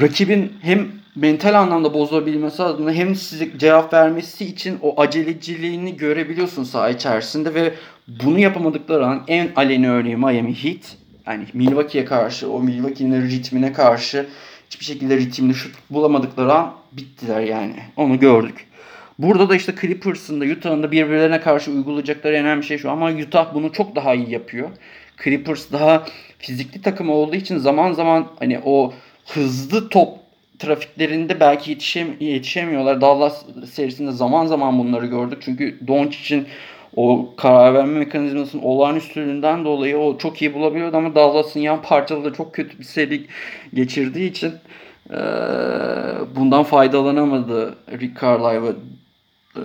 rakibin 0.00 0.52
hem 0.62 0.88
mental 1.16 1.54
anlamda 1.54 1.94
bozulabilmesi 1.94 2.62
adına 2.62 2.92
hem 2.92 3.14
size 3.14 3.58
cevap 3.58 3.92
vermesi 3.92 4.44
için 4.44 4.78
o 4.82 5.00
aceleciliğini 5.00 5.96
görebiliyorsun 5.96 6.64
saha 6.64 6.90
içerisinde 6.90 7.54
ve 7.54 7.74
bunu 8.08 8.38
yapamadıkları 8.38 9.06
an 9.06 9.24
en 9.28 9.48
aleni 9.56 9.90
örneği 9.90 10.16
Miami 10.16 10.64
Heat. 10.64 10.96
Yani 11.26 11.44
Milwaukee'ye 11.54 12.04
karşı, 12.04 12.50
o 12.50 12.60
Milwaukee'nin 12.60 13.30
ritmine 13.30 13.72
karşı 13.72 14.26
hiçbir 14.70 14.84
şekilde 14.84 15.16
ritimli 15.16 15.54
şut 15.54 15.74
bulamadıkları 15.90 16.52
an 16.52 16.74
bittiler 16.92 17.40
yani. 17.40 17.76
Onu 17.96 18.18
gördük. 18.18 18.66
Burada 19.18 19.48
da 19.48 19.56
işte 19.56 19.74
Clippers'ın 19.80 20.40
da 20.40 20.44
Utah'ın 20.44 20.82
da 20.82 20.92
birbirlerine 20.92 21.40
karşı 21.40 21.70
uygulayacakları 21.70 22.36
en 22.36 22.44
önemli 22.44 22.64
şey 22.64 22.78
şu. 22.78 22.90
Ama 22.90 23.10
Utah 23.10 23.54
bunu 23.54 23.72
çok 23.72 23.96
daha 23.96 24.14
iyi 24.14 24.30
yapıyor. 24.30 24.68
Clippers 25.24 25.72
daha 25.72 26.06
fizikli 26.38 26.82
takım 26.82 27.10
olduğu 27.10 27.36
için 27.36 27.58
zaman 27.58 27.92
zaman 27.92 28.26
hani 28.38 28.60
o 28.64 28.92
hızlı 29.26 29.88
top 29.88 30.08
trafiklerinde 30.58 31.40
belki 31.40 31.70
yetişem 31.70 32.08
yetişemiyorlar. 32.20 33.00
Dallas 33.00 33.44
serisinde 33.72 34.12
zaman 34.12 34.46
zaman 34.46 34.78
bunları 34.78 35.06
gördük. 35.06 35.38
Çünkü 35.44 35.78
Doncic'in 35.86 36.46
o 36.96 37.34
karar 37.36 37.74
verme 37.74 37.98
mekanizmasının 37.98 38.62
olağanüstülüğünden 38.62 39.64
dolayı 39.64 39.98
o 39.98 40.18
çok 40.18 40.42
iyi 40.42 40.54
bulabiliyordu 40.54 40.96
ama 40.96 41.14
Dallas'ın 41.14 41.60
yan 41.60 41.82
parçalı 41.82 42.24
da 42.24 42.32
çok 42.32 42.54
kötü 42.54 42.78
bir 42.78 42.84
seri 42.84 43.26
geçirdiği 43.74 44.30
için 44.30 44.52
e, 45.10 45.18
bundan 46.36 46.62
faydalanamadı 46.62 47.74
Rick 48.00 48.20
Carlisle 48.20 48.62
ve 48.62 48.72
e, 49.56 49.62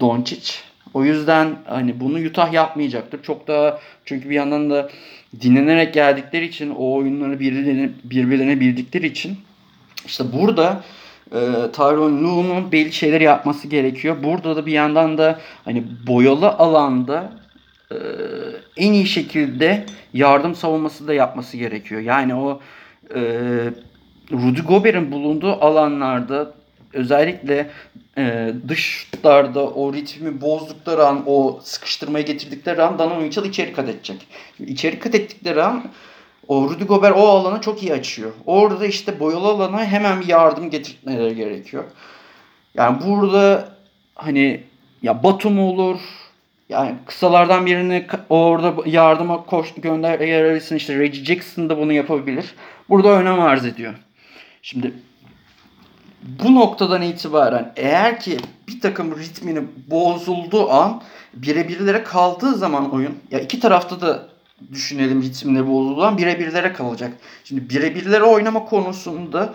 Doncic. 0.00 0.52
O 0.94 1.04
yüzden 1.04 1.56
hani 1.64 2.00
bunu 2.00 2.18
Utah 2.18 2.52
yapmayacaktır. 2.52 3.22
Çok 3.22 3.48
daha 3.48 3.78
çünkü 4.04 4.30
bir 4.30 4.34
yandan 4.34 4.70
da 4.70 4.90
dinlenerek 5.40 5.94
geldikleri 5.94 6.46
için 6.46 6.70
o 6.70 6.94
oyunları 6.94 7.40
birbirlerine, 7.40 7.90
birbirlerine 8.04 8.60
bildikleri 8.60 9.06
için 9.06 9.36
işte 10.06 10.24
burada 10.32 10.82
e, 11.32 11.38
Tyronn 11.72 12.24
Lue'nun 12.24 12.72
belli 12.72 12.92
şeyler 12.92 13.20
yapması 13.20 13.68
gerekiyor. 13.68 14.16
Burada 14.22 14.56
da 14.56 14.66
bir 14.66 14.72
yandan 14.72 15.18
da 15.18 15.38
hani 15.64 15.84
boyalı 16.06 16.48
alanda 16.48 17.32
e, 17.92 17.96
en 18.76 18.92
iyi 18.92 19.06
şekilde 19.06 19.86
yardım 20.12 20.54
savunması 20.54 21.08
da 21.08 21.14
yapması 21.14 21.56
gerekiyor. 21.56 22.00
Yani 22.00 22.34
o 22.34 22.60
e, 23.14 23.20
Rudy 24.32 24.60
Gobert'in 24.60 25.12
bulunduğu 25.12 25.52
alanlarda 25.52 26.54
özellikle 26.92 27.70
e, 28.18 28.54
dışlarda 28.68 29.70
o 29.70 29.92
ritmi 29.92 30.40
bozdukları 30.40 31.06
an, 31.06 31.22
o 31.26 31.60
sıkıştırmayı 31.62 32.26
getirdikleri 32.26 32.82
an 32.82 32.98
Donovan 32.98 33.22
Mitchell 33.22 33.44
içeri 33.44 33.72
kat 33.72 33.88
edecek. 33.88 34.26
Şimdi 34.76 34.98
kat 34.98 35.14
ettikleri 35.14 35.62
an 35.62 35.84
o 36.50 36.70
Rudy 36.70 36.84
Gobert 36.84 37.16
o 37.16 37.28
alanı 37.28 37.60
çok 37.60 37.82
iyi 37.82 37.92
açıyor. 37.92 38.32
Orada 38.46 38.86
işte 38.86 39.20
boyalı 39.20 39.46
alana 39.46 39.84
hemen 39.84 40.20
bir 40.20 40.26
yardım 40.26 40.70
getirmeleri 40.70 41.34
gerekiyor. 41.34 41.84
Yani 42.74 42.98
burada 43.06 43.68
hani 44.14 44.64
ya 45.02 45.22
Batum 45.22 45.58
olur, 45.58 45.98
yani 46.68 46.94
kısalardan 47.06 47.66
birini 47.66 48.06
orada 48.28 48.74
yardıma 48.86 49.44
koş 49.44 49.74
gönderebilirsin. 49.74 50.76
İşte 50.76 50.98
Reggie 50.98 51.24
Jackson 51.24 51.68
da 51.70 51.78
bunu 51.78 51.92
yapabilir. 51.92 52.54
Burada 52.88 53.08
önem 53.08 53.40
arz 53.40 53.66
ediyor. 53.66 53.94
Şimdi 54.62 54.92
bu 56.22 56.54
noktadan 56.54 57.02
itibaren 57.02 57.72
eğer 57.76 58.20
ki 58.20 58.36
bir 58.68 58.80
takım 58.80 59.18
ritmini 59.18 59.62
bozulduğu 59.90 60.70
an 60.70 61.02
birebirlere 61.34 62.02
kaldığı 62.02 62.54
zaman 62.54 62.94
oyun 62.94 63.18
ya 63.30 63.40
iki 63.40 63.60
tarafta 63.60 64.00
da 64.00 64.29
düşünelim 64.72 65.22
ritmini 65.22 65.66
bozulduğu 65.68 66.02
an 66.02 66.18
birebirlere 66.18 66.72
kalacak. 66.72 67.12
Şimdi 67.44 67.70
birebirlere 67.70 68.22
oynama 68.22 68.64
konusunda 68.64 69.54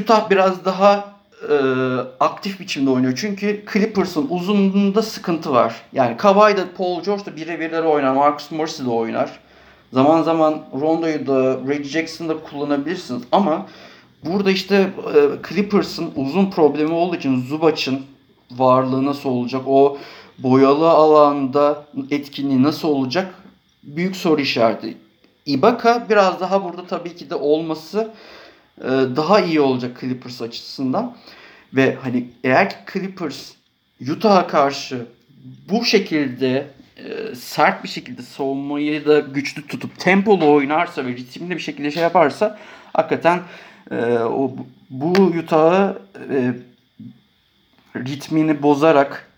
Utah 0.00 0.30
biraz 0.30 0.64
daha 0.64 1.14
e, 1.48 1.54
aktif 2.20 2.60
biçimde 2.60 2.90
oynuyor. 2.90 3.12
Çünkü 3.16 3.64
Clippers'ın 3.72 4.26
uzunluğunda 4.30 5.02
sıkıntı 5.02 5.52
var. 5.52 5.74
Yani 5.92 6.16
Kawhi 6.16 6.56
da 6.56 6.64
Paul 6.76 7.02
George 7.02 7.26
da 7.26 7.36
birebirlere 7.36 7.86
oynar. 7.86 8.14
Marcus 8.14 8.50
Morris 8.50 8.80
de 8.80 8.90
oynar. 8.90 9.30
Zaman 9.92 10.22
zaman 10.22 10.62
Rondo'yu 10.80 11.26
da 11.26 11.58
Reggie 11.68 11.90
Jackson'ı 11.90 12.28
da 12.28 12.38
kullanabilirsiniz 12.38 13.22
ama 13.32 13.66
Burada 14.24 14.50
işte 14.50 14.74
e, 15.14 15.20
Clippers'ın 15.48 16.10
uzun 16.16 16.50
problemi 16.50 16.92
olduğu 16.92 17.16
için 17.16 17.42
Zubac'ın 17.42 18.00
varlığı 18.50 19.04
nasıl 19.04 19.28
olacak? 19.28 19.62
O 19.66 19.98
boyalı 20.38 20.90
alanda 20.90 21.84
etkinliği 22.10 22.62
nasıl 22.62 22.88
olacak? 22.88 23.34
Büyük 23.82 24.16
soru 24.16 24.40
işareti. 24.40 24.96
Ibaka 25.46 26.06
biraz 26.10 26.40
daha 26.40 26.64
burada 26.64 26.86
tabii 26.86 27.16
ki 27.16 27.30
de 27.30 27.34
olması 27.34 28.10
e, 28.78 28.88
daha 29.16 29.40
iyi 29.40 29.60
olacak 29.60 30.00
Clippers 30.00 30.42
açısından. 30.42 31.16
Ve 31.74 31.94
hani 32.02 32.28
eğer 32.44 32.70
ki 32.70 32.76
Clippers 32.92 33.52
Utah'a 34.10 34.46
karşı 34.46 35.06
bu 35.68 35.84
şekilde 35.84 36.66
e, 36.96 37.34
sert 37.34 37.84
bir 37.84 37.88
şekilde 37.88 38.22
savunmayı 38.22 39.06
da 39.06 39.20
güçlü 39.20 39.66
tutup 39.66 39.98
tempolu 39.98 40.52
oynarsa 40.52 41.06
ve 41.06 41.08
ritimli 41.08 41.50
bir 41.50 41.62
şekilde 41.62 41.90
şey 41.90 42.02
yaparsa 42.02 42.58
hakikaten 42.92 43.40
e, 43.90 43.96
o 44.18 44.52
bu 44.90 45.12
Utah'ı 45.12 45.98
ritmini 47.96 48.62
bozarak 48.62 49.28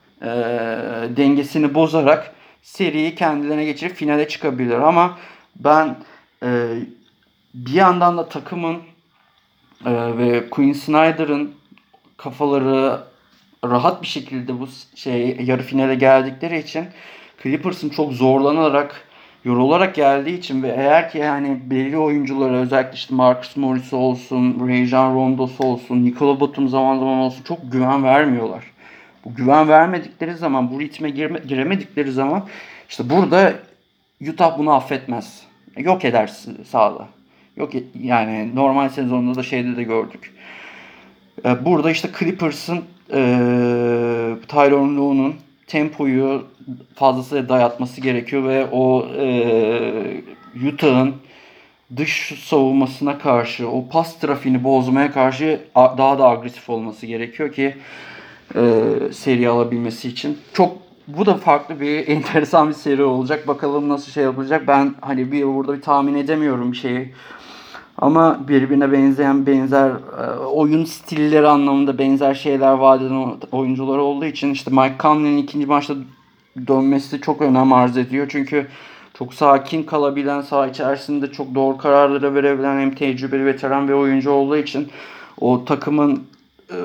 dengesini 1.17 1.75
bozarak 1.75 2.35
seriyi 2.65 3.15
kendilerine 3.15 3.65
geçirip 3.65 3.97
finale 3.97 4.29
çıkabilir 4.29 4.79
ama 4.79 5.19
ben 5.57 5.97
e, 6.43 6.79
bir 7.55 7.73
yandan 7.73 8.19
da 8.19 8.29
takımın 8.29 8.77
e, 9.87 10.19
ve 10.19 10.51
Quinn 10.51 10.73
Snyder'ın 10.73 11.55
kafaları 12.17 13.01
rahat 13.65 14.03
bir 14.03 14.07
şekilde 14.07 14.61
bu 14.61 14.69
şey 14.95 15.37
yarı 15.41 15.63
finale 15.63 15.95
geldikleri 15.95 16.59
için 16.59 16.85
Clippers'ın 17.43 17.89
çok 17.89 18.13
zorlanarak 18.13 19.09
yorularak 19.45 19.95
geldiği 19.95 20.39
için 20.39 20.63
ve 20.63 20.69
eğer 20.69 21.11
ki 21.11 21.19
yani 21.19 21.61
belli 21.71 21.99
oyunculara 21.99 22.57
özellikle 22.57 22.95
işte 22.95 23.15
Marcus 23.15 23.57
Morris 23.57 23.93
olsun, 23.93 24.69
Rajon 24.69 25.15
Rondo's 25.15 25.61
olsun, 25.61 26.05
Nikola 26.05 26.41
Batum 26.41 26.69
zaman 26.69 26.99
zaman 26.99 27.19
olsun 27.19 27.43
çok 27.43 27.73
güven 27.73 28.05
vermiyorlar. 28.05 28.74
Bu 29.25 29.35
güven 29.35 29.69
vermedikleri 29.69 30.35
zaman, 30.35 30.71
bu 30.71 30.81
ritme 30.81 31.11
girme, 31.11 31.41
giremedikleri 31.49 32.13
zaman 32.13 32.47
işte 32.89 33.11
burada 33.11 33.55
Utah 34.21 34.59
bunu 34.59 34.73
affetmez. 34.73 35.43
Yok 35.77 36.05
eder 36.05 36.33
sağda. 36.71 37.09
Yok 37.57 37.73
yani 38.03 38.51
normal 38.55 38.89
sezonda 38.89 39.35
da 39.35 39.43
şeyde 39.43 39.77
de 39.77 39.83
gördük. 39.83 40.35
Ee, 41.45 41.65
burada 41.65 41.91
işte 41.91 42.09
Clippers'ın 42.19 42.85
e, 43.11 43.21
Tyronn 44.49 44.97
Lue'nun 44.97 45.35
tempoyu 45.67 46.47
fazlasıyla 46.95 47.49
dayatması 47.49 48.01
gerekiyor 48.01 48.45
ve 48.45 48.67
o 48.73 49.07
e, 49.19 50.23
Utah'ın 50.69 51.15
dış 51.97 52.35
savunmasına 52.45 53.19
karşı, 53.19 53.69
o 53.69 53.89
pas 53.89 54.19
trafiğini 54.19 54.65
bozmaya 54.65 55.13
karşı 55.13 55.61
daha 55.77 56.19
da 56.19 56.29
agresif 56.29 56.71
olması 56.71 57.07
gerekiyor 57.07 57.53
ki 57.53 57.75
e, 58.55 58.93
seri 59.13 59.49
alabilmesi 59.49 60.09
için. 60.09 60.39
Çok 60.53 60.73
bu 61.09 61.27
da 61.27 61.35
farklı 61.35 61.81
bir 61.81 62.09
enteresan 62.09 62.69
bir 62.69 62.75
seri 62.75 63.03
olacak. 63.03 63.49
Bakalım 63.49 63.89
nasıl 63.89 64.13
şey 64.13 64.25
yapılacak. 64.25 64.69
Ben 64.69 64.95
hani 65.01 65.33
bir 65.33 65.47
burada 65.47 65.77
bir 65.77 65.83
tahmin 65.83 66.15
edemiyorum 66.15 66.73
bir 66.73 66.77
şeyi. 66.77 67.15
Ama 67.99 68.49
birbirine 68.49 68.93
benzeyen 68.93 69.47
benzer 69.47 69.91
e, 69.91 70.37
oyun 70.39 70.85
stilleri 70.85 71.49
anlamında 71.49 71.99
benzer 71.99 72.35
şeyler 72.35 72.73
vaat 72.73 73.03
eden 73.03 73.37
oyuncular 73.53 73.99
olduğu 73.99 74.25
için 74.25 74.51
işte 74.51 74.71
Mike 74.71 74.95
Conley'nin 75.01 75.37
ikinci 75.37 75.67
maçta 75.67 75.95
dönmesi 76.67 77.21
çok 77.21 77.43
önem 77.43 77.73
arz 77.73 77.97
ediyor. 77.97 78.27
Çünkü 78.31 78.67
çok 79.19 79.35
sakin 79.35 79.83
kalabilen, 79.83 80.41
saha 80.41 80.67
içerisinde 80.67 81.33
çok 81.33 81.55
doğru 81.55 81.79
kararları 81.79 82.35
verebilen 82.35 82.81
hem 82.81 82.95
tecrübeli 82.95 83.47
veteran 83.47 83.89
bir 83.89 83.93
oyuncu 83.93 84.31
olduğu 84.31 84.57
için 84.57 84.89
o 85.41 85.65
takımın 85.65 86.23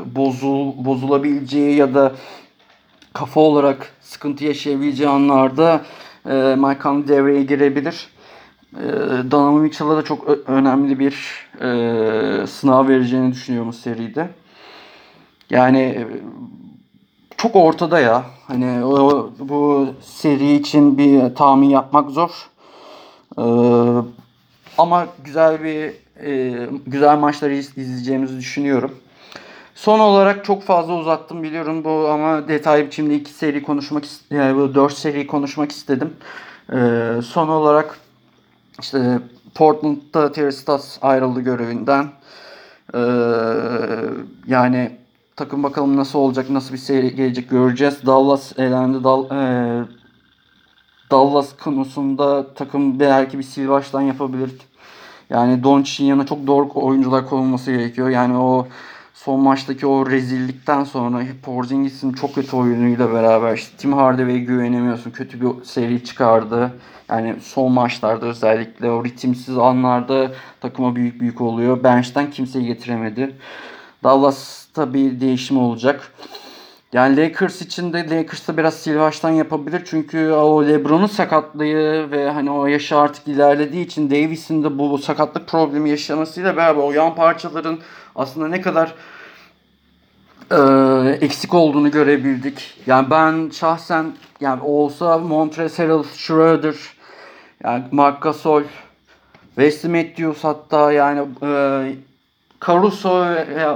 bozul 0.05 0.85
bozulabileceği 0.85 1.75
ya 1.75 1.93
da 1.93 2.13
kafa 3.13 3.39
olarak 3.39 3.91
sıkıntı 4.01 4.45
yaşayabileceği 4.45 5.09
anlarda 5.09 5.81
e, 6.25 6.33
Mike 6.33 7.07
devreye 7.07 7.43
girebilir. 7.43 8.07
E, 8.73 8.85
Donovan 9.31 9.61
Mitchell'a 9.61 9.97
da 9.97 10.01
çok 10.01 10.27
önemli 10.47 10.99
bir 10.99 11.15
e, 11.61 12.47
sınav 12.47 12.87
vereceğini 12.87 13.31
düşünüyorum 13.31 13.73
seride. 13.73 14.29
Yani 15.49 15.79
e, 15.79 16.07
çok 17.37 17.55
ortada 17.55 17.99
ya. 17.99 18.25
Hani 18.47 18.85
o, 18.85 19.31
bu 19.39 19.87
seri 20.01 20.55
için 20.55 20.97
bir 20.97 21.35
tahmin 21.35 21.69
yapmak 21.69 22.09
zor. 22.09 22.49
Ee, 23.37 23.41
ama 24.77 25.07
güzel 25.23 25.63
bir 25.63 25.93
e, 26.25 26.67
güzel 26.87 27.17
maçları 27.17 27.55
izleyeceğimizi 27.55 28.37
düşünüyorum. 28.37 28.95
Son 29.79 29.99
olarak 29.99 30.45
çok 30.45 30.63
fazla 30.63 30.93
uzattım 30.93 31.43
biliyorum 31.43 31.83
bu 31.83 32.07
ama 32.09 32.47
detaylı 32.47 32.85
biçimde 32.85 33.15
iki 33.15 33.31
seri 33.31 33.63
konuşmak 33.63 34.03
yani 34.31 34.55
bu 34.55 34.75
dört 34.75 34.93
seri 34.93 35.27
konuşmak 35.27 35.71
istedim. 35.71 36.13
Ee, 36.73 37.13
son 37.25 37.47
olarak 37.47 37.99
işte 38.81 39.19
Portland'da 39.55 40.31
Terry 40.31 40.51
Stotts 40.51 40.97
ayrıldı 41.01 41.41
görevinden. 41.41 42.09
Ee, 42.93 42.99
yani 44.47 44.97
takım 45.35 45.63
bakalım 45.63 45.97
nasıl 45.97 46.19
olacak, 46.19 46.49
nasıl 46.49 46.73
bir 46.73 46.77
seri 46.77 47.15
gelecek 47.15 47.49
göreceğiz. 47.49 48.05
Dallas 48.05 48.59
elendi. 48.59 49.03
Dal, 49.03 49.25
e, 49.25 49.83
Dallas 51.11 51.57
konusunda 51.63 52.53
takım 52.53 52.99
belki 52.99 53.37
bir 53.37 53.43
sil 53.51 53.67
baştan 53.69 54.01
yapabilir. 54.01 54.51
Yani 55.29 55.63
Doncic'in 55.63 56.07
yanına 56.07 56.25
çok 56.25 56.47
doğru 56.47 56.69
oyuncular 56.73 57.25
konulması 57.29 57.71
gerekiyor. 57.71 58.09
Yani 58.09 58.37
o 58.37 58.67
son 59.25 59.39
maçtaki 59.39 59.87
o 59.87 60.09
rezillikten 60.09 60.83
sonra 60.83 61.21
Porzingis'in 61.43 62.13
çok 62.13 62.35
kötü 62.35 62.55
oyunuyla 62.55 63.13
beraber 63.13 63.53
işte 63.53 63.77
Tim 63.77 63.93
Hardaway'e 63.93 64.39
güvenemiyorsun. 64.39 65.11
Kötü 65.11 65.41
bir 65.41 65.63
seri 65.63 66.03
çıkardı. 66.03 66.71
Yani 67.09 67.35
son 67.41 67.71
maçlarda 67.71 68.25
özellikle 68.25 68.91
o 68.91 69.05
ritimsiz 69.05 69.57
anlarda 69.57 70.31
takıma 70.61 70.95
büyük 70.95 71.21
büyük 71.21 71.41
oluyor. 71.41 71.83
Bench'ten 71.83 72.31
kimseyi 72.31 72.65
getiremedi. 72.65 73.35
Dallas'ta 74.03 74.93
bir 74.93 75.21
değişim 75.21 75.57
olacak. 75.57 76.13
Yani 76.93 77.17
Lakers 77.17 77.61
için 77.61 77.93
de 77.93 78.09
Lakers'ta 78.09 78.57
biraz 78.57 78.73
silvaçtan 78.73 79.29
yapabilir. 79.29 79.81
Çünkü 79.85 80.31
o 80.31 80.67
LeBron'un 80.67 81.07
sakatlığı 81.07 82.11
ve 82.11 82.29
hani 82.31 82.51
o 82.51 82.65
yaşı 82.65 82.97
artık 82.97 83.27
ilerlediği 83.27 83.85
için 83.85 84.11
Davis'in 84.11 84.63
de 84.63 84.77
bu 84.77 84.97
sakatlık 84.97 85.47
problemi 85.47 85.89
yaşamasıyla 85.89 86.57
beraber 86.57 86.83
o 86.83 86.91
yan 86.91 87.15
parçaların 87.15 87.79
aslında 88.15 88.47
ne 88.47 88.61
kadar 88.61 88.93
e, 90.51 90.57
eksik 91.21 91.53
olduğunu 91.53 91.91
görebildik. 91.91 92.73
Yani 92.85 93.09
ben 93.09 93.49
şahsen 93.49 94.05
yani 94.41 94.61
olsa 94.61 95.17
Montrezl 95.17 95.77
Harrell, 95.77 96.03
Schroeder, 96.03 96.75
yani 97.63 97.83
Marc 97.91 98.17
Gasol, 98.21 98.63
Wesley 99.55 100.03
Matthews 100.03 100.43
hatta 100.43 100.91
yani 100.91 101.27
e, 101.43 101.51
Caruso 102.65 103.25
ve 103.25 103.67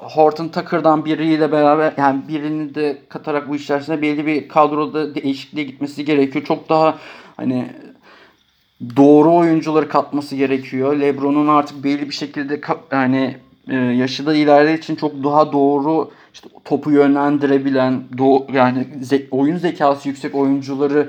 Horton 0.00 0.48
Tucker'dan 0.48 1.04
biriyle 1.04 1.52
beraber 1.52 1.94
yani 1.96 2.20
birini 2.28 2.74
de 2.74 2.98
katarak 3.08 3.48
bu 3.48 3.56
içerisinde 3.56 4.02
belli 4.02 4.26
bir 4.26 4.48
kadroda 4.48 5.14
değişikliğe 5.14 5.66
gitmesi 5.66 6.04
gerekiyor. 6.04 6.44
Çok 6.44 6.68
daha 6.68 6.98
hani 7.36 7.66
doğru 8.96 9.34
oyuncuları 9.34 9.88
katması 9.88 10.36
gerekiyor. 10.36 11.00
LeBron'un 11.00 11.48
artık 11.48 11.84
belli 11.84 12.08
bir 12.08 12.14
şekilde 12.14 12.60
yani 12.92 13.36
e, 13.68 13.76
yaşı 13.76 14.26
da 14.26 14.34
ilerlediği 14.34 14.78
için 14.78 14.96
çok 14.96 15.24
daha 15.24 15.52
doğru 15.52 16.10
işte 16.34 16.48
topu 16.64 16.90
yönlendirebilen, 16.90 18.02
yani 18.52 18.86
ze 19.00 19.26
oyun 19.30 19.56
zekası 19.56 20.08
yüksek 20.08 20.34
oyuncuları 20.34 21.08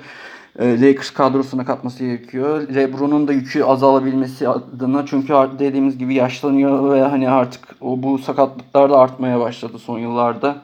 e, 0.60 0.82
Lakers 0.82 1.10
kadrosuna 1.10 1.66
katması 1.66 2.04
gerekiyor. 2.06 2.68
LeBron'un 2.76 3.28
da 3.28 3.34
yükü 3.34 3.64
azalabilmesi 3.64 4.48
adına 4.48 5.06
çünkü 5.06 5.34
dediğimiz 5.60 5.98
gibi 5.98 6.14
yaşlanıyor 6.14 6.94
ve 6.94 7.02
hani 7.02 7.30
artık 7.30 7.62
o 7.82 8.04
bu 8.04 8.18
sakatlıklar 8.18 8.90
da 8.90 9.00
artmaya 9.00 9.40
başladı 9.40 9.80
son 9.80 10.00
yıllarda. 10.00 10.62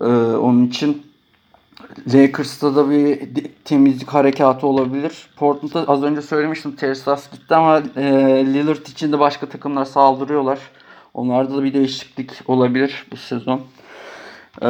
Ee, 0.00 0.04
onun 0.36 0.66
için 0.66 1.02
Lakers'ta 2.14 2.76
da 2.76 2.90
bir 2.90 3.28
temizlik 3.64 4.08
harekatı 4.08 4.66
olabilir. 4.66 5.28
Portland'da 5.36 5.92
az 5.92 6.02
önce 6.02 6.22
söylemiştim 6.22 6.76
Tersas 6.76 7.30
gitti 7.30 7.54
ama 7.54 7.82
e, 7.96 8.02
Lillard 8.46 8.86
için 8.86 9.12
de 9.12 9.18
başka 9.18 9.46
takımlar 9.46 9.84
saldırıyorlar. 9.84 10.58
Onlarda 11.16 11.56
da 11.56 11.64
bir 11.64 11.74
değişiklik 11.74 12.30
olabilir 12.46 13.06
bu 13.12 13.16
sezon. 13.16 13.60
Ee, 14.62 14.66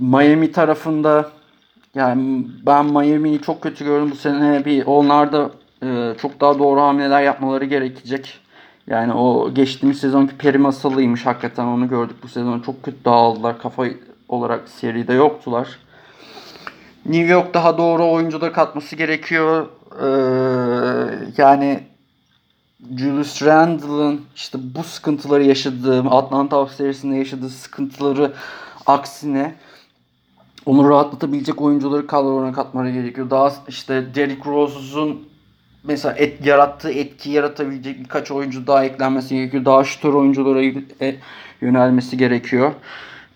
Miami 0.00 0.52
tarafında 0.52 1.30
yani 1.94 2.46
ben 2.66 2.84
Miami'yi 2.86 3.40
çok 3.40 3.62
kötü 3.62 3.84
gördüm 3.84 4.10
bu 4.10 4.16
sene. 4.16 4.64
Bir 4.64 4.86
onlarda 4.86 5.50
e, 5.82 6.14
çok 6.22 6.40
daha 6.40 6.58
doğru 6.58 6.80
hamleler 6.80 7.22
yapmaları 7.22 7.64
gerekecek. 7.64 8.40
Yani 8.86 9.12
o 9.12 9.54
geçtiğimiz 9.54 10.00
sezonki 10.00 10.36
peri 10.36 10.58
masalıymış 10.58 11.26
hakikaten 11.26 11.64
onu 11.64 11.88
gördük. 11.88 12.16
Bu 12.22 12.28
sezon 12.28 12.60
çok 12.60 12.82
kötü 12.82 13.04
dağıldılar. 13.04 13.58
Kafa 13.58 13.84
olarak 14.28 14.68
seride 14.68 15.12
yoktular. 15.12 15.78
New 17.06 17.32
York 17.32 17.54
daha 17.54 17.78
doğru 17.78 18.10
oyuncuları 18.10 18.52
katması 18.52 18.96
gerekiyor. 18.96 19.66
Ee, 20.02 20.08
yani 21.36 21.80
Julius 22.96 23.42
Randle'ın 23.42 24.20
işte 24.36 24.58
bu 24.74 24.84
sıkıntıları 24.84 25.44
yaşadığı, 25.44 26.00
Atlanta 26.00 26.56
Hawks 26.56 26.76
serisinde 26.76 27.16
yaşadığı 27.16 27.48
sıkıntıları 27.48 28.32
aksine 28.86 29.54
onu 30.66 30.88
rahatlatabilecek 30.88 31.60
oyuncuları 31.62 32.06
kadrolarına 32.06 32.52
katmaları 32.52 32.90
gerekiyor. 32.90 33.30
Daha 33.30 33.52
işte 33.68 34.14
Derrick 34.14 34.50
Rose'un 34.50 35.28
mesela 35.84 36.14
et, 36.14 36.46
yarattığı 36.46 36.90
etki 36.90 37.30
yaratabilecek 37.30 38.00
birkaç 38.00 38.30
oyuncu 38.30 38.66
daha 38.66 38.84
eklenmesi 38.84 39.34
gerekiyor. 39.34 39.64
Daha 39.64 39.84
şutör 39.84 40.14
oyunculara 40.14 40.62
e, 41.00 41.16
yönelmesi 41.60 42.16
gerekiyor. 42.16 42.72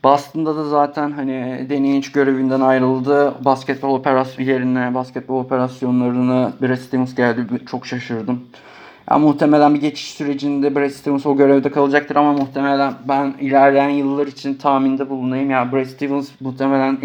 Boston'da 0.04 0.56
da 0.56 0.64
zaten 0.64 1.10
hani 1.10 1.66
Danny 1.70 1.92
Ainge 1.92 2.08
görevinden 2.12 2.60
ayrıldı. 2.60 3.34
Basketbol 3.44 3.94
operasyonu 3.94 4.48
yerine 4.48 4.94
basketbol 4.94 5.40
operasyonlarını 5.40 6.52
Brad 6.62 6.76
Stevens 6.76 7.14
geldi. 7.14 7.46
Çok 7.66 7.86
şaşırdım. 7.86 8.42
Ya 9.10 9.18
muhtemelen 9.18 9.74
bir 9.74 9.80
geçiş 9.80 10.10
sürecinde 10.10 10.74
Brad 10.74 10.90
Stevens 10.90 11.26
o 11.26 11.36
görevde 11.36 11.70
kalacaktır 11.70 12.16
ama 12.16 12.32
muhtemelen 12.32 12.94
ben 13.08 13.34
ilerleyen 13.40 13.88
yıllar 13.88 14.26
için 14.26 14.54
tahminde 14.54 15.10
bulunayım. 15.10 15.50
Ya 15.50 15.58
yani 15.58 15.72
Brad 15.72 15.84
Stevens 15.84 16.28
muhtemelen 16.40 16.98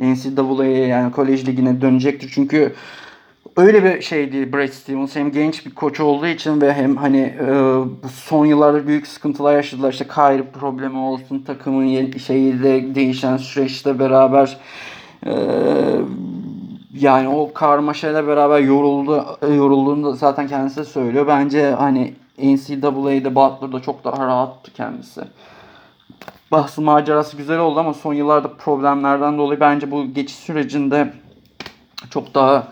NCAA'ye 0.00 0.86
yani 0.86 1.12
kolej 1.12 1.48
ligine 1.48 1.80
dönecektir. 1.80 2.30
Çünkü 2.34 2.74
öyle 3.56 3.84
bir 3.84 4.02
şeydi 4.02 4.52
Brad 4.52 4.68
Stevens 4.68 5.16
hem 5.16 5.32
genç 5.32 5.66
bir 5.66 5.70
koç 5.70 6.00
olduğu 6.00 6.26
için 6.26 6.60
ve 6.60 6.74
hem 6.74 6.96
hani 6.96 7.20
e, 7.20 7.74
son 8.14 8.46
yıllarda 8.46 8.86
büyük 8.86 9.06
sıkıntılar 9.06 9.54
yaşadılar. 9.54 9.92
İşte 9.92 10.06
Kyrie 10.14 10.50
problemi 10.60 10.98
olsun, 10.98 11.38
takımın 11.46 12.18
şeyiyle 12.18 12.94
değişen 12.94 13.36
süreçte 13.36 13.98
beraber 13.98 14.58
e, 15.26 15.32
yani 16.94 17.28
o 17.28 17.52
karmaşayla 17.52 18.26
beraber 18.26 18.60
yoruldu 18.60 19.38
yorulduğunu 19.42 20.04
da 20.04 20.12
zaten 20.12 20.48
kendisi 20.48 20.84
söylüyor. 20.84 21.26
Bence 21.26 21.70
hani 21.70 22.14
NCAA'de 22.38 23.34
Butler'da 23.34 23.80
çok 23.80 24.04
daha 24.04 24.26
rahattı 24.26 24.72
kendisi. 24.72 25.20
Bahsi 26.52 26.80
macerası 26.80 27.36
güzel 27.36 27.58
oldu 27.58 27.80
ama 27.80 27.94
son 27.94 28.14
yıllarda 28.14 28.52
problemlerden 28.52 29.38
dolayı 29.38 29.60
bence 29.60 29.90
bu 29.90 30.14
geçiş 30.14 30.36
sürecinde 30.36 31.12
çok 32.10 32.34
daha 32.34 32.68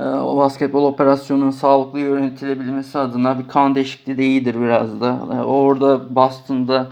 e, 0.00 0.04
o 0.04 0.36
basketbol 0.36 0.84
operasyonunun 0.84 1.50
sağlıklı 1.50 1.98
yönetilebilmesi 1.98 2.98
adına 2.98 3.38
bir 3.38 3.48
kan 3.48 3.74
değişikliği 3.74 4.18
de 4.18 4.24
iyidir 4.26 4.60
biraz 4.60 5.00
da. 5.00 5.18
E, 5.32 5.44
orada 5.44 6.14
Boston'da 6.14 6.86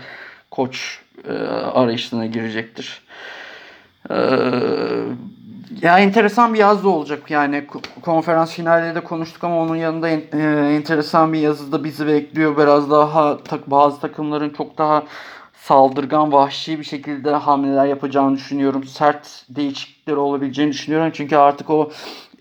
koç 0.50 1.00
e, 1.28 1.32
arayışına 1.52 2.26
girecektir. 2.26 3.02
Ya 5.82 5.98
enteresan 5.98 6.54
bir 6.54 6.58
yaz 6.58 6.84
da 6.84 6.88
olacak 6.88 7.30
yani 7.30 7.66
konferans 8.02 8.52
finalleri 8.52 8.94
de 8.94 9.00
konuştuk 9.04 9.44
ama 9.44 9.60
onun 9.60 9.76
yanında 9.76 10.08
en, 10.08 10.22
e, 10.32 10.74
enteresan 10.76 11.32
bir 11.32 11.38
yazı 11.38 11.72
da 11.72 11.84
bizi 11.84 12.06
bekliyor. 12.06 12.56
Biraz 12.56 12.90
daha 12.90 13.42
tak, 13.42 13.70
bazı 13.70 14.00
takımların 14.00 14.50
çok 14.50 14.78
daha 14.78 15.02
saldırgan, 15.54 16.32
vahşi 16.32 16.78
bir 16.78 16.84
şekilde 16.84 17.30
hamleler 17.30 17.86
yapacağını 17.86 18.36
düşünüyorum. 18.36 18.84
Sert 18.84 19.44
değişiklikler 19.48 20.16
olabileceğini 20.16 20.72
düşünüyorum. 20.72 21.10
Çünkü 21.14 21.36
artık 21.36 21.70
o 21.70 21.90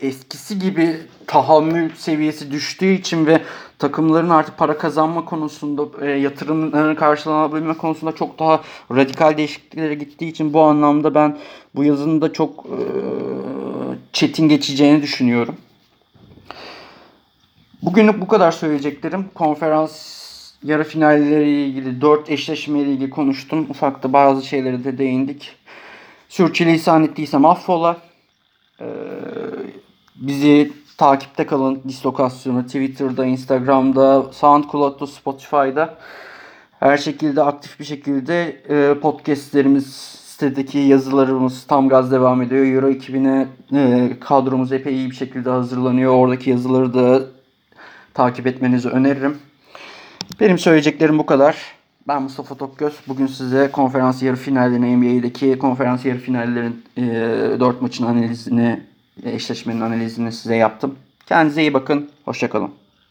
eskisi 0.01 0.59
gibi 0.59 0.97
tahammül 1.27 1.89
seviyesi 1.95 2.51
düştüğü 2.51 2.91
için 2.91 3.25
ve 3.25 3.41
takımların 3.79 4.29
artık 4.29 4.57
para 4.57 4.77
kazanma 4.77 5.25
konusunda 5.25 6.05
e, 6.05 6.09
yatırımlarını 6.09 6.95
karşılanabilme 6.95 7.73
konusunda 7.73 8.15
çok 8.15 8.39
daha 8.39 8.61
radikal 8.91 9.37
değişikliklere 9.37 9.95
gittiği 9.95 10.27
için 10.27 10.53
bu 10.53 10.61
anlamda 10.61 11.15
ben 11.15 11.37
bu 11.75 11.83
yazının 11.83 12.21
da 12.21 12.33
çok 12.33 12.65
e, 12.65 12.79
çetin 14.13 14.49
geçeceğini 14.49 15.01
düşünüyorum. 15.01 15.55
Bugünlük 17.81 18.21
bu 18.21 18.27
kadar 18.27 18.51
söyleyeceklerim. 18.51 19.25
Konferans 19.35 20.15
yarı 20.63 20.83
finalleriyle 20.83 21.65
ilgili, 21.65 22.01
4 22.01 22.29
eşleşmeyle 22.29 22.91
ilgili 22.91 23.09
konuştum. 23.09 23.67
Ufakta 23.69 24.13
bazı 24.13 24.45
şeylere 24.45 24.83
de 24.83 24.97
değindik. 24.97 25.55
Sürçülisan 26.29 27.03
ettiysem 27.03 27.45
affola. 27.45 27.97
Ee, 28.81 28.85
bizi 30.15 30.71
takipte 30.97 31.45
kalın. 31.45 31.81
Dislokasyonu 31.87 32.65
Twitter'da, 32.65 33.25
Instagram'da, 33.25 34.23
SoundCloud'da, 34.33 35.07
Spotify'da. 35.07 35.97
Her 36.79 36.97
şekilde 36.97 37.43
aktif 37.43 37.79
bir 37.79 37.85
şekilde 37.85 38.61
e, 38.69 38.99
podcastlerimiz, 38.99 39.85
sitedeki 40.35 40.77
yazılarımız 40.77 41.67
tam 41.67 41.89
gaz 41.89 42.11
devam 42.11 42.41
ediyor. 42.41 42.65
Euro 42.65 42.89
2000'e 42.89 43.47
e, 43.77 44.19
kadromuz 44.19 44.71
epey 44.71 44.95
iyi 44.95 45.11
bir 45.11 45.15
şekilde 45.15 45.49
hazırlanıyor. 45.49 46.13
Oradaki 46.13 46.49
yazıları 46.49 46.93
da 46.93 47.21
takip 48.13 48.47
etmenizi 48.47 48.89
öneririm. 48.89 49.37
Benim 50.39 50.57
söyleyeceklerim 50.57 51.19
bu 51.19 51.25
kadar. 51.25 51.57
Ben 52.07 52.21
Mustafa 52.23 52.55
Tokgöz. 52.55 52.93
Bugün 53.07 53.27
size 53.27 53.71
konferans 53.71 54.23
yarı 54.23 54.35
finallerini, 54.35 54.97
NBA'deki 54.97 55.59
konferans 55.59 56.05
yarı 56.05 56.17
finallerin 56.17 56.83
e, 56.97 57.03
4 57.59 57.81
maçın 57.81 58.05
analizini, 58.05 58.81
eşleşmenin 59.23 59.81
analizini 59.81 60.31
size 60.31 60.55
yaptım. 60.55 60.95
Kendinize 61.25 61.61
iyi 61.61 61.73
bakın. 61.73 62.09
Hoşçakalın. 62.25 62.84